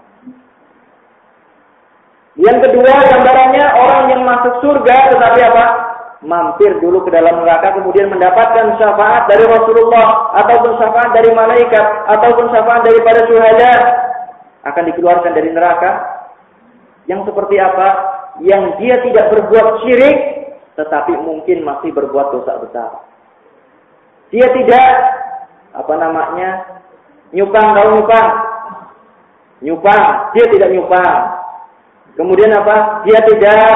Yang 2.35 2.59
kedua 2.69 2.93
gambarannya 3.13 3.67
orang 3.77 4.03
yang 4.09 4.23
masuk 4.25 4.55
surga 4.65 4.97
tetapi 5.15 5.41
apa? 5.47 5.65
Mampir 6.23 6.79
dulu 6.79 7.03
ke 7.03 7.11
dalam 7.11 7.43
neraka 7.43 7.75
kemudian 7.83 8.07
mendapatkan 8.07 8.79
syafaat 8.79 9.27
dari 9.27 9.43
Rasulullah 9.43 10.31
ataupun 10.39 10.79
syafaat 10.79 11.11
dari 11.19 11.35
malaikat 11.35 11.87
ataupun 12.09 12.47
syafaat 12.55 12.87
daripada 12.87 13.27
syuhada 13.27 13.73
akan 14.65 14.85
dikeluarkan 14.95 15.33
dari 15.35 15.51
neraka. 15.51 15.91
Yang 17.11 17.31
seperti 17.31 17.59
apa? 17.59 17.89
Yang 18.39 18.63
dia 18.81 18.95
tidak 19.03 19.27
berbuat 19.35 19.67
syirik 19.83 20.19
tetapi 20.79 21.13
mungkin 21.21 21.69
masih 21.69 21.91
berbuat 21.93 22.33
dosa 22.33 22.53
besar. 22.65 22.91
Dia 24.33 24.49
tidak 24.57 24.89
apa 25.73 25.93
namanya? 25.97 26.51
Nyupang 27.33 27.67
tahu 27.73 27.89
nyupang. 28.01 28.29
Nyupang 29.65 30.05
dia 30.37 30.45
tidak 30.53 30.69
nyupang. 30.73 31.19
Kemudian 32.17 32.53
apa? 32.53 33.05
Dia 33.09 33.19
tidak 33.25 33.69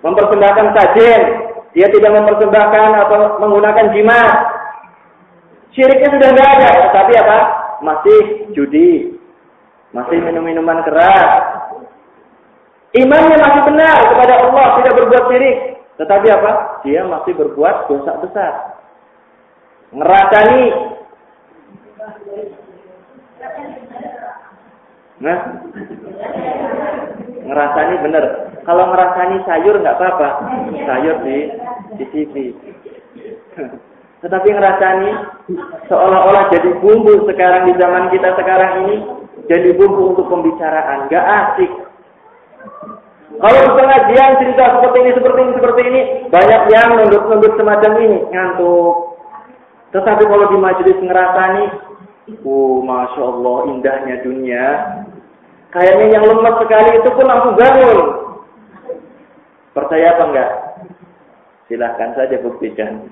mempersembahkan 0.00 0.66
sajen 0.76 1.22
dia 1.76 1.92
tidak 1.92 2.08
mempersembahkan 2.08 2.90
atau 3.04 3.36
menggunakan 3.36 3.92
jimat. 3.92 4.32
Syiriknya 5.76 6.08
sudah 6.08 6.28
tidak 6.32 6.48
ada 6.56 6.70
tapi 6.88 7.12
apa? 7.20 7.38
Masih 7.84 8.20
judi. 8.56 9.12
Masih 9.92 10.16
minum 10.24 10.44
minuman 10.44 10.84
keras, 10.84 11.30
imannya 12.92 13.38
masih 13.38 13.62
benar 13.64 13.96
kepada 14.12 14.34
Allah, 14.44 14.66
tidak 14.76 14.92
berbuat 14.92 15.24
syirik, 15.32 15.56
tetapi 15.96 16.26
apa? 16.36 16.52
Dia 16.84 17.00
masih 17.08 17.32
berbuat 17.32 17.88
dosa 17.88 18.12
besar. 18.20 18.75
Ngerasani 19.94 20.60
Nah, 25.16 25.38
ngerasani 27.40 27.94
bener. 28.04 28.24
Kalau 28.68 28.84
ngerasani 28.92 29.36
sayur 29.48 29.80
nggak 29.80 29.96
apa-apa, 29.96 30.28
sayur 30.84 31.16
di 31.24 31.36
di 31.96 32.04
TV. 32.12 32.34
Tetapi 34.22 34.48
ngerasani 34.52 35.10
seolah-olah 35.88 36.52
jadi 36.52 36.68
bumbu 36.84 37.24
sekarang 37.32 37.72
di 37.72 37.80
zaman 37.80 38.12
kita 38.12 38.36
sekarang 38.36 38.72
ini 38.84 38.96
jadi 39.48 39.72
bumbu 39.72 40.12
untuk 40.12 40.28
pembicaraan, 40.28 41.08
nggak 41.08 41.24
asik. 41.24 41.72
Kalau 43.36 43.76
pengajian 43.76 44.40
cerita 44.40 44.64
seperti 44.80 44.98
ini, 45.04 45.10
seperti 45.12 45.40
ini, 45.44 45.52
seperti 45.60 45.80
ini, 45.84 46.00
banyak 46.32 46.62
yang 46.72 46.88
nunduk-nunduk 46.96 47.52
semacam 47.60 47.92
ini, 48.00 48.18
ngantuk. 48.32 49.05
Tetapi 49.94 50.22
kalau 50.26 50.46
di 50.50 50.58
majelis 50.58 50.98
ngerasani, 50.98 51.64
oh 52.42 52.82
masya 52.82 53.22
Allah 53.22 53.58
indahnya 53.70 54.16
dunia, 54.26 54.66
Kayaknya 55.76 56.06
yang 56.16 56.24
lemah 56.24 56.56
sekali 56.62 56.90
itu 56.96 57.08
pun 57.12 57.26
langsung 57.28 57.52
bangun. 57.52 57.98
Percaya 59.76 60.16
apa 60.16 60.24
enggak? 60.24 60.50
Silahkan 61.68 62.16
saja 62.16 62.40
buktikan. 62.40 63.04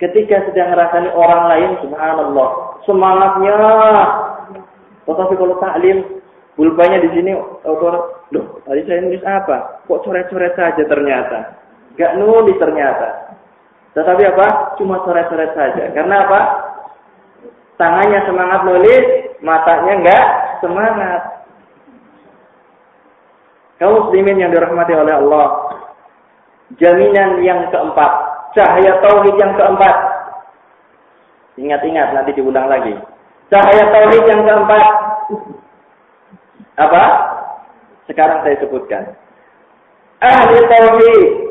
Ketika 0.00 0.48
sedang 0.48 0.72
ngerasani 0.72 1.12
orang 1.12 1.42
lain, 1.52 1.70
subhanallah, 1.84 2.80
semangatnya. 2.88 3.58
Tetapi 5.04 5.34
kalau 5.36 5.60
taklim, 5.60 6.24
pulpanya 6.56 7.04
di 7.04 7.12
sini, 7.12 7.36
loh, 7.36 8.46
tadi 8.64 8.80
saya 8.88 9.04
nulis 9.04 9.20
apa? 9.28 9.84
Kok 9.84 10.08
coret-coret 10.08 10.56
saja 10.56 10.82
ternyata? 10.88 11.52
Gak 12.00 12.16
nulis 12.16 12.56
ternyata. 12.56 13.27
Tetapi 13.96 14.22
apa? 14.28 14.46
Cuma 14.76 15.00
coret-coret 15.00 15.52
saja. 15.56 15.84
Karena 15.96 16.28
apa? 16.28 16.40
Tangannya 17.78 18.20
semangat 18.26 18.60
nulis, 18.66 19.04
matanya 19.40 19.92
enggak 20.02 20.24
semangat. 20.58 21.22
Kaum 23.78 24.10
muslimin 24.10 24.42
yang 24.42 24.50
dirahmati 24.50 24.92
oleh 24.92 25.14
Allah. 25.14 25.46
Jaminan 26.76 27.40
yang 27.46 27.70
keempat. 27.70 28.12
Cahaya 28.58 28.98
tauhid 29.00 29.38
yang 29.38 29.54
keempat. 29.54 29.96
Ingat-ingat 31.54 32.08
nanti 32.12 32.34
diulang 32.34 32.66
lagi. 32.66 32.98
Cahaya 33.48 33.84
tauhid 33.94 34.24
yang 34.26 34.42
keempat. 34.42 34.84
Apa? 36.82 37.04
Sekarang 38.10 38.42
saya 38.42 38.58
sebutkan. 38.58 39.14
Ahli 40.18 40.58
tauhid 40.66 41.47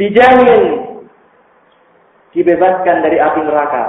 dijamin 0.00 0.62
dibebaskan 2.32 3.04
dari 3.04 3.20
api 3.20 3.40
neraka 3.44 3.82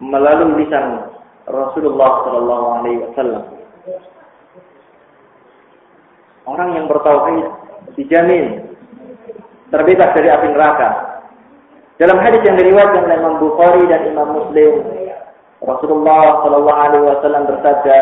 melalui 0.00 0.64
lisan 0.64 1.12
Rasulullah 1.44 2.24
Shallallahu 2.24 2.66
Alaihi 2.80 3.02
Wasallam. 3.12 3.44
Orang 6.48 6.74
yang 6.80 6.88
bertauhid 6.88 7.46
dijamin 8.00 8.72
terbebas 9.68 10.10
dari 10.16 10.32
api 10.32 10.48
neraka. 10.48 10.88
Dalam 12.00 12.18
hadis 12.24 12.40
yang 12.48 12.56
diriwayatkan 12.56 13.04
oleh 13.04 13.16
Imam 13.20 13.36
Bukhari 13.36 13.84
dan 13.86 14.08
Imam 14.08 14.32
Muslim, 14.32 14.80
Rasulullah 15.60 16.40
Shallallahu 16.40 16.82
Alaihi 16.88 17.04
Wasallam 17.04 17.42
bersabda, 17.52 17.98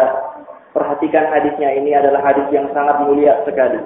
perhatikan 0.73 1.27
hadisnya 1.35 1.75
ini 1.75 1.91
adalah 1.93 2.23
hadis 2.23 2.47
yang 2.55 2.71
sangat 2.71 3.03
mulia 3.03 3.43
sekali. 3.45 3.83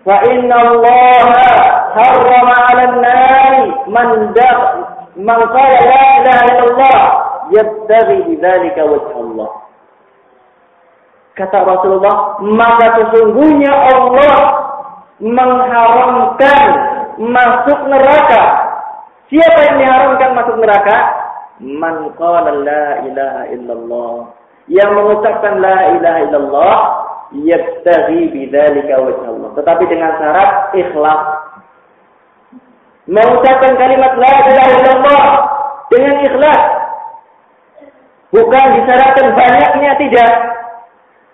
Fa 0.00 0.16
inna 0.32 0.56
Allah 0.56 1.28
harrama 1.92 2.54
'ala 2.56 2.82
an-nari 2.88 3.64
man 3.92 4.08
man 5.20 5.40
qala 5.52 5.78
la 5.84 6.04
ilaha 6.24 6.42
illallah 6.48 7.00
yabtaghi 7.52 8.16
bidzalika 8.30 8.82
wajh 8.86 9.12
Allah. 9.12 9.50
Kata 11.36 11.58
Rasulullah, 11.64 12.40
maka 12.42 12.86
sesungguhnya 13.00 13.72
Allah 13.72 14.36
mengharamkan 15.20 16.60
masuk 17.20 17.80
neraka. 17.88 18.42
Siapa 19.30 19.58
yang 19.68 19.76
diharamkan 19.78 20.30
masuk 20.36 20.56
neraka? 20.58 20.96
Man 21.60 22.12
qala 22.16 22.50
la 22.60 22.84
ilaha 23.04 23.42
illallah. 23.52 24.16
Yang 24.68 24.90
mengucapkan 24.96 25.54
la 25.60 25.76
ilaha 25.96 26.18
illallah 26.28 26.76
yabtaghi 27.34 28.30
bidzalika 28.34 28.94
wajh 28.98 29.22
Allah. 29.26 29.50
Tetapi 29.58 29.84
dengan 29.86 30.10
syarat 30.18 30.50
ikhlas. 30.74 31.22
Mengucapkan 33.10 33.74
kalimat 33.74 34.12
la 34.18 34.34
ilaha 34.46 34.70
illallah 34.70 35.24
dengan 35.90 36.14
ikhlas 36.22 36.62
Bukan 38.30 38.66
disyaratkan 38.78 39.34
banyaknya 39.34 39.92
tidak. 39.98 40.32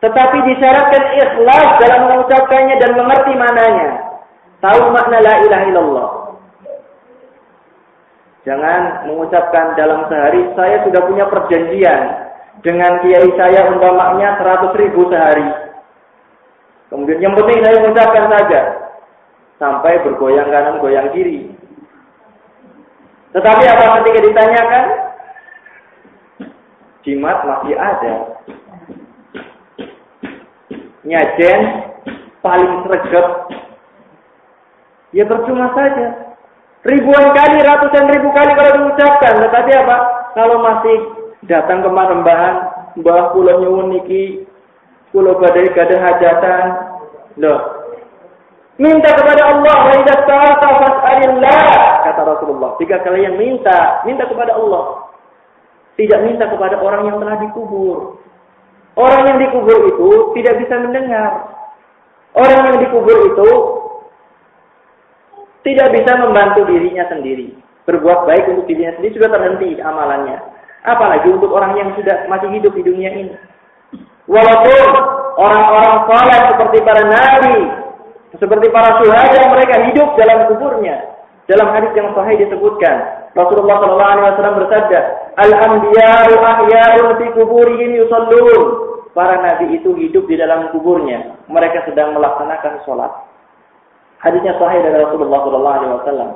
Tetapi 0.00 0.38
disyaratkan 0.48 1.04
ikhlas 1.12 1.68
dalam 1.84 2.00
mengucapkannya 2.08 2.76
dan 2.80 2.92
mengerti 2.96 3.32
mananya. 3.36 3.88
Tahu 4.64 4.92
makna 4.92 5.20
la 5.20 5.34
ilaha 5.44 5.64
illallah. 5.68 6.08
Jangan 8.48 9.10
mengucapkan 9.10 9.74
dalam 9.74 10.06
sehari, 10.08 10.46
saya 10.54 10.86
sudah 10.86 11.02
punya 11.04 11.26
perjanjian 11.26 12.00
dengan 12.62 13.02
kiai 13.02 13.28
saya 13.34 13.68
umpamanya 13.74 14.38
100 14.40 14.80
ribu 14.80 15.10
sehari. 15.12 15.65
Kemudian 16.92 17.18
yang 17.22 17.34
penting 17.34 17.58
saya 17.62 17.82
mengucapkan 17.82 18.26
saja. 18.30 18.60
Sampai 19.56 20.04
bergoyang 20.04 20.52
kanan, 20.52 20.78
goyang 20.78 21.08
kiri. 21.16 21.50
Tetapi 23.32 23.64
apa 23.68 24.00
ketika 24.00 24.20
ditanyakan? 24.20 25.06
jimat 27.06 27.38
masih 27.46 27.74
ada. 27.78 28.14
Nyajen 31.06 31.60
paling 32.42 32.72
sregep. 32.82 33.26
Ya 35.14 35.22
percuma 35.22 35.70
saja. 35.78 36.34
Ribuan 36.82 37.30
kali, 37.30 37.62
ratusan 37.62 38.10
ribu 38.10 38.28
kali 38.34 38.52
kalau 38.58 38.70
diucapkan. 38.74 39.34
Tetapi 39.38 39.70
apa? 39.86 39.96
Kalau 40.34 40.58
masih 40.60 40.96
datang 41.46 41.86
ke 41.86 41.88
marembahan, 41.88 42.54
mbah 42.98 43.30
pulau 43.30 43.62
nyuwun 43.62 43.94
niki, 43.94 44.44
pulau 45.10 45.38
badai 45.38 45.70
gada 45.74 45.96
hajatan. 46.00 46.64
Loh, 47.36 47.76
Minta 48.76 49.08
kepada 49.08 49.56
Allah, 49.56 49.76
wa 49.88 49.92
idza 49.96 50.14
sa'alta 50.28 50.68
fas'alillah, 50.68 51.72
kata 52.04 52.20
Rasulullah. 52.28 52.76
Jika 52.76 53.00
kalian 53.08 53.40
minta, 53.40 54.04
minta 54.04 54.28
kepada 54.28 54.52
Allah. 54.52 55.16
Tidak 55.96 56.20
minta 56.28 56.44
kepada 56.44 56.76
orang 56.84 57.08
yang 57.08 57.16
telah 57.16 57.40
dikubur. 57.40 58.20
Orang 59.00 59.32
yang 59.32 59.40
dikubur 59.40 59.80
itu 59.88 60.08
tidak 60.36 60.60
bisa 60.60 60.76
mendengar. 60.76 61.56
Orang 62.36 62.68
yang 62.68 62.76
dikubur 62.84 63.16
itu 63.32 63.48
tidak 65.64 65.88
bisa 65.96 66.12
membantu 66.20 66.68
dirinya 66.68 67.08
sendiri. 67.08 67.56
Berbuat 67.88 68.28
baik 68.28 68.44
untuk 68.52 68.68
dirinya 68.68 68.92
sendiri 69.00 69.16
sudah 69.16 69.32
terhenti 69.32 69.80
amalannya. 69.80 70.36
Apalagi 70.84 71.32
untuk 71.32 71.48
orang 71.48 71.80
yang 71.80 71.96
sudah 71.96 72.28
masih 72.28 72.52
hidup 72.52 72.76
di 72.76 72.84
dunia 72.84 73.08
ini. 73.08 73.32
Walaupun 74.26 74.86
orang-orang 75.38 75.96
saleh 76.10 76.40
seperti 76.50 76.78
para 76.82 77.02
nabi, 77.06 77.56
seperti 78.34 78.66
para 78.74 78.98
syuhada 79.00 79.40
mereka 79.54 79.74
hidup 79.86 80.08
dalam 80.18 80.38
kuburnya. 80.50 80.96
Dalam 81.46 81.70
hadis 81.70 81.94
yang 81.94 82.10
sahih 82.10 82.42
disebutkan, 82.42 83.30
Rasulullah 83.38 83.78
Shallallahu 83.78 84.12
Alaihi 84.18 84.26
Wasallam 84.34 84.56
bersabda, 84.66 85.00
Al 85.38 85.52
anbiya'u 85.54 86.32
ahya'un 86.42 87.08
fi 87.22 87.26
kuburihim 87.38 87.90
yusallun. 88.02 88.62
Para 89.14 89.40
nabi 89.40 89.78
itu 89.78 89.94
hidup 89.94 90.26
di 90.26 90.36
dalam 90.36 90.74
kuburnya. 90.74 91.38
Mereka 91.46 91.86
sedang 91.86 92.18
melaksanakan 92.18 92.82
sholat. 92.82 93.12
Hadisnya 94.20 94.58
sahih 94.58 94.82
dari 94.82 94.98
Rasulullah 95.06 95.40
Shallallahu 95.46 95.76
Alaihi 95.78 95.92
Wasallam. 96.02 96.30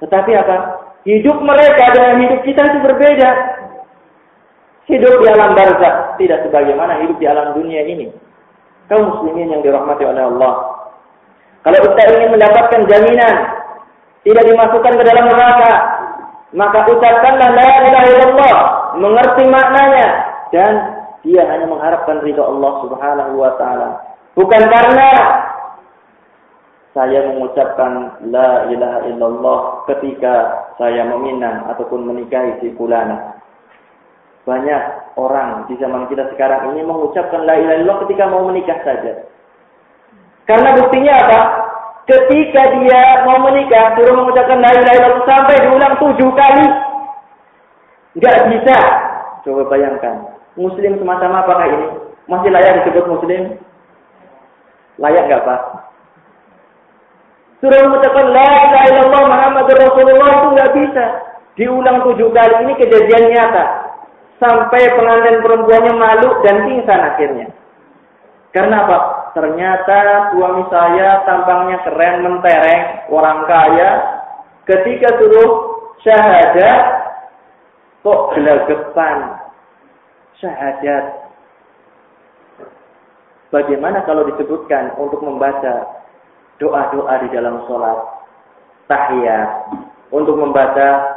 Tetapi 0.00 0.30
apa? 0.40 0.56
Hidup 1.04 1.38
mereka 1.44 1.84
dengan 1.92 2.16
hidup 2.24 2.40
kita 2.48 2.62
itu 2.64 2.78
berbeda. 2.80 3.30
Hidup 4.84 5.14
di 5.16 5.26
alam 5.32 5.56
barzah 5.56 6.12
tidak 6.20 6.44
sebagaimana 6.44 7.00
hidup 7.00 7.16
di 7.16 7.24
alam 7.24 7.56
dunia 7.56 7.88
ini. 7.88 8.12
Kaum 8.92 9.08
muslimin 9.08 9.48
yang 9.56 9.64
dirahmati 9.64 10.04
oleh 10.04 10.28
Allah. 10.28 10.54
Kalau 11.64 11.78
kita 11.80 12.02
ingin 12.12 12.36
mendapatkan 12.36 12.84
jaminan 12.84 13.34
tidak 14.28 14.44
dimasukkan 14.44 14.92
ke 15.00 15.04
dalam 15.08 15.24
neraka, 15.32 15.74
maka 16.52 16.78
ucapkanlah 16.84 17.50
la 17.56 17.70
ilaha 17.88 18.06
illallah, 18.12 18.56
mengerti 19.00 19.44
maknanya 19.48 20.08
dan 20.52 20.72
dia 21.24 21.42
hanya 21.48 21.64
mengharapkan 21.64 22.20
ridha 22.20 22.44
Allah 22.44 22.72
Subhanahu 22.84 23.32
wa 23.40 23.52
taala. 23.56 23.88
Bukan 24.36 24.62
karena 24.68 25.08
saya 26.94 27.26
mengucapkan 27.32 28.22
la 28.30 28.70
ilaha 28.70 28.98
illallah 29.08 29.58
ketika 29.90 30.68
saya 30.78 31.02
meminang 31.08 31.66
ataupun 31.72 32.06
menikahi 32.06 32.60
si 32.62 32.70
fulana. 32.78 33.34
Banyak 34.44 34.82
orang 35.16 35.64
di 35.72 35.74
zaman 35.80 36.04
kita 36.12 36.28
sekarang 36.36 36.76
ini 36.76 36.84
mengucapkan 36.84 37.48
la 37.48 37.56
ilaha 37.56 37.76
illallah 37.80 37.98
ketika 38.04 38.24
mau 38.28 38.44
menikah 38.44 38.76
saja. 38.84 39.24
Karena 40.44 40.76
buktinya 40.76 41.12
apa? 41.16 41.40
Ketika 42.04 42.62
dia 42.76 43.24
mau 43.24 43.40
menikah, 43.48 43.96
suruh 43.96 44.12
mengucapkan 44.12 44.60
la 44.60 44.70
ilaha 44.76 44.94
illallah 45.00 45.24
sampai 45.24 45.56
diulang 45.64 45.94
tujuh 45.96 46.30
kali. 46.36 46.66
Enggak 48.20 48.36
bisa. 48.52 48.76
Coba 49.48 49.62
bayangkan. 49.72 50.36
Muslim 50.60 51.00
semacam 51.00 51.30
apakah 51.40 51.66
ini? 51.66 51.88
Masih 52.28 52.52
layak 52.52 52.84
disebut 52.84 53.04
muslim? 53.08 53.42
Layak 55.00 55.26
nggak 55.26 55.44
Pak? 55.44 55.60
Suruh 57.64 57.80
mengucapkan 57.88 58.28
La 58.28 58.44
ilaha 58.44 58.86
illallah 58.92 59.22
Muhammad 59.24 59.66
Rasulullah 59.72 60.30
itu 60.36 60.48
nggak 60.52 60.72
bisa. 60.76 61.04
Diulang 61.56 61.98
tujuh 62.04 62.28
kali 62.28 62.54
ini 62.68 62.72
kejadian 62.76 63.24
nyata. 63.32 63.83
Sampai 64.44 64.92
pengantin 64.92 65.40
perempuannya 65.40 65.92
malu 65.96 66.44
dan 66.44 66.68
pingsan 66.68 67.00
akhirnya. 67.00 67.48
Karena 68.52 68.84
apa? 68.84 68.98
Ternyata 69.32 70.30
suami 70.36 70.68
saya 70.68 71.24
tampangnya 71.24 71.80
keren, 71.80 72.28
mentereng, 72.28 73.08
orang 73.08 73.48
kaya. 73.48 73.90
Ketika 74.68 75.16
suruh 75.16 75.50
syahadat, 76.04 76.80
kok 78.04 78.20
gelagapan 78.36 79.40
syahadat. 80.44 81.04
Bagaimana 83.48 84.04
kalau 84.04 84.28
disebutkan 84.28 84.92
untuk 85.00 85.24
membaca 85.24 86.04
doa-doa 86.60 87.14
di 87.24 87.28
dalam 87.32 87.64
sholat, 87.64 87.96
tahiyat, 88.92 89.72
untuk 90.12 90.36
membaca 90.36 91.16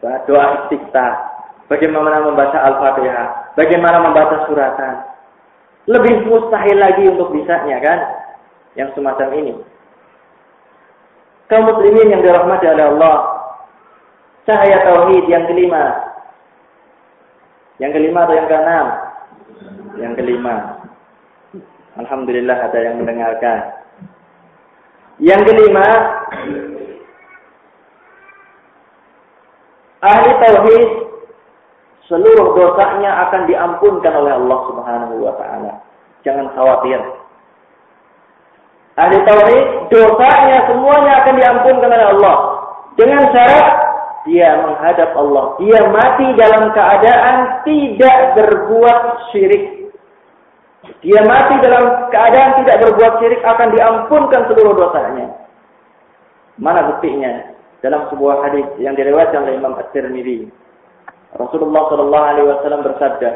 doa 0.00 0.46
istiqta, 0.62 1.25
bagaimana 1.66 2.22
membaca 2.22 2.58
al-fatihah, 2.58 3.54
bagaimana 3.58 4.02
membaca 4.02 4.46
suratan. 4.46 4.94
Lebih 5.86 6.26
mustahil 6.26 6.78
lagi 6.82 7.06
untuk 7.06 7.30
bisanya 7.30 7.78
kan, 7.78 7.98
yang 8.74 8.90
semacam 8.98 9.28
ini. 9.38 9.54
Kaum 11.46 11.62
muslimin 11.62 12.10
yang 12.10 12.22
dirahmati 12.26 12.66
oleh 12.66 12.90
Allah, 12.90 13.16
cahaya 14.50 14.82
tauhid 14.82 15.30
yang 15.30 15.46
kelima. 15.46 15.94
Yang 17.78 17.92
kelima 18.02 18.18
atau 18.26 18.34
yang 18.34 18.48
keenam? 18.50 18.86
Yang 19.94 20.14
kelima. 20.18 20.54
Alhamdulillah 22.02 22.58
ada 22.66 22.78
yang 22.82 22.98
mendengarkan. 22.98 23.58
Yang 25.22 25.42
kelima, 25.48 25.86
ahli 30.02 30.30
tauhid 30.44 31.05
seluruh 32.06 32.54
dosanya 32.54 33.28
akan 33.28 33.46
diampunkan 33.50 34.12
oleh 34.14 34.32
Allah 34.34 34.58
Subhanahu 34.70 35.14
wa 35.22 35.34
taala. 35.38 35.72
Jangan 36.22 36.50
khawatir. 36.54 37.00
Ahli 38.96 39.16
tauhid 39.28 39.66
dosanya 39.92 40.58
semuanya 40.72 41.12
akan 41.22 41.34
diampunkan 41.36 41.90
oleh 41.92 42.08
Allah 42.16 42.36
dengan 42.96 43.22
syarat 43.30 43.68
dia 44.24 44.50
menghadap 44.64 45.10
Allah. 45.14 45.44
Dia 45.60 45.80
mati 45.92 46.26
dalam 46.34 46.72
keadaan 46.72 47.36
tidak 47.62 48.16
berbuat 48.34 48.98
syirik 49.30 49.76
dia 51.02 51.20
mati 51.26 51.54
dalam 51.62 52.10
keadaan 52.10 52.62
tidak 52.62 52.76
berbuat 52.82 53.12
syirik 53.18 53.42
akan 53.42 53.68
diampunkan 53.74 54.42
seluruh 54.50 54.74
dosanya. 54.74 55.34
Mana 56.56 56.94
buktinya? 56.94 57.52
Dalam 57.84 58.08
sebuah 58.10 58.42
hadis 58.48 58.66
yang 58.80 58.96
diriwayatkan 58.96 59.44
oleh 59.46 59.54
Imam 59.60 59.76
At-Tirmidzi. 59.76 60.48
Rasulullah 61.36 61.82
Shallallahu 61.92 62.26
alaihi 62.32 62.48
wasallam 62.48 62.80
bersabda, 62.84 63.30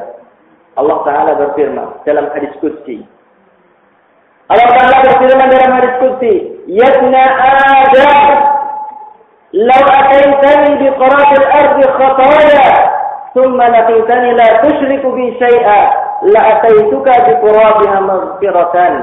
Allah 0.77 0.99
taala 1.05 1.33
berfirman 1.37 1.89
dalam 2.09 2.27
hadis 2.33 2.53
qudsi. 2.59 3.05
Allah 4.51 4.69
taala 4.75 4.97
berfirman 5.05 5.49
dalam 5.53 5.71
hadis 5.77 5.95
qudsi, 6.01 6.35
"Yabna 6.67 7.23
Adam, 7.23 8.37
law 9.55 9.85
ataitani 9.85 10.71
bi 10.81 10.89
qaratil 10.97 11.47
ardi 11.49 11.85
khataya, 11.95 12.69
thumma 13.37 13.67
laqitani 13.69 14.31
la 14.35 14.49
tushriku 14.65 15.13
bi 15.15 15.37
syai'a." 15.39 16.11
la'ataituka 16.21 17.13
bi 17.25 17.33
qurabiha 17.41 17.99
maghfiratan. 18.05 18.95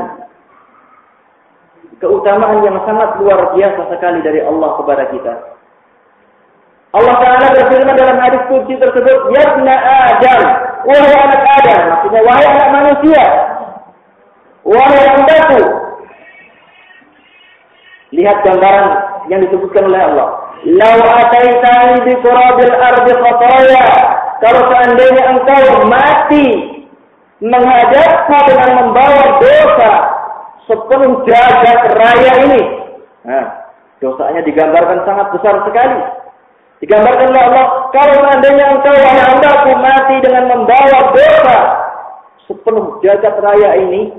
Keutamaan 1.98 2.62
yang 2.62 2.78
sangat 2.86 3.18
luar 3.18 3.58
biasa 3.58 3.82
sekali 3.90 4.22
dari 4.22 4.46
Allah 4.46 4.70
kepada 4.78 5.10
kita. 5.10 5.34
Allah 6.96 7.16
Ta'ala 7.20 7.48
berfirman 7.52 7.96
dalam 8.00 8.18
hadis 8.24 8.42
kunci 8.48 8.74
tersebut, 8.80 9.18
Yabna 9.36 9.76
Adam, 9.76 10.42
wahai 10.88 11.16
anak 11.20 11.44
Adam, 11.60 11.82
maksudnya 11.92 12.22
wahai 12.24 12.48
anak 12.48 12.70
manusia, 12.72 13.24
wahai 14.64 15.04
hambaku. 15.04 15.64
Lihat 18.16 18.38
gambaran 18.48 18.88
yang 19.28 19.44
disebutkan 19.44 19.92
oleh 19.92 20.00
Allah. 20.00 20.28
Lau 20.64 21.00
ataitani 21.04 22.08
bi 22.08 22.14
qurabil 22.24 22.72
ardi 22.72 23.12
khataya. 23.20 23.86
Kalau 24.38 24.62
seandainya 24.72 25.24
engkau 25.34 25.66
mati 25.92 26.48
menghadapku 27.44 28.38
dengan 28.48 28.70
membawa 28.80 29.24
dosa 29.44 29.92
sepenuh 30.72 31.26
jagat 31.28 31.80
raya 32.00 32.34
ini. 32.48 32.62
Nah, 33.28 33.46
dosanya 34.00 34.42
digambarkan 34.48 35.04
sangat 35.04 35.28
besar 35.36 35.56
sekali. 35.68 36.00
Digambarkan 36.78 37.34
oleh 37.34 37.44
Allah, 37.50 37.66
kalau 37.90 38.16
seandainya 38.22 38.66
engkau 38.78 38.94
wahai 38.94 39.22
hambaku 39.26 39.72
mati 39.82 40.16
dengan 40.22 40.46
membawa 40.46 41.00
dosa 41.10 41.58
sepenuh 42.46 43.02
jagat 43.02 43.34
raya 43.42 43.82
ini, 43.82 44.14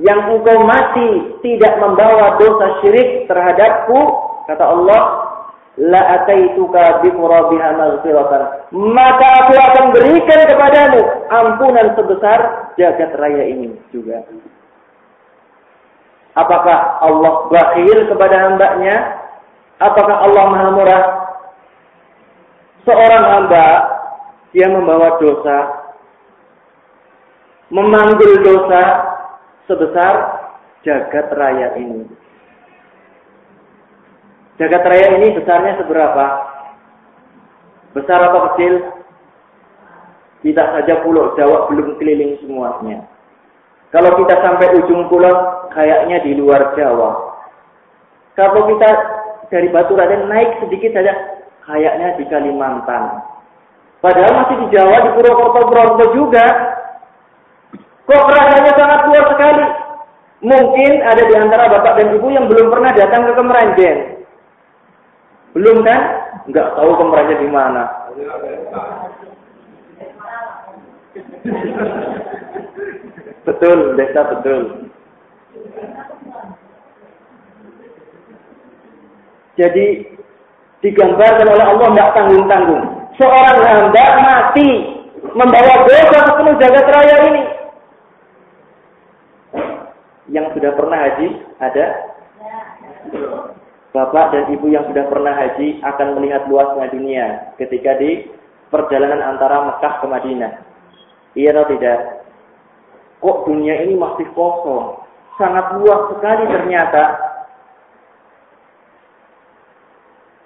yang 0.00 0.20
engkau 0.32 0.58
mati 0.64 1.08
tidak 1.44 1.74
membawa 1.76 2.40
dosa 2.40 2.80
syirik 2.80 3.28
terhadapku, 3.28 4.00
kata 4.48 4.64
Allah, 4.64 5.00
la 5.76 6.24
ataituka 6.24 7.04
bi 7.04 7.12
qurabiha 7.12 7.68
maghfiratan. 7.76 8.42
Maka 8.72 9.28
aku 9.44 9.54
akan 9.60 9.84
berikan 9.92 10.40
kepadamu 10.48 11.00
ampunan 11.28 11.92
sebesar 12.00 12.38
jagat 12.80 13.12
raya 13.20 13.44
ini 13.44 13.76
juga 13.92 14.24
apakah 16.36 17.02
Allah 17.04 17.32
bakhil 17.52 17.98
kepada 18.08 18.36
hambanya 18.48 18.96
apakah 19.80 20.16
Allah 20.28 20.44
maha 20.48 20.68
murah 20.72 21.04
seorang 22.88 23.24
hamba 23.24 23.66
dia 24.52 24.68
membawa 24.68 25.16
dosa 25.20 25.58
memanggil 27.72 28.32
dosa 28.44 28.82
sebesar 29.68 30.14
jagat 30.84 31.26
raya 31.32 31.76
ini 31.78 32.04
Jagat 34.60 34.84
raya 34.86 35.18
ini 35.18 35.34
besarnya 35.34 35.80
seberapa? 35.80 36.24
Besar 37.96 38.30
atau 38.30 38.52
kecil? 38.52 38.74
Tidak 40.46 40.68
saja 40.78 41.02
pulau 41.02 41.34
Jawa 41.34 41.66
belum 41.66 41.98
keliling 41.98 42.38
semuanya. 42.38 43.06
Kalau 43.92 44.10
kita 44.24 44.34
sampai 44.40 44.72
ujung 44.80 45.12
pulau, 45.12 45.68
kayaknya 45.76 46.24
di 46.24 46.32
luar 46.32 46.72
Jawa. 46.72 47.36
Kalau 48.32 48.64
kita 48.72 48.88
dari 49.52 49.68
Batu 49.68 49.92
Raden 49.92 50.32
naik 50.32 50.64
sedikit 50.64 50.96
saja, 50.96 51.12
kayaknya 51.68 52.16
di 52.16 52.24
Kalimantan. 52.32 53.20
Padahal 54.00 54.32
masih 54.32 54.56
di 54.64 54.66
Jawa, 54.72 54.96
di 55.04 55.10
Purwokerto, 55.12 55.68
Purwokerto 55.68 56.04
juga. 56.16 56.46
Kok 58.08 58.24
rasanya 58.32 58.72
sangat 58.80 59.00
luar 59.12 59.24
sekali? 59.36 59.66
Mungkin 60.42 60.92
ada 61.06 61.22
di 61.22 61.34
antara 61.38 61.70
bapak 61.70 62.02
dan 62.02 62.18
ibu 62.18 62.26
yang 62.32 62.50
belum 62.50 62.66
pernah 62.72 62.90
datang 62.96 63.30
ke 63.30 63.32
Kemeranjen. 63.36 63.96
Belum 65.52 65.84
kan? 65.86 66.00
Enggak 66.48 66.74
tahu 66.74 66.90
kemerahannya 66.98 67.36
di 67.38 67.48
mana. 67.52 67.82
Betul, 73.46 73.98
desa 73.98 74.20
betul. 74.32 74.62
Jadi 79.60 79.86
digambarkan 80.80 81.48
oleh 81.52 81.66
Allah 81.66 81.88
tidak 81.92 82.12
tanggung-tanggung. 82.16 82.84
Seorang 83.20 83.58
hamba 83.60 84.06
mati 84.24 84.70
membawa 85.36 85.84
dosa 85.84 86.18
sepenuh 86.24 86.54
jagat 86.56 86.86
raya 86.88 87.16
ini. 87.28 87.42
Yang 90.32 90.46
sudah 90.56 90.72
pernah 90.72 90.98
haji 90.98 91.28
ada? 91.60 91.86
Bapak 93.92 94.32
dan 94.32 94.44
Ibu 94.56 94.72
yang 94.72 94.88
sudah 94.88 95.04
pernah 95.12 95.36
haji 95.36 95.84
akan 95.84 96.16
melihat 96.16 96.48
luasnya 96.48 96.88
dunia 96.88 97.26
ketika 97.60 98.00
di 98.00 98.24
perjalanan 98.72 99.36
antara 99.36 99.68
Mekah 99.68 100.00
ke 100.00 100.06
Madinah. 100.08 100.52
Iya 101.36 101.52
atau 101.52 101.68
tidak? 101.76 102.21
Kok 103.22 103.46
dunia 103.46 103.86
ini 103.86 103.94
masih 103.94 104.26
kosong. 104.34 104.98
Sangat 105.38 105.78
luas 105.78 106.10
sekali 106.12 106.44
ternyata. 106.50 107.32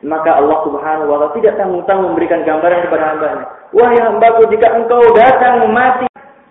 Maka 0.05 0.39
Allah 0.39 0.61
subhanahu 0.69 1.09
wa 1.09 1.17
ta'ala 1.19 1.35
tidak 1.41 1.57
tanggung-tanggung 1.57 2.13
memberikan 2.15 2.45
gambaran 2.45 2.85
kepada 2.85 3.05
hambanya. 3.17 3.45
Wahai 3.73 3.99
hambaku, 3.99 4.47
jika 4.53 4.77
engkau 4.77 5.03
datang 5.17 5.73
mati, 5.73 6.07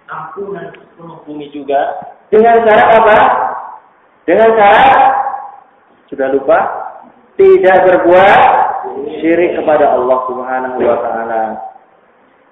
ampunan 0.09 0.73
sepenuh 0.73 1.21
bumi 1.23 1.47
juga. 1.53 2.09
Dengan 2.34 2.65
cara 2.65 2.84
apa? 2.89 3.17
Dengan 4.26 4.49
cara, 4.57 4.86
sudah 6.09 6.28
lupa, 6.34 6.59
tidak 7.38 7.78
berbuat 7.86 8.41
syirik 9.21 9.61
kepada 9.61 9.93
Allah 9.93 10.17
subhanahu 10.26 10.78
wa 10.82 10.97
ta'ala. 11.05 11.45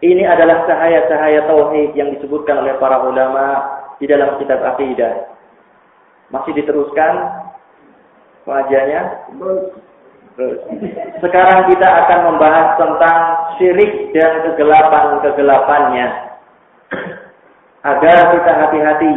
Ini 0.03 0.27
adalah 0.27 0.67
cahaya-cahaya 0.67 1.47
tauhid 1.47 1.95
yang 1.95 2.11
disebutkan 2.19 2.59
oleh 2.59 2.75
para 2.75 3.07
ulama 3.07 3.63
di 4.03 4.05
dalam 4.11 4.35
kitab 4.35 4.59
akidah. 4.59 5.31
Masih 6.27 6.51
diteruskan 6.59 7.39
pengajiannya? 8.43 9.01
Sekarang 11.23 11.71
kita 11.71 11.87
akan 11.87 12.19
membahas 12.35 12.67
tentang 12.75 13.19
syirik 13.55 14.11
dan 14.11 14.43
kegelapan-kegelapannya. 14.43 16.07
Agar 17.87 18.17
kita 18.35 18.51
hati-hati. 18.59 19.13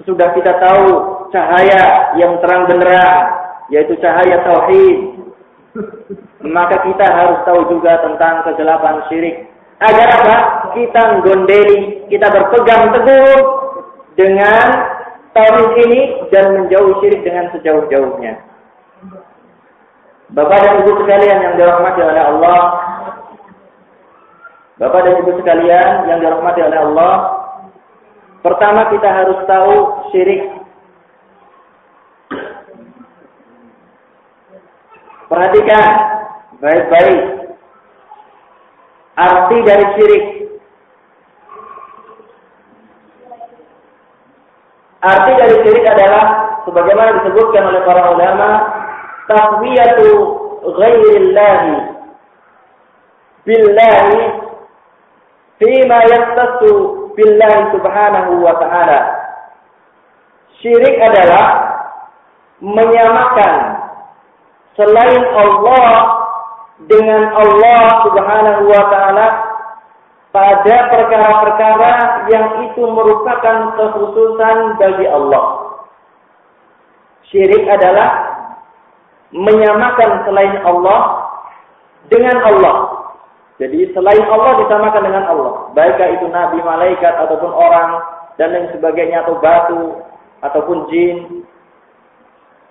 Sesudah 0.00 0.32
kita 0.32 0.56
tahu 0.56 0.84
cahaya 1.36 2.16
yang 2.16 2.40
terang 2.40 2.64
benderang, 2.64 3.20
yaitu 3.68 3.92
cahaya 4.00 4.40
tauhid, 4.40 5.20
maka 6.48 6.80
kita 6.80 7.04
harus 7.04 7.44
tahu 7.44 7.76
juga 7.76 8.00
tentang 8.00 8.40
kegelapan 8.48 9.04
syirik 9.12 9.51
Agar 9.82 10.08
apa? 10.22 10.36
Kita 10.78 11.02
gondeli, 11.26 12.06
kita 12.06 12.30
berpegang 12.30 12.94
teguh 12.94 13.38
dengan 14.14 14.66
tauhid 15.34 15.74
ini 15.88 16.00
dan 16.30 16.54
menjauh 16.54 17.02
syirik 17.02 17.26
dengan 17.26 17.50
sejauh-jauhnya. 17.50 18.38
Bapak 20.32 20.58
dan 20.64 20.80
Ibu 20.80 20.92
sekalian 21.04 21.38
yang 21.44 21.54
dirahmati 21.60 22.00
oleh 22.00 22.22
Allah, 22.24 22.60
Bapak 24.80 25.00
dan 25.04 25.14
Ibu 25.20 25.32
sekalian 25.42 26.08
yang 26.08 26.18
dirahmati 26.24 26.60
oleh 26.62 26.78
Allah, 26.78 27.14
pertama 28.40 28.88
kita 28.94 29.08
harus 29.12 29.38
tahu 29.44 29.74
syirik. 30.14 30.42
Perhatikan 35.28 35.90
baik-baik 36.60 37.41
arti 39.16 39.56
dari 39.66 39.86
syirik. 39.96 40.24
Arti 45.02 45.32
dari 45.34 45.56
syirik 45.66 45.84
adalah 45.84 46.24
sebagaimana 46.64 47.10
disebutkan 47.20 47.64
oleh 47.68 47.82
para 47.82 48.02
ulama, 48.14 48.50
taswiyatu 49.26 50.08
ghairillahi 50.62 51.74
billahi 53.42 54.20
fima 55.58 55.98
yastasu 56.06 56.70
billahi 57.18 57.70
subhanahu 57.74 58.32
wa 58.40 58.54
ta'ala. 58.62 59.00
Syirik 60.62 60.96
adalah 61.02 61.46
menyamakan 62.62 63.54
selain 64.78 65.22
Allah 65.34 66.21
dengan 66.90 67.22
Allah 67.36 67.82
Subhanahu 68.06 68.62
wa 68.66 68.84
taala 68.90 69.26
pada 70.32 70.76
perkara-perkara 70.88 71.92
yang 72.32 72.46
itu 72.66 72.82
merupakan 72.88 73.76
kekhususan 73.76 74.80
bagi 74.80 75.06
Allah. 75.06 75.76
Syirik 77.28 77.68
adalah 77.68 78.32
menyamakan 79.32 80.24
selain 80.24 80.56
Allah 80.64 81.00
dengan 82.08 82.36
Allah. 82.48 82.76
Jadi 83.60 83.92
selain 83.92 84.24
Allah 84.26 84.52
disamakan 84.64 85.02
dengan 85.04 85.24
Allah, 85.28 85.52
baik 85.76 86.00
itu 86.18 86.26
nabi, 86.32 86.58
malaikat 86.64 87.14
ataupun 87.14 87.52
orang 87.52 88.00
dan 88.40 88.48
lain 88.56 88.68
sebagainya 88.72 89.22
atau 89.28 89.36
batu 89.38 90.00
ataupun 90.40 90.88
jin. 90.88 91.44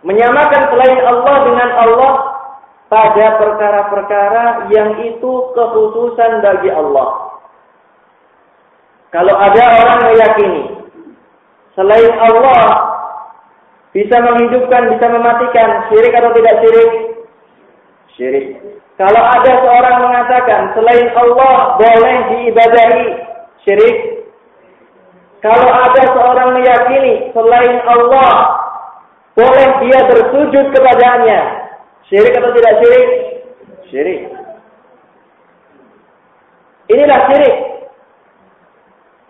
Menyamakan 0.01 0.61
selain 0.73 0.99
Allah 1.05 1.35
dengan 1.45 1.69
Allah 1.77 2.11
pada 2.91 3.39
perkara-perkara 3.39 4.67
yang 4.67 4.99
itu 5.07 5.31
kekhususan 5.55 6.43
bagi 6.43 6.67
Allah. 6.75 7.39
Kalau 9.15 9.31
ada 9.31 9.63
orang 9.79 9.99
meyakini 10.11 10.63
selain 11.71 12.11
Allah 12.19 12.63
bisa 13.95 14.19
menghidupkan, 14.19 14.91
bisa 14.91 15.07
mematikan, 15.07 15.87
syirik 15.87 16.11
atau 16.19 16.31
tidak 16.35 16.55
syirik? 16.59 16.91
Syirik. 18.19 18.47
Kalau 18.99 19.23
ada 19.23 19.51
seorang 19.63 19.97
mengatakan 20.03 20.61
selain 20.75 21.07
Allah 21.15 21.55
boleh 21.79 22.17
diibadahi, 22.27 23.05
syirik. 23.63 23.97
Kalau 25.39 25.67
ada 25.67 26.03
seorang 26.11 26.59
meyakini 26.59 27.31
selain 27.31 27.79
Allah 27.87 28.31
boleh 29.31 29.69
dia 29.79 29.99
bersujud 30.11 30.65
kepadanya, 30.75 31.60
Syirik 32.11 32.35
atau 32.35 32.51
tidak 32.51 32.73
syirik? 32.83 33.09
Syirik. 33.87 34.21
Inilah 36.91 37.19
syirik 37.31 37.55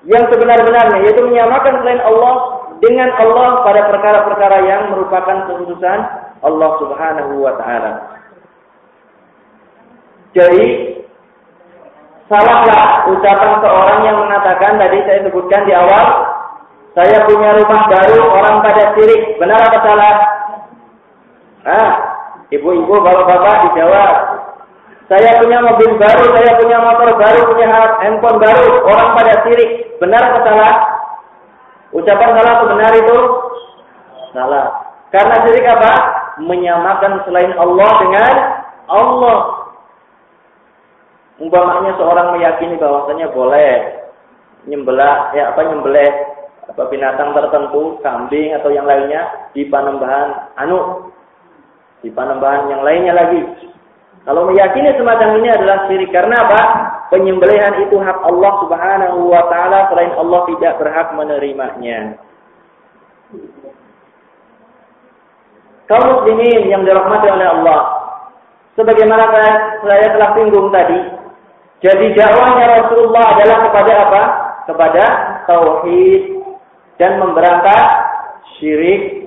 yang 0.10 0.26
sebenar-benarnya 0.34 0.98
yaitu 1.06 1.22
menyamakan 1.22 1.78
selain 1.86 2.02
Allah 2.02 2.34
dengan 2.82 3.14
Allah 3.22 3.62
pada 3.62 3.86
perkara-perkara 3.94 4.58
yang 4.66 4.82
merupakan 4.98 5.46
keputusan 5.46 6.00
Allah 6.42 6.72
Subhanahu 6.82 7.46
wa 7.46 7.54
taala. 7.62 8.18
Jadi 10.34 10.98
salahlah 12.26 13.14
ucapan 13.14 13.52
seorang 13.62 14.00
yang 14.10 14.18
mengatakan 14.26 14.82
tadi 14.82 14.98
saya 15.06 15.20
sebutkan 15.30 15.70
di 15.70 15.74
awal 15.78 16.06
saya 16.98 17.30
punya 17.30 17.62
rumah 17.62 17.82
baru 17.94 18.26
orang 18.26 18.56
pada 18.66 18.98
syirik. 18.98 19.38
Benar 19.38 19.70
apa 19.70 19.78
salah? 19.86 20.16
Ah, 21.62 22.11
Ibu-ibu, 22.52 22.94
bapak-bapak 23.00 23.56
dijawab. 23.72 24.14
Saya 25.08 25.44
punya 25.44 25.60
mobil 25.60 25.92
baru, 26.00 26.24
saya 26.36 26.52
punya 26.56 26.78
motor 26.80 27.10
baru, 27.20 27.40
punya 27.52 27.68
handphone 28.00 28.40
baru. 28.40 28.84
Orang 28.88 29.16
pada 29.16 29.44
sirik. 29.44 30.00
Benar 30.00 30.24
atau 30.24 30.42
salah? 30.48 30.76
Ucapan 31.92 32.32
salah 32.36 32.52
atau 32.56 32.68
benar 32.72 32.92
itu? 32.96 33.18
Salah. 34.32 34.68
Karena 35.12 35.36
sirik 35.44 35.68
apa? 35.68 35.94
Menyamakan 36.40 37.24
selain 37.28 37.52
Allah 37.60 37.92
dengan 38.00 38.34
Allah. 38.88 39.40
Umpamanya 41.44 41.92
seorang 42.00 42.28
meyakini 42.36 42.80
bahwasanya 42.80 43.36
boleh 43.36 44.00
nyembelah 44.70 45.34
ya 45.34 45.52
apa 45.52 45.60
nyembelih 45.66 46.14
apa 46.72 46.88
binatang 46.88 47.36
tertentu, 47.36 48.00
kambing 48.00 48.56
atau 48.56 48.72
yang 48.72 48.88
lainnya 48.88 49.28
di 49.52 49.68
panembahan 49.68 50.56
anu 50.56 51.11
di 52.02 52.10
panembahan 52.10 52.70
yang 52.70 52.82
lainnya 52.82 53.14
lagi. 53.14 53.42
Kalau 54.22 54.46
meyakini 54.46 54.94
semacam 54.98 55.30
ini 55.42 55.50
adalah 55.50 55.90
syirik 55.90 56.14
karena 56.14 56.36
apa? 56.46 56.62
Penyembelihan 57.10 57.82
itu 57.86 57.98
hak 57.98 58.22
Allah 58.22 58.54
Subhanahu 58.62 59.20
wa 59.34 59.44
taala 59.50 59.90
selain 59.90 60.14
Allah 60.14 60.42
tidak 60.54 60.74
berhak 60.78 61.08
menerimanya. 61.18 62.22
Kaum 65.90 66.06
muslimin 66.08 66.72
yang 66.72 66.86
dirahmati 66.86 67.28
oleh 67.28 67.48
Allah, 67.52 67.82
sebagaimana 68.80 69.26
saya 69.84 70.08
telah 70.16 70.30
singgung 70.38 70.72
tadi, 70.72 71.00
jadi 71.82 72.14
dakwahnya 72.14 72.66
Rasulullah 72.78 73.26
adalah 73.36 73.58
kepada 73.66 73.94
apa? 74.08 74.24
Kepada 74.70 75.04
tauhid 75.50 76.24
dan 77.02 77.18
memberantas 77.18 77.84
syirik 78.56 79.21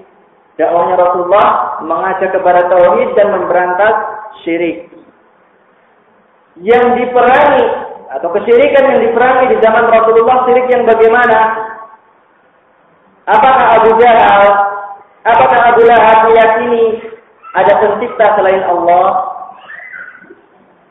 dakwahnya 0.54 0.94
Rasulullah 0.98 1.48
mengajak 1.82 2.30
kepada 2.30 2.70
tauhid 2.70 3.10
dan 3.18 3.34
memberantas 3.34 3.94
syirik. 4.42 4.90
Yang 6.62 7.02
diperangi 7.02 7.66
atau 8.14 8.28
kesyirikan 8.30 8.84
yang 8.94 9.00
diperangi 9.10 9.44
di 9.50 9.56
zaman 9.58 9.90
Rasulullah 9.90 10.46
syirik 10.46 10.66
yang 10.70 10.86
bagaimana? 10.86 11.38
Apakah 13.24 13.66
Abu 13.80 13.90
Jahal, 13.98 14.44
apakah 15.24 15.60
Abu 15.74 15.82
Lahab 15.88 16.18
meyakini 16.28 17.02
ada 17.56 17.72
pencipta 17.80 18.36
selain 18.36 18.62
Allah? 18.68 19.06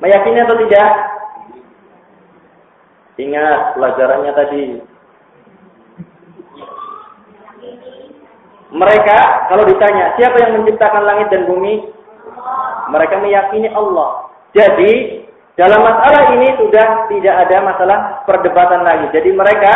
Meyakini 0.02 0.42
atau 0.44 0.58
tidak? 0.58 0.90
Ingat 3.22 3.78
pelajarannya 3.78 4.34
tadi, 4.34 4.64
Mereka 8.74 9.18
kalau 9.54 9.64
ditanya 9.70 10.18
siapa 10.18 10.42
yang 10.42 10.58
menciptakan 10.58 11.06
langit 11.06 11.30
dan 11.30 11.46
bumi, 11.46 11.86
mereka 12.90 13.22
meyakini 13.22 13.70
Allah. 13.70 14.34
Jadi 14.58 15.24
dalam 15.54 15.86
masalah 15.86 16.34
ini 16.34 16.58
sudah 16.58 17.06
tidak 17.14 17.36
ada 17.46 17.58
masalah 17.62 17.98
perdebatan 18.26 18.82
lagi. 18.82 19.14
Jadi 19.14 19.30
mereka 19.38 19.74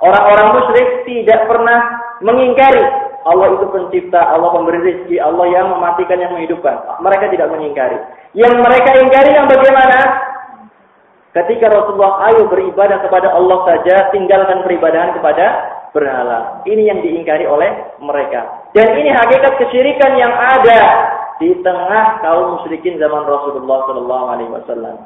Orang-orang 0.00 0.56
musyrik 0.56 1.04
tidak 1.04 1.44
pernah 1.44 1.78
mengingkari 2.24 2.84
Allah 3.20 3.52
itu 3.52 3.68
pencipta, 3.68 4.32
Allah 4.32 4.48
pemberi 4.48 4.80
rezeki, 4.80 5.20
Allah 5.20 5.44
yang 5.52 5.76
mematikan, 5.76 6.16
yang 6.16 6.32
menghidupkan. 6.32 7.04
Mereka 7.04 7.28
tidak 7.28 7.52
mengingkari. 7.52 8.00
Yang 8.32 8.64
mereka 8.64 8.96
ingkari 8.96 9.30
yang 9.36 9.44
bagaimana? 9.44 9.98
Ketika 11.36 11.68
Rasulullah 11.68 12.32
ayo 12.32 12.48
beribadah 12.48 13.04
kepada 13.04 13.28
Allah 13.36 13.60
saja, 13.68 14.08
tinggalkan 14.08 14.64
peribadahan 14.64 15.12
kepada 15.20 15.46
berhala. 15.90 16.62
Ini 16.66 16.82
yang 16.90 16.98
diingkari 17.02 17.46
oleh 17.46 17.98
mereka. 17.98 18.70
Dan 18.76 18.94
ini 18.94 19.10
hakikat 19.10 19.58
kesyirikan 19.58 20.12
yang 20.18 20.30
ada 20.30 20.82
di 21.42 21.56
tengah 21.64 22.20
kaum 22.20 22.60
musyrikin 22.60 23.00
zaman 23.00 23.24
Rasulullah 23.26 23.78
Sallallahu 23.88 24.26
Alaihi 24.28 24.52
Wasallam. 24.52 24.96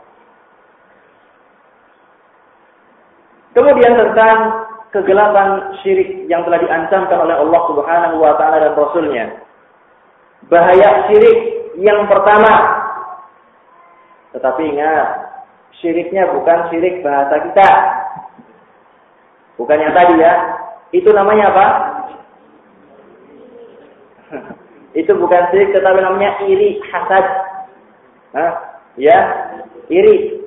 Kemudian 3.55 3.95
tentang 3.95 4.67
kegelapan 4.91 5.79
syirik 5.83 6.27
yang 6.27 6.43
telah 6.43 6.59
diancamkan 6.59 7.19
oleh 7.23 7.39
Allah 7.39 7.61
Subhanahu 7.71 8.17
wa 8.19 8.35
taala 8.35 8.57
dan 8.63 8.75
rasulnya. 8.75 9.25
Bahaya 10.51 11.07
syirik 11.07 11.39
yang 11.79 12.11
pertama. 12.11 12.83
Tetapi 14.35 14.63
ingat, 14.75 15.09
syiriknya 15.79 16.35
bukan 16.35 16.67
syirik 16.71 17.07
bahasa 17.07 17.47
kita. 17.47 17.71
Bukan 19.55 19.79
yang 19.79 19.95
tadi 19.95 20.19
ya. 20.19 20.35
Itu 20.95 21.11
namanya 21.11 21.51
apa? 21.51 21.67
Itu 25.01 25.19
bukan 25.19 25.51
syirik 25.51 25.75
tetapi 25.75 25.99
namanya 25.99 26.39
iri 26.47 26.79
hasad. 26.87 27.25
Hah? 28.39 28.53
Ya, 28.95 29.19
iri. 29.91 30.39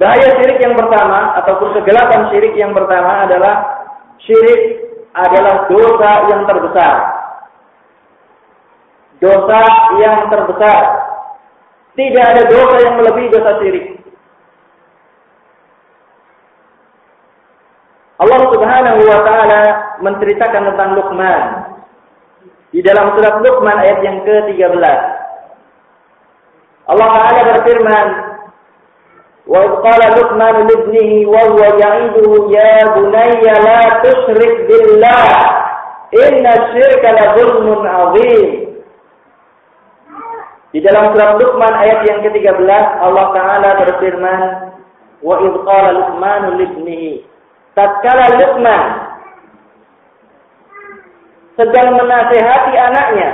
Bahaya 0.00 0.40
syirik 0.40 0.58
yang 0.64 0.72
pertama 0.72 1.36
ataupun 1.44 1.76
kegelapan 1.76 2.32
syirik 2.32 2.56
yang 2.56 2.72
pertama 2.72 3.28
adalah 3.28 3.84
syirik 4.24 4.88
adalah 5.12 5.68
dosa 5.68 6.10
yang 6.32 6.42
terbesar. 6.48 6.94
Dosa 9.20 9.60
yang 10.00 10.32
terbesar. 10.32 10.82
Tidak 11.94 12.24
ada 12.24 12.42
dosa 12.48 12.76
yang 12.88 12.94
melebihi 12.98 13.28
dosa 13.30 13.52
syirik. 13.60 14.03
Allah 18.24 18.40
Subhanahu 18.56 19.00
wa 19.04 19.20
taala 19.20 19.62
menceritakan 20.00 20.72
tentang 20.72 20.96
Luqman. 20.96 21.42
Di 22.72 22.80
dalam 22.80 23.12
surat 23.20 23.44
Luqman 23.44 23.76
ayat 23.76 24.00
yang 24.00 24.24
ke-13. 24.24 24.80
Allah 26.88 27.08
taala 27.12 27.40
berfirman, 27.52 28.06
"Wa 29.44 29.60
qala 29.84 30.06
Luqman 30.16 30.54
li 30.64 30.72
ibnihi 30.72 31.18
wa 31.28 31.52
huwa 31.52 31.68
ya'iduhu 31.76 32.48
ya 32.48 32.96
bunayya 32.96 33.54
la 33.60 33.80
tusyrik 34.00 34.72
billah. 34.72 35.28
Inna 36.16 36.52
syirka 36.72 37.08
la 37.12 37.24
dhulmun 37.36 37.84
'adzim." 37.84 38.50
Di 40.72 40.80
dalam 40.80 41.12
surat 41.12 41.36
Luqman 41.44 41.72
ayat 41.76 42.08
yang 42.08 42.24
ke-13 42.24 42.72
Allah 43.04 43.26
taala 43.36 43.70
berfirman, 43.84 44.40
"Wa 45.20 45.44
idh 45.44 45.56
qala 45.60 45.88
Luqman 45.92 46.42
li 46.56 46.64
ibnihi" 46.72 47.33
tatkala 47.74 48.26
Luqman 48.38 48.82
sedang 51.54 51.88
menasehati 51.98 52.72
anaknya 52.78 53.30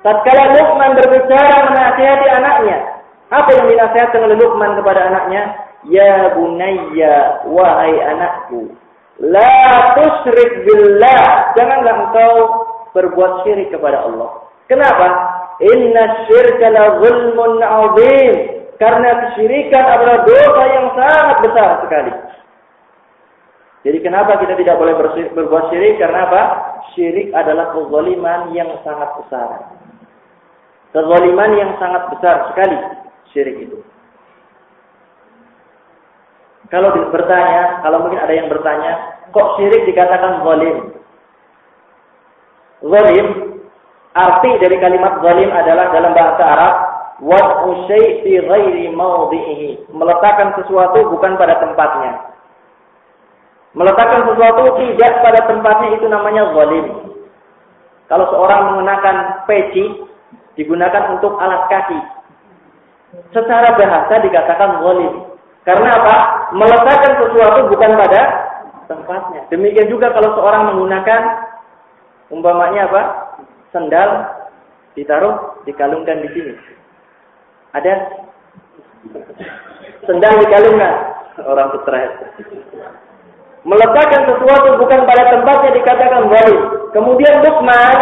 tatkala 0.00 0.44
Luqman 0.56 0.90
berbicara 0.96 1.56
menasehati 1.72 2.26
anaknya 2.30 2.96
apa 3.26 3.50
yang 3.58 3.66
dinasihatkan 3.66 4.22
oleh 4.22 4.38
Luqman 4.38 4.78
kepada 4.78 5.10
anaknya? 5.10 5.42
Ya 5.86 6.30
bunayya, 6.34 7.46
wahai 7.50 7.98
anakku. 7.98 8.70
La 9.18 9.98
tusyrik 9.98 10.62
billah. 10.62 11.54
Janganlah 11.58 11.94
engkau 12.06 12.34
berbuat 12.94 13.42
syirik 13.42 13.74
kepada 13.74 14.06
Allah. 14.06 14.46
Kenapa? 14.70 15.06
Inna 15.58 16.26
syirka 16.30 16.66
la 16.70 16.84
zulmun 17.02 17.58
azim. 17.62 18.34
Karena 18.76 19.10
kesyirikan 19.24 19.84
adalah 19.88 20.20
dosa 20.28 20.62
yang 20.68 20.86
sangat 20.92 21.36
besar 21.48 21.70
sekali. 21.80 22.12
Jadi 23.84 23.98
kenapa 24.02 24.40
kita 24.40 24.56
tidak 24.56 24.78
boleh 24.80 24.94
berbuat 25.34 25.64
syirik? 25.70 26.00
Karena 26.00 26.26
apa? 26.26 26.42
Syirik 26.96 27.30
adalah 27.36 27.76
kezaliman 27.76 28.50
yang 28.56 28.70
sangat 28.82 29.10
besar. 29.20 29.48
Kezaliman 30.96 31.50
yang 31.54 31.70
sangat 31.76 32.08
besar 32.14 32.50
sekali 32.50 32.78
syirik 33.36 33.68
itu. 33.68 33.78
Kalau 36.66 36.90
bertanya, 37.14 37.78
kalau 37.86 38.02
mungkin 38.02 38.18
ada 38.18 38.34
yang 38.34 38.50
bertanya, 38.50 39.22
kok 39.30 39.54
syirik 39.54 39.86
dikatakan 39.86 40.42
zalim? 40.42 40.76
Zalim, 42.82 43.26
arti 44.18 44.50
dari 44.58 44.76
kalimat 44.82 45.22
zalim 45.22 45.50
adalah 45.54 45.94
dalam 45.94 46.10
bahasa 46.10 46.42
Arab, 46.42 46.74
wad'u 47.22 47.86
fi 47.86 48.32
ghairi. 48.42 48.90
Meletakkan 49.94 50.58
sesuatu 50.58 51.06
bukan 51.06 51.38
pada 51.38 51.62
tempatnya. 51.62 52.34
Meletakkan 53.76 54.24
sesuatu 54.24 54.80
tidak 54.80 55.12
pada 55.20 55.40
tempatnya 55.44 55.88
itu 56.00 56.08
namanya 56.08 56.48
zalim. 56.56 56.86
Kalau 58.08 58.24
seorang 58.32 58.72
mengenakan 58.72 59.44
peci, 59.44 59.84
digunakan 60.56 61.20
untuk 61.20 61.36
alas 61.36 61.68
kaki 61.68 62.00
secara 63.36 63.76
bahasa 63.76 64.14
dikatakan 64.24 64.80
zalim. 64.80 65.14
Karena 65.68 65.90
apa? 65.92 66.16
Meletakkan 66.56 67.12
sesuatu 67.20 67.68
bukan 67.68 67.92
pada 68.00 68.22
tempatnya. 68.86 69.42
Demikian 69.50 69.90
juga 69.90 70.14
kalau 70.14 70.32
seorang 70.38 70.72
menggunakan 70.72 71.20
umpamanya 72.32 72.88
apa? 72.88 73.02
Sendal 73.74 74.08
ditaruh, 74.96 75.60
dikalungkan 75.68 76.22
di 76.24 76.28
sini. 76.32 76.54
Ada 77.76 77.92
sendal 80.06 80.32
dikalungkan 80.40 80.94
orang 81.44 81.76
stres. 81.82 82.12
Meletakkan 83.66 84.30
sesuatu 84.30 84.78
bukan 84.78 85.00
pada 85.10 85.24
tempatnya 85.34 85.70
dikatakan 85.74 86.30
zalim. 86.30 86.60
Kemudian 86.94 87.42
Luqman, 87.42 87.98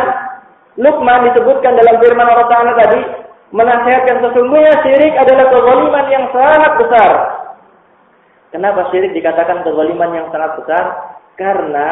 Luqman 0.76 1.20
disebutkan 1.32 1.72
dalam 1.80 1.96
firman 2.04 2.28
Allah 2.28 2.48
Taala 2.52 2.72
tadi, 2.76 3.00
menasihatkan 3.48 4.28
sesungguhnya 4.28 4.76
syirik 4.84 5.16
adalah 5.16 5.48
kezaliman 5.48 6.06
yang 6.12 6.24
sangat 6.36 6.72
besar. 6.84 7.10
Kenapa 8.52 8.92
syirik 8.92 9.16
dikatakan 9.16 9.64
kezaliman 9.64 10.10
yang 10.12 10.28
sangat 10.28 10.52
besar? 10.60 10.84
Karena 11.40 11.88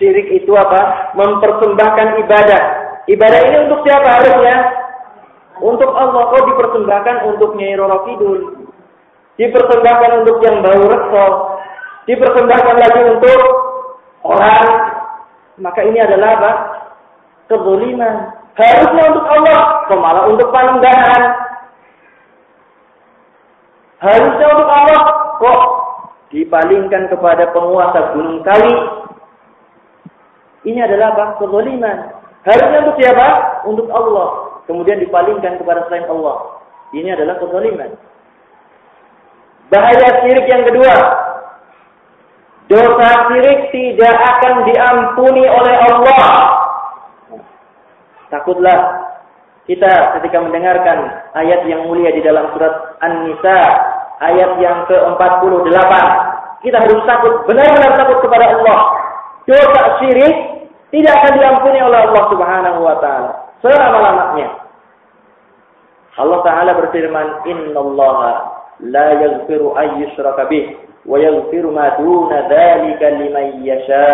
syirik 0.00 0.32
itu 0.32 0.56
apa? 0.56 1.12
Mempersembahkan 1.12 2.08
ibadah. 2.24 2.62
Ibadah 3.04 3.40
ini 3.52 3.56
untuk 3.68 3.84
siapa 3.84 4.08
harusnya? 4.16 4.56
Untuk 5.60 5.92
Allah. 5.92 6.24
Kau 6.32 6.42
dipersembahkan 6.48 7.16
untuk 7.36 7.52
Nyai 7.60 7.76
Roro 7.76 8.08
Kidul. 8.08 8.38
Dipersembahkan 9.36 10.10
untuk 10.24 10.40
yang 10.40 10.64
bau 10.64 10.82
resol. 10.88 11.51
Dipersembahkan 12.08 12.76
lagi 12.78 13.00
untuk 13.14 13.40
orang. 14.26 14.68
Maka 15.62 15.80
ini 15.86 15.98
adalah 16.02 16.28
apa? 16.38 16.52
Kezaliman. 17.46 18.14
Harusnya 18.52 19.02
untuk 19.14 19.26
Allah, 19.28 19.60
malah 19.96 20.24
untuk 20.28 20.48
panengganan. 20.52 21.22
Harusnya 24.02 24.46
untuk 24.50 24.68
Allah, 24.68 25.00
kok 25.38 25.60
dipalingkan 26.34 27.06
kepada 27.12 27.48
penguasa 27.54 28.12
gunung 28.16 28.42
kali. 28.42 28.74
Ini 30.66 30.78
adalah 30.84 31.14
apa? 31.14 31.24
Kezaliman. 31.38 31.98
Harusnya 32.42 32.78
untuk 32.82 32.96
siapa? 32.98 33.26
Untuk 33.62 33.86
Allah. 33.94 34.52
Kemudian 34.66 34.98
dipalingkan 35.02 35.58
kepada 35.58 35.86
selain 35.86 36.06
Allah. 36.10 36.62
Ini 36.92 37.08
adalah 37.16 37.40
kezaliman. 37.40 37.96
Bahaya 39.72 40.08
syirik 40.20 40.46
yang 40.50 40.68
kedua. 40.68 40.94
Dosa 42.72 43.28
syirik 43.28 43.68
tidak 43.68 44.16
akan 44.16 44.54
diampuni 44.64 45.44
oleh 45.44 45.74
Allah 45.92 46.24
Takutlah 48.32 48.80
kita 49.68 50.16
ketika 50.18 50.40
mendengarkan 50.40 51.28
ayat 51.36 51.68
yang 51.68 51.84
mulia 51.84 52.08
di 52.16 52.24
dalam 52.24 52.48
surat 52.56 52.96
An-Nisa, 53.04 53.60
ayat 54.24 54.56
yang 54.56 54.88
ke-48. 54.88 55.92
Kita 56.64 56.76
harus 56.80 57.02
takut, 57.04 57.44
benar-benar 57.44 57.92
takut 58.00 58.18
kepada 58.24 58.56
Allah. 58.56 58.80
Dosa 59.44 59.82
syirik 60.00 60.34
tidak 60.96 61.12
akan 61.12 61.32
diampuni 61.36 61.78
oleh 61.84 61.98
Allah 62.08 62.24
Subhanahu 62.30 62.78
wa 62.80 62.96
taala 63.04 63.30
selama-lamanya. 63.60 64.48
Allah 66.16 66.40
taala 66.40 66.72
berfirman, 66.78 67.26
"Innallaha 67.46 68.30
la 68.80 69.06
yaghfiru 69.20 69.76
an 69.76 70.00
yushraka 70.00 70.48
bih 70.48 70.91
yaghfiru 71.06 71.70
ma 71.74 71.98
duna 71.98 72.46
dzalika 72.46 73.06
liman 73.18 73.62
yasha." 73.62 74.08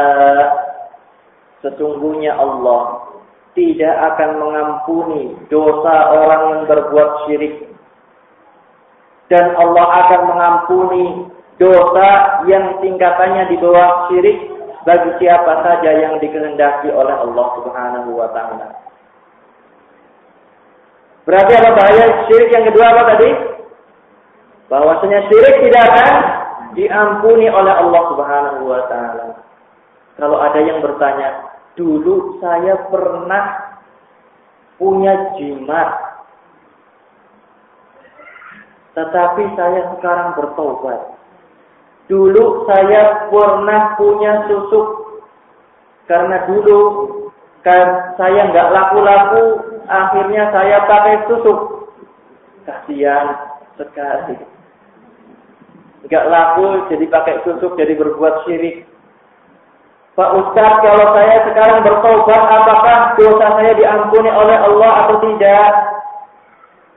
Sesungguhnya 1.65 2.39
Allah 2.39 3.09
tidak 3.59 3.97
akan 4.15 4.31
mengampuni 4.39 5.35
dosa 5.51 5.95
orang 6.15 6.43
yang 6.55 6.63
berbuat 6.71 7.11
syirik. 7.27 7.67
dan 9.29 9.53
Allah 9.61 9.87
akan 10.09 10.21
mengampuni 10.25 11.29
dosa 11.61 12.41
yang 12.49 12.81
tingkatannya 12.81 13.53
di 13.53 13.61
bawah 13.61 14.09
syirik 14.09 14.41
bagi 14.89 15.11
siapa 15.21 15.53
saja 15.61 15.91
yang 16.01 16.17
dikehendaki 16.17 16.89
oleh 16.89 17.13
Allah 17.13 17.47
Subhanahu 17.61 18.11
wa 18.17 18.33
taala. 18.33 18.73
Berarti 21.29 21.53
apa 21.61 21.71
bahaya 21.77 22.05
syirik 22.25 22.49
yang 22.57 22.65
kedua 22.73 22.87
apa 22.89 23.03
tadi? 23.13 23.31
Bahwasanya 24.73 25.29
syirik 25.29 25.57
tidak 25.69 25.85
akan 25.93 26.15
diampuni 26.77 27.47
oleh 27.49 27.75
Allah 27.75 28.03
Subhanahu 28.13 28.61
wa 28.67 28.83
taala. 28.91 29.27
Kalau 30.19 30.39
ada 30.43 30.61
yang 30.61 30.83
bertanya, 30.83 31.55
dulu 31.79 32.43
saya 32.43 32.75
pernah 32.91 33.45
punya 34.77 35.39
jimat 35.39 36.09
tetapi 38.99 39.55
saya 39.55 39.95
sekarang 39.95 40.35
bertobat. 40.35 41.15
Dulu 42.11 42.67
saya 42.67 43.31
pernah 43.31 43.95
punya 43.95 44.51
susuk. 44.51 45.23
Karena 46.11 46.51
dulu 46.51 46.81
kan 47.63 48.17
saya 48.19 48.51
nggak 48.51 48.71
laku-laku, 48.75 49.43
akhirnya 49.87 50.51
saya 50.51 50.83
pakai 50.91 51.17
susuk. 51.31 51.59
Kasihan 52.67 53.39
sekali. 53.79 54.58
Nggak 56.07 56.25
laku 56.31 56.87
jadi 56.95 57.05
pakai 57.11 57.35
susuk, 57.43 57.75
jadi 57.75 57.99
berbuat 57.99 58.47
syirik. 58.47 58.87
Pak 60.15 60.35
Ustaz, 60.35 60.73
kalau 60.83 61.15
saya 61.15 61.47
sekarang 61.47 61.87
bertobat, 61.87 62.43
apakah 62.43 63.15
dosa 63.19 63.47
saya 63.55 63.73
diampuni 63.79 64.31
oleh 64.31 64.57
Allah 64.59 64.93
atau 65.07 65.17
tidak? 65.23 65.71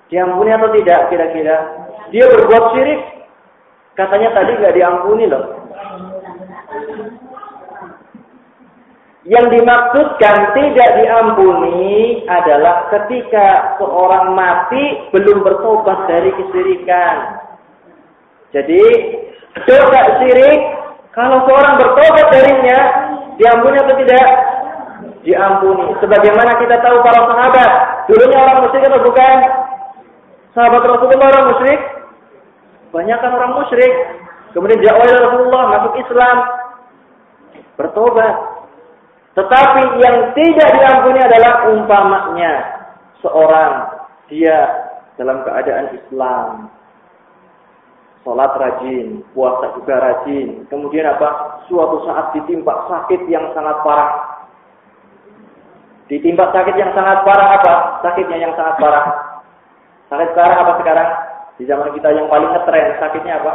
Diampuni 0.10 0.50
atau 0.54 0.70
tidak 0.74 1.10
kira-kira? 1.14 1.58
Dia 2.10 2.26
berbuat 2.26 2.64
syirik. 2.74 3.02
Katanya 3.94 4.34
tadi 4.34 4.52
nggak 4.58 4.74
diampuni 4.74 5.26
loh. 5.30 5.46
Yang 9.22 9.46
dimaksudkan 9.54 10.58
tidak 10.58 10.90
diampuni 10.98 12.26
adalah 12.26 12.90
ketika 12.90 13.78
seorang 13.78 14.34
mati 14.34 15.14
belum 15.14 15.46
bertobat 15.46 16.10
dari 16.10 16.34
kesyirikan. 16.34 17.38
Jadi 18.52 18.84
dosa 19.64 20.02
syirik 20.20 20.60
kalau 21.12 21.44
seorang 21.44 21.76
bertobat 21.76 22.28
darinya 22.32 22.80
diampuni 23.36 23.78
atau 23.80 23.96
tidak? 24.00 24.28
Diampuni. 25.28 25.92
Sebagaimana 26.00 26.56
kita 26.60 26.80
tahu 26.80 27.04
para 27.04 27.22
sahabat, 27.30 27.72
dulunya 28.10 28.38
orang 28.40 28.60
musyrik 28.66 28.88
atau 28.90 29.04
bukan? 29.06 29.38
Sahabat 30.52 30.82
Rasulullah 30.84 31.30
orang 31.32 31.48
musyrik, 31.56 31.80
banyak 32.92 33.18
kan 33.24 33.32
orang 33.32 33.56
musyrik. 33.56 33.94
Kemudian 34.52 34.84
jauh 34.84 35.00
Rasulullah 35.00 35.64
masuk 35.80 35.94
Islam. 36.04 36.38
Bertobat. 37.80 38.36
Tetapi 39.32 39.82
yang 40.04 40.36
tidak 40.36 40.70
diampuni 40.76 41.20
adalah 41.24 41.72
umpamanya 41.72 42.52
seorang 43.24 43.72
dia 44.28 44.60
dalam 45.16 45.40
keadaan 45.48 45.96
Islam. 45.96 46.68
Sholat 48.22 48.54
rajin, 48.54 49.26
puasa 49.34 49.74
juga 49.82 49.98
rajin. 49.98 50.70
Kemudian 50.70 51.10
apa? 51.10 51.62
Suatu 51.66 52.06
saat 52.06 52.38
ditimpa 52.38 52.86
sakit 52.86 53.26
yang 53.26 53.50
sangat 53.58 53.82
parah. 53.82 54.46
Ditimpa 56.06 56.54
sakit 56.54 56.76
yang 56.78 56.94
sangat 56.94 57.26
parah 57.26 57.50
apa? 57.58 57.74
Sakitnya 58.06 58.38
yang 58.38 58.54
sangat 58.54 58.78
parah. 58.78 59.06
Sakit 60.12 60.28
sekarang 60.38 60.58
apa 60.60 60.74
sekarang? 60.84 61.10
Di 61.58 61.64
zaman 61.66 61.90
kita 61.98 62.10
yang 62.14 62.28
paling 62.30 62.52
ngetren, 62.52 63.00
sakitnya 63.00 63.42
apa? 63.42 63.54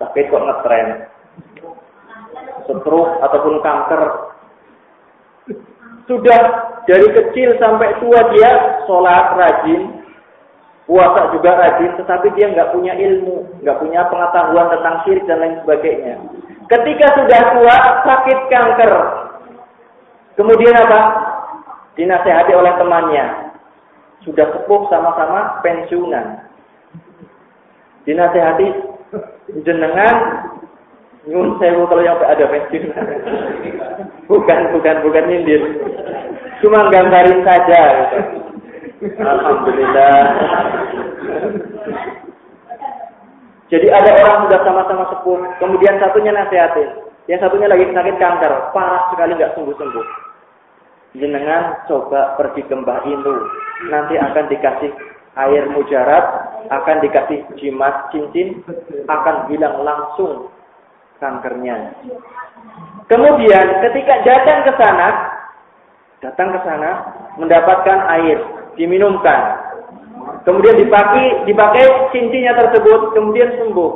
Sakit 0.00 0.24
kok 0.30 0.44
ngetren. 0.46 0.88
Stroke 2.64 3.18
ataupun 3.18 3.54
kanker. 3.60 4.02
Sudah 6.08 6.40
dari 6.84 7.08
kecil 7.12 7.56
sampai 7.60 7.96
tua 8.00 8.20
dia 8.32 8.80
sholat 8.88 9.36
rajin, 9.36 10.03
puasa 10.84 11.32
juga 11.32 11.56
rajin, 11.56 11.92
tetapi 11.96 12.28
dia 12.36 12.52
nggak 12.52 12.72
punya 12.76 12.92
ilmu, 12.92 13.60
nggak 13.64 13.78
punya 13.80 14.00
pengetahuan 14.12 14.68
tentang 14.68 14.96
syirik 15.04 15.24
dan 15.24 15.40
lain 15.40 15.56
sebagainya. 15.64 16.14
Ketika 16.68 17.06
sudah 17.16 17.40
tua, 17.56 17.76
sakit 18.04 18.38
kanker. 18.48 18.92
Kemudian 20.34 20.76
apa? 20.76 21.00
Dinasehati 21.94 22.52
oleh 22.52 22.72
temannya. 22.76 23.26
Sudah 24.24 24.48
sepuh 24.50 24.88
sama-sama 24.88 25.60
pensiunan 25.60 26.44
dinasehati 28.04 28.68
jenengan 29.64 30.16
nyun 31.24 31.56
sewu 31.56 31.88
kalau 31.88 32.04
yang 32.04 32.20
ada 32.20 32.44
pensiun. 32.44 32.92
bukan, 34.30 34.60
bukan, 34.76 34.96
bukan 35.00 35.24
nyindir. 35.24 35.60
Cuma 36.60 36.92
gambarin 36.92 37.40
saja. 37.44 37.80
Gitu. 38.12 38.43
Alhamdulillah. 39.04 40.20
Jadi 43.68 43.86
ada 43.90 44.10
orang 44.22 44.38
sudah 44.48 44.60
sama-sama 44.64 45.04
sepuh, 45.12 45.40
kemudian 45.60 45.96
satunya 45.98 46.30
nasihatin, 46.30 46.88
yang 47.26 47.40
satunya 47.40 47.66
lagi 47.66 47.88
sakit 47.90 48.16
kanker, 48.20 48.52
parah 48.76 49.08
sekali 49.10 49.34
nggak 49.34 49.52
sembuh-sembuh. 49.56 50.06
Jenengan 51.16 51.84
coba 51.88 52.36
pergi 52.36 52.62
ke 52.66 52.74
Mbah 52.74 53.02
Inu, 53.08 53.34
nanti 53.88 54.14
akan 54.20 54.44
dikasih 54.50 54.92
air 55.34 55.66
mujarab 55.74 56.24
akan 56.70 56.96
dikasih 57.02 57.42
jimat 57.58 58.08
cincin 58.14 58.62
akan 59.10 59.50
hilang 59.50 59.82
langsung 59.82 60.48
kankernya. 61.18 61.92
Kemudian 63.10 63.66
ketika 63.82 64.14
datang 64.22 64.58
ke 64.64 64.72
sana, 64.78 65.08
datang 66.22 66.48
ke 66.54 66.60
sana 66.62 66.90
mendapatkan 67.36 67.98
air, 68.14 68.38
diminumkan. 68.76 69.40
Kemudian 70.44 70.76
dipakai 70.76 71.48
dipakai 71.48 71.84
cincinnya 72.12 72.52
tersebut, 72.56 73.16
kemudian 73.16 73.48
sembuh. 73.56 73.92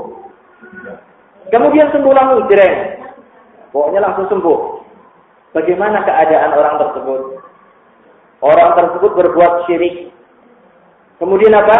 Kemudian 1.48 1.88
sembuh 1.92 2.12
langsung 2.12 2.48
jereng. 2.48 3.04
Pokoknya 3.72 4.00
langsung 4.04 4.26
sembuh. 4.32 4.58
Bagaimana 5.56 6.04
keadaan 6.04 6.50
orang 6.56 6.76
tersebut? 6.76 7.20
Orang 8.38 8.70
tersebut 8.78 9.10
berbuat 9.18 9.66
syirik 9.66 10.14
Kemudian 11.18 11.50
apa? 11.50 11.76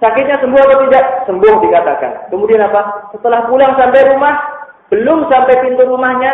Sakitnya 0.00 0.36
sembuh 0.40 0.60
atau 0.60 0.84
tidak? 0.88 1.04
Sembuh 1.24 1.52
dikatakan. 1.64 2.28
Kemudian 2.28 2.60
apa? 2.60 3.12
Setelah 3.12 3.48
pulang 3.48 3.72
sampai 3.76 4.00
rumah, 4.12 4.34
belum 4.92 5.28
sampai 5.28 5.64
pintu 5.64 5.82
rumahnya, 5.88 6.32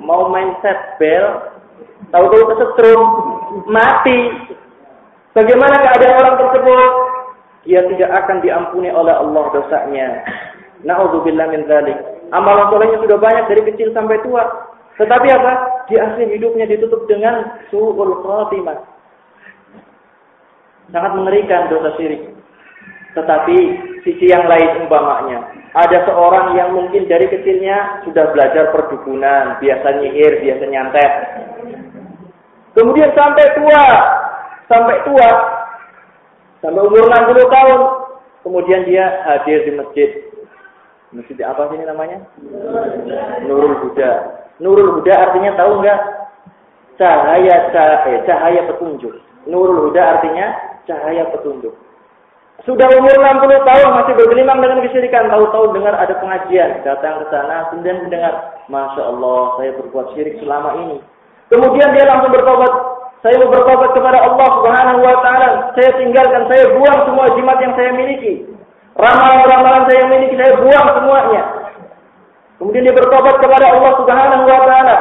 mau 0.00 0.28
main 0.32 0.56
set 0.64 0.96
bel, 0.96 1.52
tahu-tahu 2.12 2.44
kesetrum, 2.52 3.00
mati. 3.68 4.18
Bagaimana 5.32 5.80
keadaan 5.80 6.20
orang 6.20 6.36
tersebut? 6.44 6.92
Dia 7.64 7.80
tidak 7.88 8.10
akan 8.24 8.44
diampuni 8.44 8.92
oleh 8.92 9.14
Allah 9.16 9.44
dosanya. 9.54 10.08
Na'udzubillah 10.84 11.46
min 11.48 11.64
dzalik. 11.64 11.96
Amalan 12.34 12.68
solehnya 12.68 12.98
sudah 13.00 13.16
banyak 13.16 13.44
dari 13.48 13.62
kecil 13.72 13.94
sampai 13.96 14.20
tua. 14.20 14.44
Tetapi 15.00 15.28
apa? 15.32 15.52
Di 15.88 15.96
akhir 15.96 16.28
hidupnya 16.36 16.68
ditutup 16.68 17.08
dengan 17.08 17.64
su'ul 17.72 18.24
khatimah 18.24 18.76
Sangat 20.92 21.12
mengerikan 21.16 21.72
dosa 21.72 21.96
syirik. 21.96 22.28
Tetapi 23.16 23.56
sisi 24.04 24.28
yang 24.28 24.44
lain 24.44 24.84
umpamanya. 24.84 25.48
Ada 25.72 26.04
seorang 26.04 26.52
yang 26.52 26.76
mungkin 26.76 27.08
dari 27.08 27.24
kecilnya 27.32 28.04
sudah 28.04 28.28
belajar 28.36 28.68
perdukunan, 28.76 29.56
biasa 29.56 29.86
nyihir, 30.04 30.44
biasa 30.44 30.64
nyantet. 30.68 31.12
Kemudian 32.76 33.08
sampai 33.16 33.56
tua, 33.56 33.84
sampai 34.72 34.96
tua, 35.04 35.30
sampai 36.64 36.80
umur 36.80 37.04
60 37.12 37.44
tahun, 37.52 37.80
kemudian 38.40 38.88
dia 38.88 39.20
hadir 39.28 39.68
di 39.68 39.72
masjid. 39.76 40.10
Masjid 41.12 41.36
apa 41.44 41.68
sih 41.68 41.76
ini 41.76 41.84
namanya? 41.84 42.24
Nurul 43.44 43.76
Huda. 43.84 44.10
Nurul 44.64 44.96
Huda 44.96 45.12
artinya 45.12 45.52
tahu 45.60 45.84
nggak? 45.84 46.00
Cahaya 46.96 47.68
cahaya, 47.68 48.18
cahaya 48.24 48.60
petunjuk. 48.72 49.12
Nurul 49.44 49.92
Huda 49.92 50.00
artinya 50.16 50.56
cahaya 50.88 51.28
petunjuk. 51.28 51.76
Sudah 52.62 52.86
umur 52.94 53.10
60 53.10 53.68
tahun 53.68 53.88
masih 53.90 54.14
bergelimang 54.14 54.62
dengan 54.62 54.86
kesyirikan. 54.86 55.26
Tahu-tahu 55.26 55.74
dengar 55.74 55.98
ada 55.98 56.14
pengajian. 56.22 56.86
Datang 56.86 57.26
ke 57.26 57.34
sana, 57.34 57.68
kemudian 57.74 58.06
mendengar. 58.06 58.54
Masya 58.70 59.02
Allah, 59.02 59.58
saya 59.58 59.70
berbuat 59.82 60.14
syirik 60.14 60.38
selama 60.38 60.78
ini. 60.78 61.02
Kemudian 61.50 61.90
dia 61.90 62.06
langsung 62.06 62.30
bertobat. 62.30 63.01
Saya 63.22 63.38
mau 63.38 63.54
bertobat 63.54 63.94
kepada 63.94 64.18
Allah 64.18 64.48
Subhanahu 64.58 64.98
wa 64.98 65.16
taala. 65.22 65.48
Saya 65.78 65.94
tinggalkan, 65.94 66.42
saya 66.50 66.74
buang 66.74 66.98
semua 67.06 67.26
jimat 67.38 67.58
yang 67.62 67.72
saya 67.78 67.94
miliki. 67.94 68.50
Ramalan-ramalan 68.98 69.86
saya 69.86 70.02
miliki, 70.10 70.34
saya 70.34 70.58
buang 70.58 70.86
semuanya. 70.98 71.42
Kemudian 72.58 72.82
dia 72.82 72.98
bertobat 72.98 73.38
kepada 73.38 73.66
Allah 73.78 73.92
Subhanahu 74.02 74.42
wa 74.42 74.60
taala. 74.66 74.96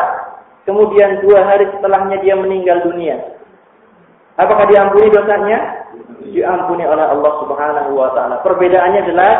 Kemudian 0.69 1.25
dua 1.25 1.49
hari 1.49 1.65
setelahnya 1.73 2.21
dia 2.21 2.37
meninggal 2.37 2.85
dunia. 2.85 3.17
Apakah 4.37 4.69
diampuni 4.69 5.09
dosanya? 5.09 5.89
Diampuni 6.21 6.85
oleh 6.85 7.05
Allah 7.09 7.33
Subhanahu 7.41 7.91
wa 7.97 8.13
taala. 8.13 8.45
Perbedaannya 8.45 9.01
adalah 9.01 9.33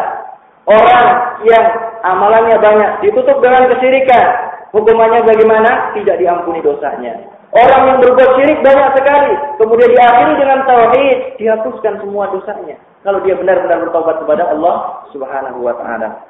orang 0.65 1.07
yang 1.45 1.65
amalannya 2.01 2.57
banyak 2.57 2.91
ditutup 3.05 3.37
dengan 3.45 3.69
kesyirikan, 3.77 4.25
hukumannya 4.73 5.21
bagaimana? 5.21 5.93
Tidak 5.93 6.17
diampuni 6.17 6.65
dosanya. 6.65 7.40
Orang 7.51 7.81
yang 7.83 7.97
berbuat 7.99 8.31
syirik 8.39 8.63
banyak 8.63 8.89
sekali, 8.95 9.33
kemudian 9.59 9.91
diakhiri 9.91 10.33
dengan 10.39 10.63
tauhid, 10.63 11.19
dihapuskan 11.35 11.99
semua 11.99 12.31
dosanya. 12.31 12.79
Kalau 13.03 13.19
dia 13.27 13.35
benar-benar 13.35 13.83
bertobat 13.83 14.23
kepada 14.23 14.55
Allah 14.55 15.03
Subhanahu 15.11 15.59
wa 15.59 15.75
taala. 15.75 16.23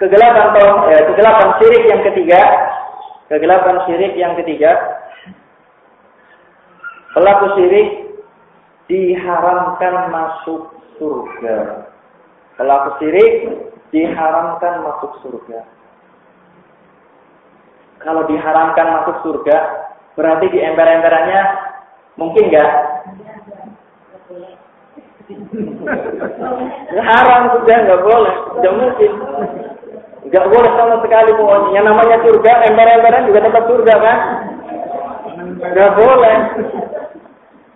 Kegelapan 0.00 0.48
eh, 0.88 1.02
kegelapan 1.12 1.48
syirik 1.60 1.84
yang 1.92 2.02
ketiga, 2.08 2.40
kegelapan 3.28 3.76
syirik 3.84 4.12
yang 4.16 4.32
ketiga, 4.40 4.70
pelaku 7.12 7.46
syirik 7.58 7.88
diharamkan 8.88 10.08
masuk 10.08 10.72
surga. 10.96 11.84
Pelaku 12.56 12.88
syirik 12.96 13.32
diharamkan 13.92 14.88
masuk 14.88 15.20
surga. 15.20 15.77
Kalau 17.98 18.22
diharamkan 18.30 18.86
masuk 18.94 19.16
surga, 19.26 19.56
berarti 20.14 20.46
di 20.54 20.58
ember-emberannya 20.62 21.40
mungkin 22.14 22.44
nggak? 22.46 22.70
Haram 26.98 27.42
sudah 27.58 27.76
nggak 27.84 28.02
boleh, 28.06 28.34
tidak 28.58 28.74
mungkin. 28.78 29.12
Nggak 30.28 30.46
boleh 30.50 30.70
sama 30.76 30.96
sekali 31.04 31.30
pokoknya. 31.34 31.70
Yang 31.74 31.86
namanya 31.90 32.16
surga, 32.22 32.52
ember-emberan 32.70 33.26
juga 33.26 33.40
tetap 33.44 33.64
surga 33.66 33.94
kan? 33.98 34.18
Nggak 35.58 35.92
boleh. 35.96 36.36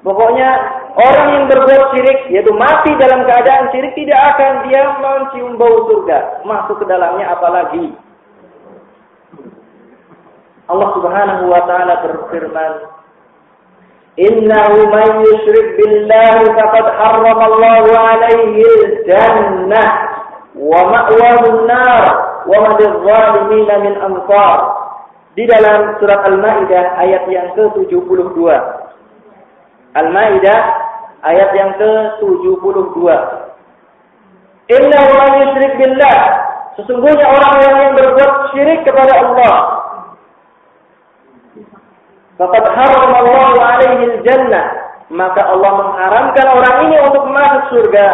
Pokoknya 0.02 0.48
orang 0.98 1.28
yang 1.30 1.44
berbuat 1.46 1.94
syirik, 1.94 2.20
yaitu 2.34 2.50
mati 2.58 2.90
dalam 2.98 3.22
keadaan 3.22 3.70
syirik, 3.70 3.94
tidak 3.94 4.18
akan 4.34 4.66
dia 4.66 4.82
mencium 4.98 5.54
bau 5.54 5.86
surga. 5.86 6.42
Masuk 6.42 6.82
ke 6.82 6.86
dalamnya 6.90 7.30
apalagi. 7.30 7.94
Allah 10.70 10.88
subhanahu 10.94 11.44
wa 11.50 11.62
ta'ala 11.66 11.94
berfirman, 12.06 12.72
Innahu 14.20 14.78
man 14.92 15.24
yushrik 15.24 15.80
billahi 15.80 16.52
faqad 16.52 16.86
harrama 17.00 17.42
Allah 17.48 17.86
alaihi 18.12 19.08
jannah 19.08 19.88
wa 20.52 20.80
ma'wahu 20.84 21.64
nar 21.64 22.02
wa 22.44 22.56
ma 22.60 22.70
lidh-dhalimin 22.76 23.70
min 23.88 23.94
ansar. 23.96 24.58
Di 25.32 25.48
dalam 25.48 25.96
surat 25.96 26.28
Al-Maidah 26.28 27.00
ayat 27.00 27.24
yang 27.32 27.56
ke-72. 27.56 28.36
Al-Maidah 29.96 30.60
ayat 31.24 31.50
yang 31.56 31.72
ke-72. 31.80 33.00
Inna 34.76 35.00
man 35.08 35.30
yusyrik 35.40 35.72
billah. 35.80 36.20
Sesungguhnya 36.76 37.26
orang 37.32 37.54
yang 37.64 37.96
berbuat 37.96 38.32
syirik 38.52 38.84
kepada 38.84 39.24
Allah. 39.24 39.81
Faqad 42.42 42.64
haram 42.74 43.12
Allah 43.14 43.54
alaihi 43.54 44.18
jannah. 44.26 44.66
Maka 45.14 45.46
Allah 45.46 45.70
mengharamkan 45.78 46.46
orang 46.50 46.76
ini 46.90 46.96
untuk 47.06 47.24
masuk 47.30 47.62
surga. 47.70 48.08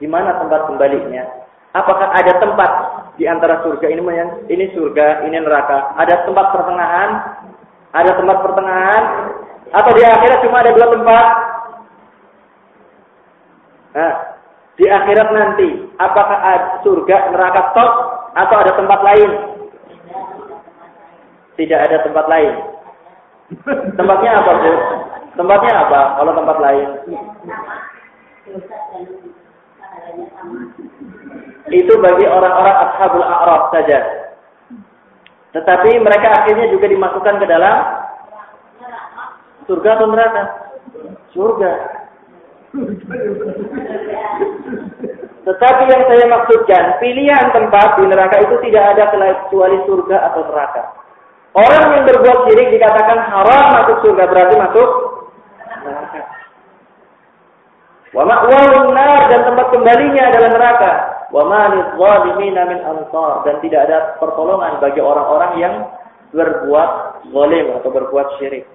Di 0.00 0.08
mana 0.08 0.40
tempat 0.40 0.64
kembalinya? 0.64 1.28
Apakah 1.76 2.08
ada 2.16 2.32
tempat 2.40 2.70
di 3.20 3.28
antara 3.28 3.60
surga 3.60 3.92
ini 3.92 4.00
ini 4.48 4.72
surga, 4.72 5.28
ini 5.28 5.36
neraka? 5.36 5.92
Ada 6.00 6.24
tempat 6.24 6.46
pertengahan? 6.56 7.10
Ada 7.92 8.10
tempat 8.16 8.36
pertengahan? 8.40 9.02
Atau 9.76 9.92
di 9.92 10.02
akhirat 10.02 10.38
cuma 10.40 10.56
ada 10.64 10.72
dua 10.72 10.88
tempat? 10.88 11.26
Nah, 13.90 14.14
di 14.80 14.86
akhirat 14.88 15.28
nanti, 15.34 15.68
apakah 16.00 16.38
ada 16.40 16.66
surga, 16.86 17.16
neraka 17.34 17.62
top, 17.76 17.92
atau 18.32 18.56
ada 18.56 18.72
tempat 18.78 19.00
lain? 19.04 19.49
Tidak 21.60 21.76
ada 21.76 22.00
tempat 22.00 22.24
lain. 22.24 22.54
Tempatnya 24.00 24.32
apa, 24.40 24.50
Bu? 24.64 24.72
Tempatnya 25.36 25.72
apa 25.76 26.00
kalau 26.16 26.32
tempat 26.32 26.56
lain? 26.56 26.88
Itu 31.68 31.92
bagi 32.00 32.24
orang-orang 32.24 32.76
ashabul 32.88 33.20
a'raf 33.28 33.76
saja. 33.76 33.98
Tetapi 35.52 36.00
mereka 36.00 36.32
akhirnya 36.32 36.72
juga 36.72 36.88
dimasukkan 36.88 37.36
ke 37.44 37.46
dalam 37.46 37.76
Surga 39.68 40.00
atau 40.00 40.06
neraka? 40.10 40.42
Surga. 41.30 41.72
Tetapi 45.46 45.82
yang 45.94 46.02
saya 46.10 46.24
maksudkan, 46.26 46.84
pilihan 46.98 47.46
tempat 47.54 48.02
di 48.02 48.04
neraka 48.10 48.36
itu 48.42 48.56
tidak 48.66 48.84
ada 48.96 49.04
kecuali 49.14 49.78
surga 49.86 50.16
atau 50.32 50.42
neraka. 50.50 50.82
Orang 51.50 51.84
yang 51.98 52.04
berbuat 52.06 52.38
syirik 52.46 52.78
dikatakan 52.78 53.18
haram 53.26 53.64
masuk 53.74 53.96
surga 54.06 54.24
berarti 54.30 54.54
masuk 54.54 54.88
neraka. 55.82 56.22
Wa 58.10 58.22
nar 58.26 59.20
dan 59.30 59.40
tempat 59.46 59.66
kembalinya 59.74 60.22
adalah 60.30 60.50
neraka. 60.54 60.92
Wa 61.30 61.42
ma 61.46 61.70
dan 63.46 63.56
tidak 63.62 63.80
ada 63.86 63.98
pertolongan 64.18 64.82
bagi 64.82 64.98
orang-orang 65.02 65.52
yang 65.58 65.74
berbuat 66.30 66.90
zalim 67.34 67.66
atau 67.78 67.90
berbuat 67.90 68.26
syirik. 68.38 68.66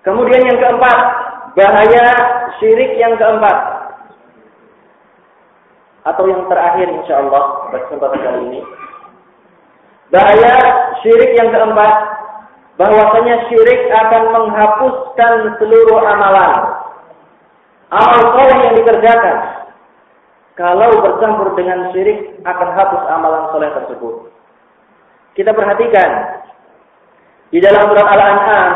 Kemudian 0.00 0.42
yang 0.46 0.58
keempat, 0.58 0.98
bahaya 1.58 2.04
syirik 2.62 2.96
yang 2.96 3.14
keempat. 3.18 3.79
Atau 6.08 6.24
yang 6.28 6.48
terakhir 6.48 6.88
insya 6.88 7.20
Allah 7.20 7.68
kesempatan 7.76 8.20
kali 8.20 8.40
ini. 8.48 8.60
Bahaya 10.10 10.54
syirik 11.04 11.38
yang 11.38 11.54
keempat, 11.54 11.92
bahwasanya 12.80 13.46
syirik 13.52 13.92
akan 13.92 14.22
menghapuskan 14.32 15.32
seluruh 15.60 16.00
amalan. 16.02 16.52
Amal 17.90 18.22
soleh 18.34 18.58
yang 18.64 18.74
dikerjakan. 18.80 19.36
Kalau 20.58 20.90
bercampur 21.00 21.54
dengan 21.56 21.92
syirik 21.92 22.42
akan 22.42 22.68
hapus 22.74 23.02
amalan 23.12 23.44
soleh 23.54 23.70
tersebut. 23.76 24.14
Kita 25.38 25.54
perhatikan 25.54 26.10
di 27.54 27.58
dalam 27.62 27.86
surat 27.90 28.06
Al-An'am 28.08 28.70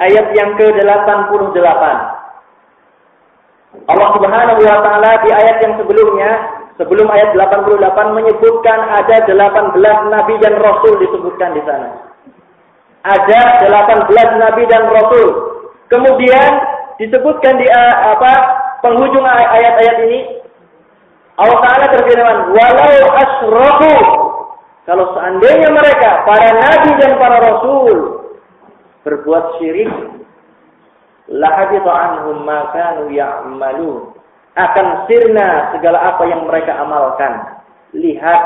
ayat 0.00 0.26
yang 0.34 0.54
ke-88. 0.54 1.84
Allah 3.86 4.08
Subhanahu 4.16 4.60
wa 4.64 4.78
taala 4.80 5.10
di 5.20 5.30
ayat 5.30 5.56
yang 5.60 5.74
sebelumnya, 5.76 6.30
sebelum 6.76 7.08
ayat 7.08 7.32
88 7.36 8.16
menyebutkan 8.16 8.78
ada 8.92 9.16
18 9.28 9.76
nabi 10.12 10.34
dan 10.40 10.54
rasul 10.60 10.92
disebutkan 11.00 11.56
di 11.56 11.62
sana. 11.64 11.90
Ada 13.04 13.40
18 13.68 14.42
nabi 14.42 14.62
dan 14.68 14.88
rasul. 14.88 15.28
Kemudian 15.86 16.50
disebutkan 16.98 17.60
di 17.60 17.66
uh, 17.68 17.94
apa 18.16 18.32
penghujung 18.82 19.22
ayat-ayat 19.24 19.96
ini 20.08 20.20
Allah 21.36 21.58
Taala 21.60 21.86
berfirman, 21.92 22.38
"Walau 22.56 23.04
asrafu" 23.12 23.96
Kalau 24.86 25.18
seandainya 25.18 25.66
mereka 25.74 26.22
para 26.22 26.48
nabi 26.54 26.90
dan 27.02 27.18
para 27.18 27.42
rasul 27.42 28.22
berbuat 29.02 29.58
syirik 29.58 29.90
lahabita 31.26 31.90
anhum 31.90 32.46
ma 32.46 32.70
kanu 32.70 33.10
ya'malun 33.10 34.15
akan 34.56 35.04
sirna 35.04 35.76
segala 35.76 36.16
apa 36.16 36.22
yang 36.24 36.48
mereka 36.48 36.72
amalkan. 36.80 37.60
Lihat 37.92 38.42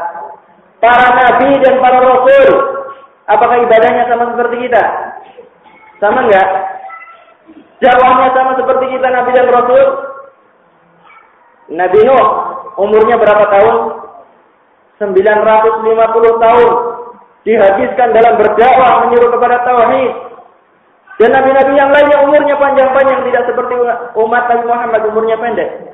para 0.82 1.06
nabi 1.14 1.54
dan 1.62 1.78
para 1.78 1.98
rasul 2.02 2.48
apakah 3.30 3.56
ibadahnya 3.62 4.10
sama 4.10 4.34
seperti 4.34 4.66
kita? 4.66 4.84
Sama 6.02 6.26
enggak? 6.26 6.48
Jawabnya 7.80 8.28
sama 8.34 8.52
seperti 8.58 8.84
kita 8.98 9.06
nabi 9.06 9.30
dan 9.38 9.48
rasul? 9.54 9.86
Nabi 11.70 12.00
Nuh 12.02 12.26
umurnya 12.82 13.14
berapa 13.14 13.46
tahun? 13.46 13.76
950 15.00 16.44
tahun. 16.44 16.70
Dihabiskan 17.40 18.08
dalam 18.12 18.36
berdakwah 18.36 19.06
menyuruh 19.06 19.30
kepada 19.32 19.64
tauhid. 19.64 20.12
Dan 21.20 21.36
nabi-nabi 21.36 21.72
yang 21.76 21.92
lainnya 21.92 22.18
umurnya 22.24 22.56
panjang-panjang 22.56 23.20
tidak 23.28 23.44
seperti 23.48 23.76
umat 24.16 24.44
Nabi 24.48 24.64
Muhammad 24.64 25.02
umurnya 25.08 25.36
pendek. 25.36 25.89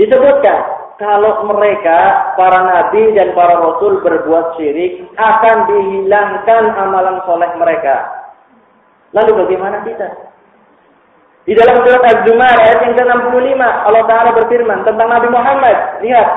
Disebutkan 0.00 0.58
kalau 0.96 1.44
mereka 1.44 2.32
para 2.40 2.60
nabi 2.64 3.12
dan 3.12 3.36
para 3.36 3.60
rasul 3.60 4.00
berbuat 4.00 4.56
syirik 4.56 5.04
akan 5.20 5.56
dihilangkan 5.68 6.72
amalan 6.72 7.20
soleh 7.28 7.52
mereka. 7.60 8.08
Lalu 9.12 9.44
bagaimana 9.44 9.84
kita? 9.84 10.08
Di 11.44 11.52
dalam 11.52 11.84
surat 11.84 12.00
Az-Zumar 12.04 12.56
ayat 12.64 12.78
yang 12.84 12.94
ke-65 12.96 13.60
Allah 13.60 14.04
Taala 14.08 14.30
berfirman 14.40 14.88
tentang 14.88 15.08
Nabi 15.08 15.28
Muhammad. 15.28 15.76
Lihat, 16.00 16.28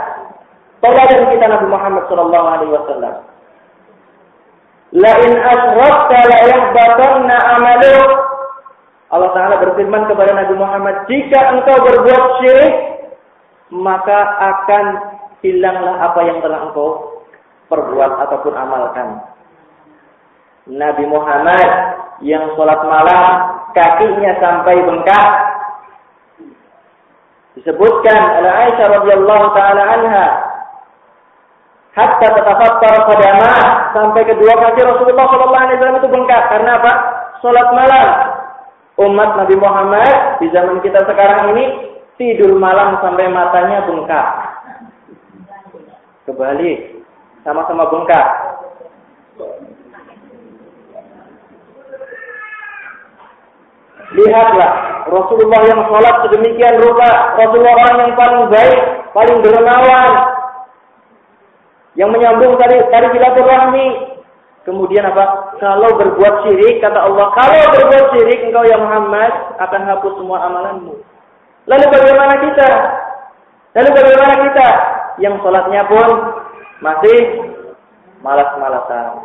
toladan 0.83 1.23
kita 1.31 1.45
Nabi 1.47 1.67
Muhammad 1.71 2.03
sallallahu 2.11 2.47
alaihi 2.51 2.73
wasallam. 2.75 3.13
La 4.93 5.13
in 5.23 5.33
asyrakta 5.39 6.17
la 6.27 6.37
yahbatanna 6.51 7.35
amaluk. 7.57 8.09
Allah 9.13 9.29
Ta'ala 9.37 9.61
berfirman 9.61 10.09
kepada 10.09 10.33
Nabi 10.33 10.57
Muhammad, 10.57 11.05
jika 11.05 11.37
engkau 11.53 11.77
berbuat 11.85 12.23
syirik, 12.41 12.92
maka 13.71 14.19
akan 14.41 14.85
hilanglah 15.43 15.95
apa 15.99 16.19
yang 16.23 16.39
telah 16.39 16.71
engkau 16.71 17.19
perbuat 17.67 18.11
ataupun 18.27 18.53
amalkan. 18.55 19.07
Nabi 20.63 21.03
Muhammad 21.07 21.69
yang 22.23 22.55
sholat 22.55 22.79
malam, 22.87 23.27
kakinya 23.75 24.31
sampai 24.39 24.79
bengkak. 24.79 25.29
Disebutkan 27.59 28.21
oleh 28.39 28.51
Aisyah 28.51 28.87
radhiyallahu 28.97 29.45
taala 29.53 29.83
anha, 29.83 30.27
hatta 31.93 32.27
tatafattar 32.33 32.95
qadamah 33.11 33.59
sampai 33.93 34.21
kedua 34.25 34.53
kaki 34.57 34.81
Rasulullah 34.81 35.27
sallallahu 35.29 35.63
alaihi 35.67 35.77
wasallam 35.77 35.99
itu 36.01 36.09
bengkak 36.09 36.41
karena 36.49 36.71
apa? 36.81 36.93
Salat 37.43 37.69
malam. 37.75 38.09
Umat 38.93 39.29
Nabi 39.41 39.57
Muhammad 39.57 40.37
di 40.37 40.53
zaman 40.53 40.77
kita 40.85 41.01
sekarang 41.09 41.57
ini 41.57 41.92
tidur 42.23 42.55
malam 42.55 42.95
sampai 43.03 43.27
matanya 43.27 43.83
bengkak. 43.83 44.27
Kebalik, 46.23 47.03
sama-sama 47.43 47.83
bengkak. 47.91 48.27
Lihatlah 54.13 54.71
Rasulullah 55.09 55.61
yang 55.67 55.81
sholat 55.89 56.15
sedemikian 56.23 56.79
rupa, 56.79 57.35
Rasulullah 57.35 57.75
orang 57.75 57.95
yang 57.99 58.13
paling 58.15 58.43
baik, 58.47 58.79
paling 59.11 59.37
dermawan, 59.43 60.13
yang 61.99 62.09
menyambung 62.13 62.55
tadi 62.55 62.77
tadi 62.87 63.07
silaturahmi. 63.11 63.87
Kemudian 64.63 65.03
apa? 65.03 65.59
Kalau 65.59 65.91
berbuat 65.99 66.47
syirik, 66.47 66.79
kata 66.79 66.95
Allah, 66.95 67.35
kalau 67.35 67.63
berbuat 67.75 68.05
syirik 68.15 68.47
engkau 68.47 68.63
ya 68.63 68.79
Muhammad 68.79 69.59
akan 69.59 69.81
hapus 69.91 70.13
semua 70.15 70.39
amalanmu. 70.47 71.03
Lalu 71.69 71.85
bagaimana 71.87 72.35
kita? 72.43 72.69
Lalu 73.73 73.89
bagaimana 73.95 74.33
kita 74.49 74.67
yang 75.21 75.35
sholatnya 75.39 75.81
pun 75.87 76.09
masih 76.83 77.19
malas-malasan. 78.19 79.23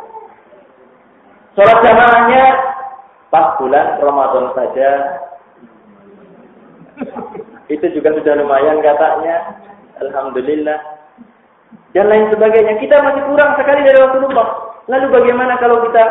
Sholat 1.57 1.77
jamaahnya 1.83 2.43
pas 3.29 3.59
bulan 3.59 3.99
Ramadan 3.99 4.45
saja. 4.55 4.89
Itu 7.67 7.85
juga 7.93 8.15
sudah 8.15 8.33
lumayan 8.39 8.79
katanya. 8.81 9.59
Alhamdulillah 9.99 10.99
dan 11.93 12.05
lain 12.09 12.29
sebagainya. 12.29 12.77
Kita 12.77 13.01
masih 13.01 13.21
kurang 13.25 13.57
sekali 13.57 13.81
dari 13.81 13.97
Rasulullah. 13.97 14.47
Lalu 14.89 15.05
bagaimana 15.13 15.57
kalau 15.61 15.85
kita 15.85 16.03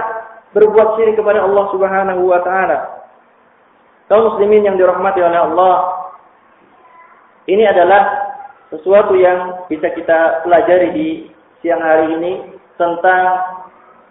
berbuat 0.55 0.99
syirik 0.99 1.19
kepada 1.19 1.43
Allah 1.43 1.65
Subhanahu 1.75 2.23
wa 2.27 2.41
taala? 2.43 2.79
Kaum 4.09 4.33
muslimin 4.33 4.65
yang 4.65 4.81
dirahmati 4.81 5.21
oleh 5.21 5.37
Allah, 5.37 5.75
ini 7.49 7.65
adalah 7.65 8.29
sesuatu 8.69 9.17
yang 9.17 9.65
bisa 9.73 9.89
kita 9.97 10.45
pelajari 10.45 10.89
di 10.93 11.09
siang 11.65 11.81
hari 11.81 12.13
ini 12.21 12.33
tentang 12.77 13.25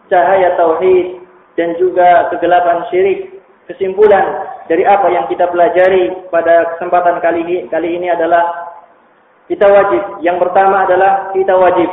cahaya 0.09 0.57
tauhid 0.57 1.21
dan 1.53 1.77
juga 1.77 2.33
kegelapan 2.33 2.89
syirik. 2.89 3.37
Kesimpulan 3.67 4.47
dari 4.71 4.87
apa 4.87 5.11
yang 5.11 5.27
kita 5.27 5.51
pelajari 5.51 6.31
pada 6.31 6.75
kesempatan 6.75 7.19
kali 7.19 7.43
ini, 7.43 7.57
kali 7.67 7.99
ini 7.99 8.07
adalah 8.07 8.73
kita 9.51 9.67
wajib. 9.67 10.23
Yang 10.23 10.37
pertama 10.47 10.87
adalah 10.87 11.35
kita 11.35 11.51
wajib 11.51 11.89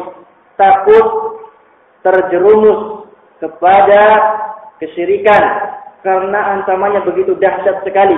takut 0.55 1.07
terjerumus 2.07 3.11
kepada 3.43 4.03
kesyirikan 4.79 5.45
karena 6.07 6.57
ancamannya 6.57 7.03
begitu 7.05 7.35
dahsyat 7.37 7.83
sekali. 7.83 8.17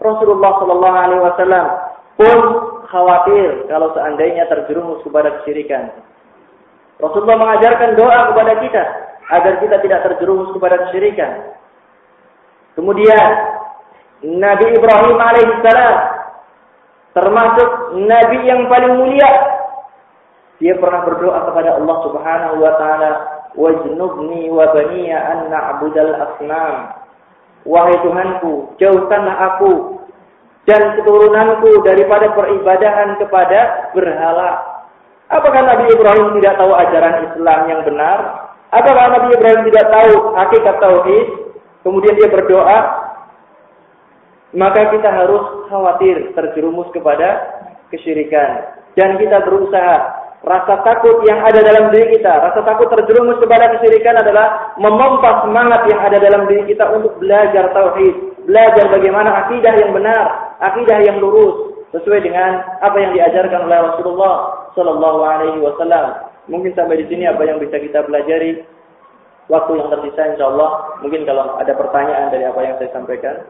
Rasulullah 0.00 0.56
Shallallahu 0.60 0.96
Alaihi 0.96 1.22
Wasallam 1.24 1.85
pun 2.16 2.38
khawatir 2.88 3.68
kalau 3.68 3.92
seandainya 3.92 4.48
terjerumus 4.48 5.04
kepada 5.04 5.40
kesyirikan. 5.40 5.92
Rasulullah 6.96 7.36
mengajarkan 7.36 7.92
doa 7.92 8.32
kepada 8.32 8.52
kita 8.64 8.82
agar 9.36 9.52
kita 9.60 9.76
tidak 9.84 10.00
terjerumus 10.10 10.48
kepada 10.56 10.88
kesyirikan. 10.88 11.52
Kemudian 12.72 13.28
Nabi 14.24 14.66
Ibrahim 14.72 15.16
alaihissalam 15.20 15.96
termasuk 17.12 17.68
nabi 18.04 18.38
yang 18.48 18.68
paling 18.68 18.96
mulia. 18.96 19.32
Dia 20.56 20.76
pernah 20.80 21.04
berdoa 21.04 21.52
kepada 21.52 21.76
Allah 21.76 21.96
Subhanahu 22.08 22.56
wa 22.64 22.72
taala, 22.80 23.10
"Wajnubni 23.52 24.48
wa 24.48 24.72
baniya 24.72 25.18
an 25.20 25.38
na'budal 25.52 26.12
asnam." 26.16 26.96
Wahai 27.68 27.98
Tuhanku, 28.00 28.78
jauhkanlah 28.80 29.36
aku 29.52 30.00
dan 30.66 30.98
keturunanku 30.98 31.86
daripada 31.86 32.34
peribadahan 32.34 33.14
kepada 33.22 33.90
berhala. 33.94 34.82
Apakah 35.30 35.62
Nabi 35.62 35.90
Ibrahim 35.94 36.38
tidak 36.38 36.58
tahu 36.58 36.74
ajaran 36.74 37.14
Islam 37.30 37.60
yang 37.70 37.80
benar? 37.86 38.18
Apakah 38.74 39.06
Nabi 39.14 39.28
Ibrahim 39.34 39.62
tidak 39.70 39.86
tahu 39.90 40.34
hakikat 40.34 40.76
tauhid? 40.82 41.26
Kemudian 41.86 42.18
dia 42.18 42.26
berdoa, 42.26 42.78
maka 44.58 44.90
kita 44.90 45.06
harus 45.06 45.70
khawatir 45.70 46.34
terjerumus 46.34 46.90
kepada 46.90 47.46
kesyirikan. 47.94 48.74
Dan 48.98 49.18
kita 49.22 49.46
berusaha. 49.46 50.26
Rasa 50.46 50.78
takut 50.86 51.26
yang 51.26 51.42
ada 51.42 51.58
dalam 51.58 51.90
diri 51.90 52.18
kita, 52.18 52.30
rasa 52.30 52.62
takut 52.62 52.86
terjerumus 52.86 53.34
kepada 53.42 53.66
kesyirikan 53.76 54.14
adalah 54.14 54.78
memompa 54.78 55.42
semangat 55.42 55.90
yang 55.90 55.98
ada 55.98 56.22
dalam 56.22 56.46
diri 56.46 56.70
kita 56.70 56.86
untuk 56.94 57.18
belajar 57.18 57.66
tauhid, 57.74 58.35
belajar 58.46 58.86
bagaimana 58.88 59.46
akidah 59.46 59.74
yang 59.74 59.92
benar, 59.92 60.56
akidah 60.62 60.98
yang 61.02 61.18
lurus 61.18 61.76
sesuai 61.90 62.22
dengan 62.22 62.62
apa 62.82 62.96
yang 62.98 63.12
diajarkan 63.14 63.66
oleh 63.66 63.78
Rasulullah 63.92 64.34
Shallallahu 64.78 65.20
Alaihi 65.22 65.58
Wasallam. 65.62 66.30
Mungkin 66.46 66.74
sampai 66.78 67.02
di 67.02 67.06
sini 67.10 67.26
apa 67.26 67.42
yang 67.42 67.58
bisa 67.58 67.76
kita 67.78 68.06
pelajari. 68.06 68.62
Waktu 69.46 69.78
yang 69.78 69.94
tersisa 69.94 70.34
insya 70.34 70.50
Allah, 70.50 70.98
mungkin 71.06 71.22
kalau 71.22 71.54
ada 71.54 71.70
pertanyaan 71.70 72.34
dari 72.34 72.50
apa 72.50 72.60
yang 72.66 72.74
saya 72.82 72.90
sampaikan. 72.90 73.46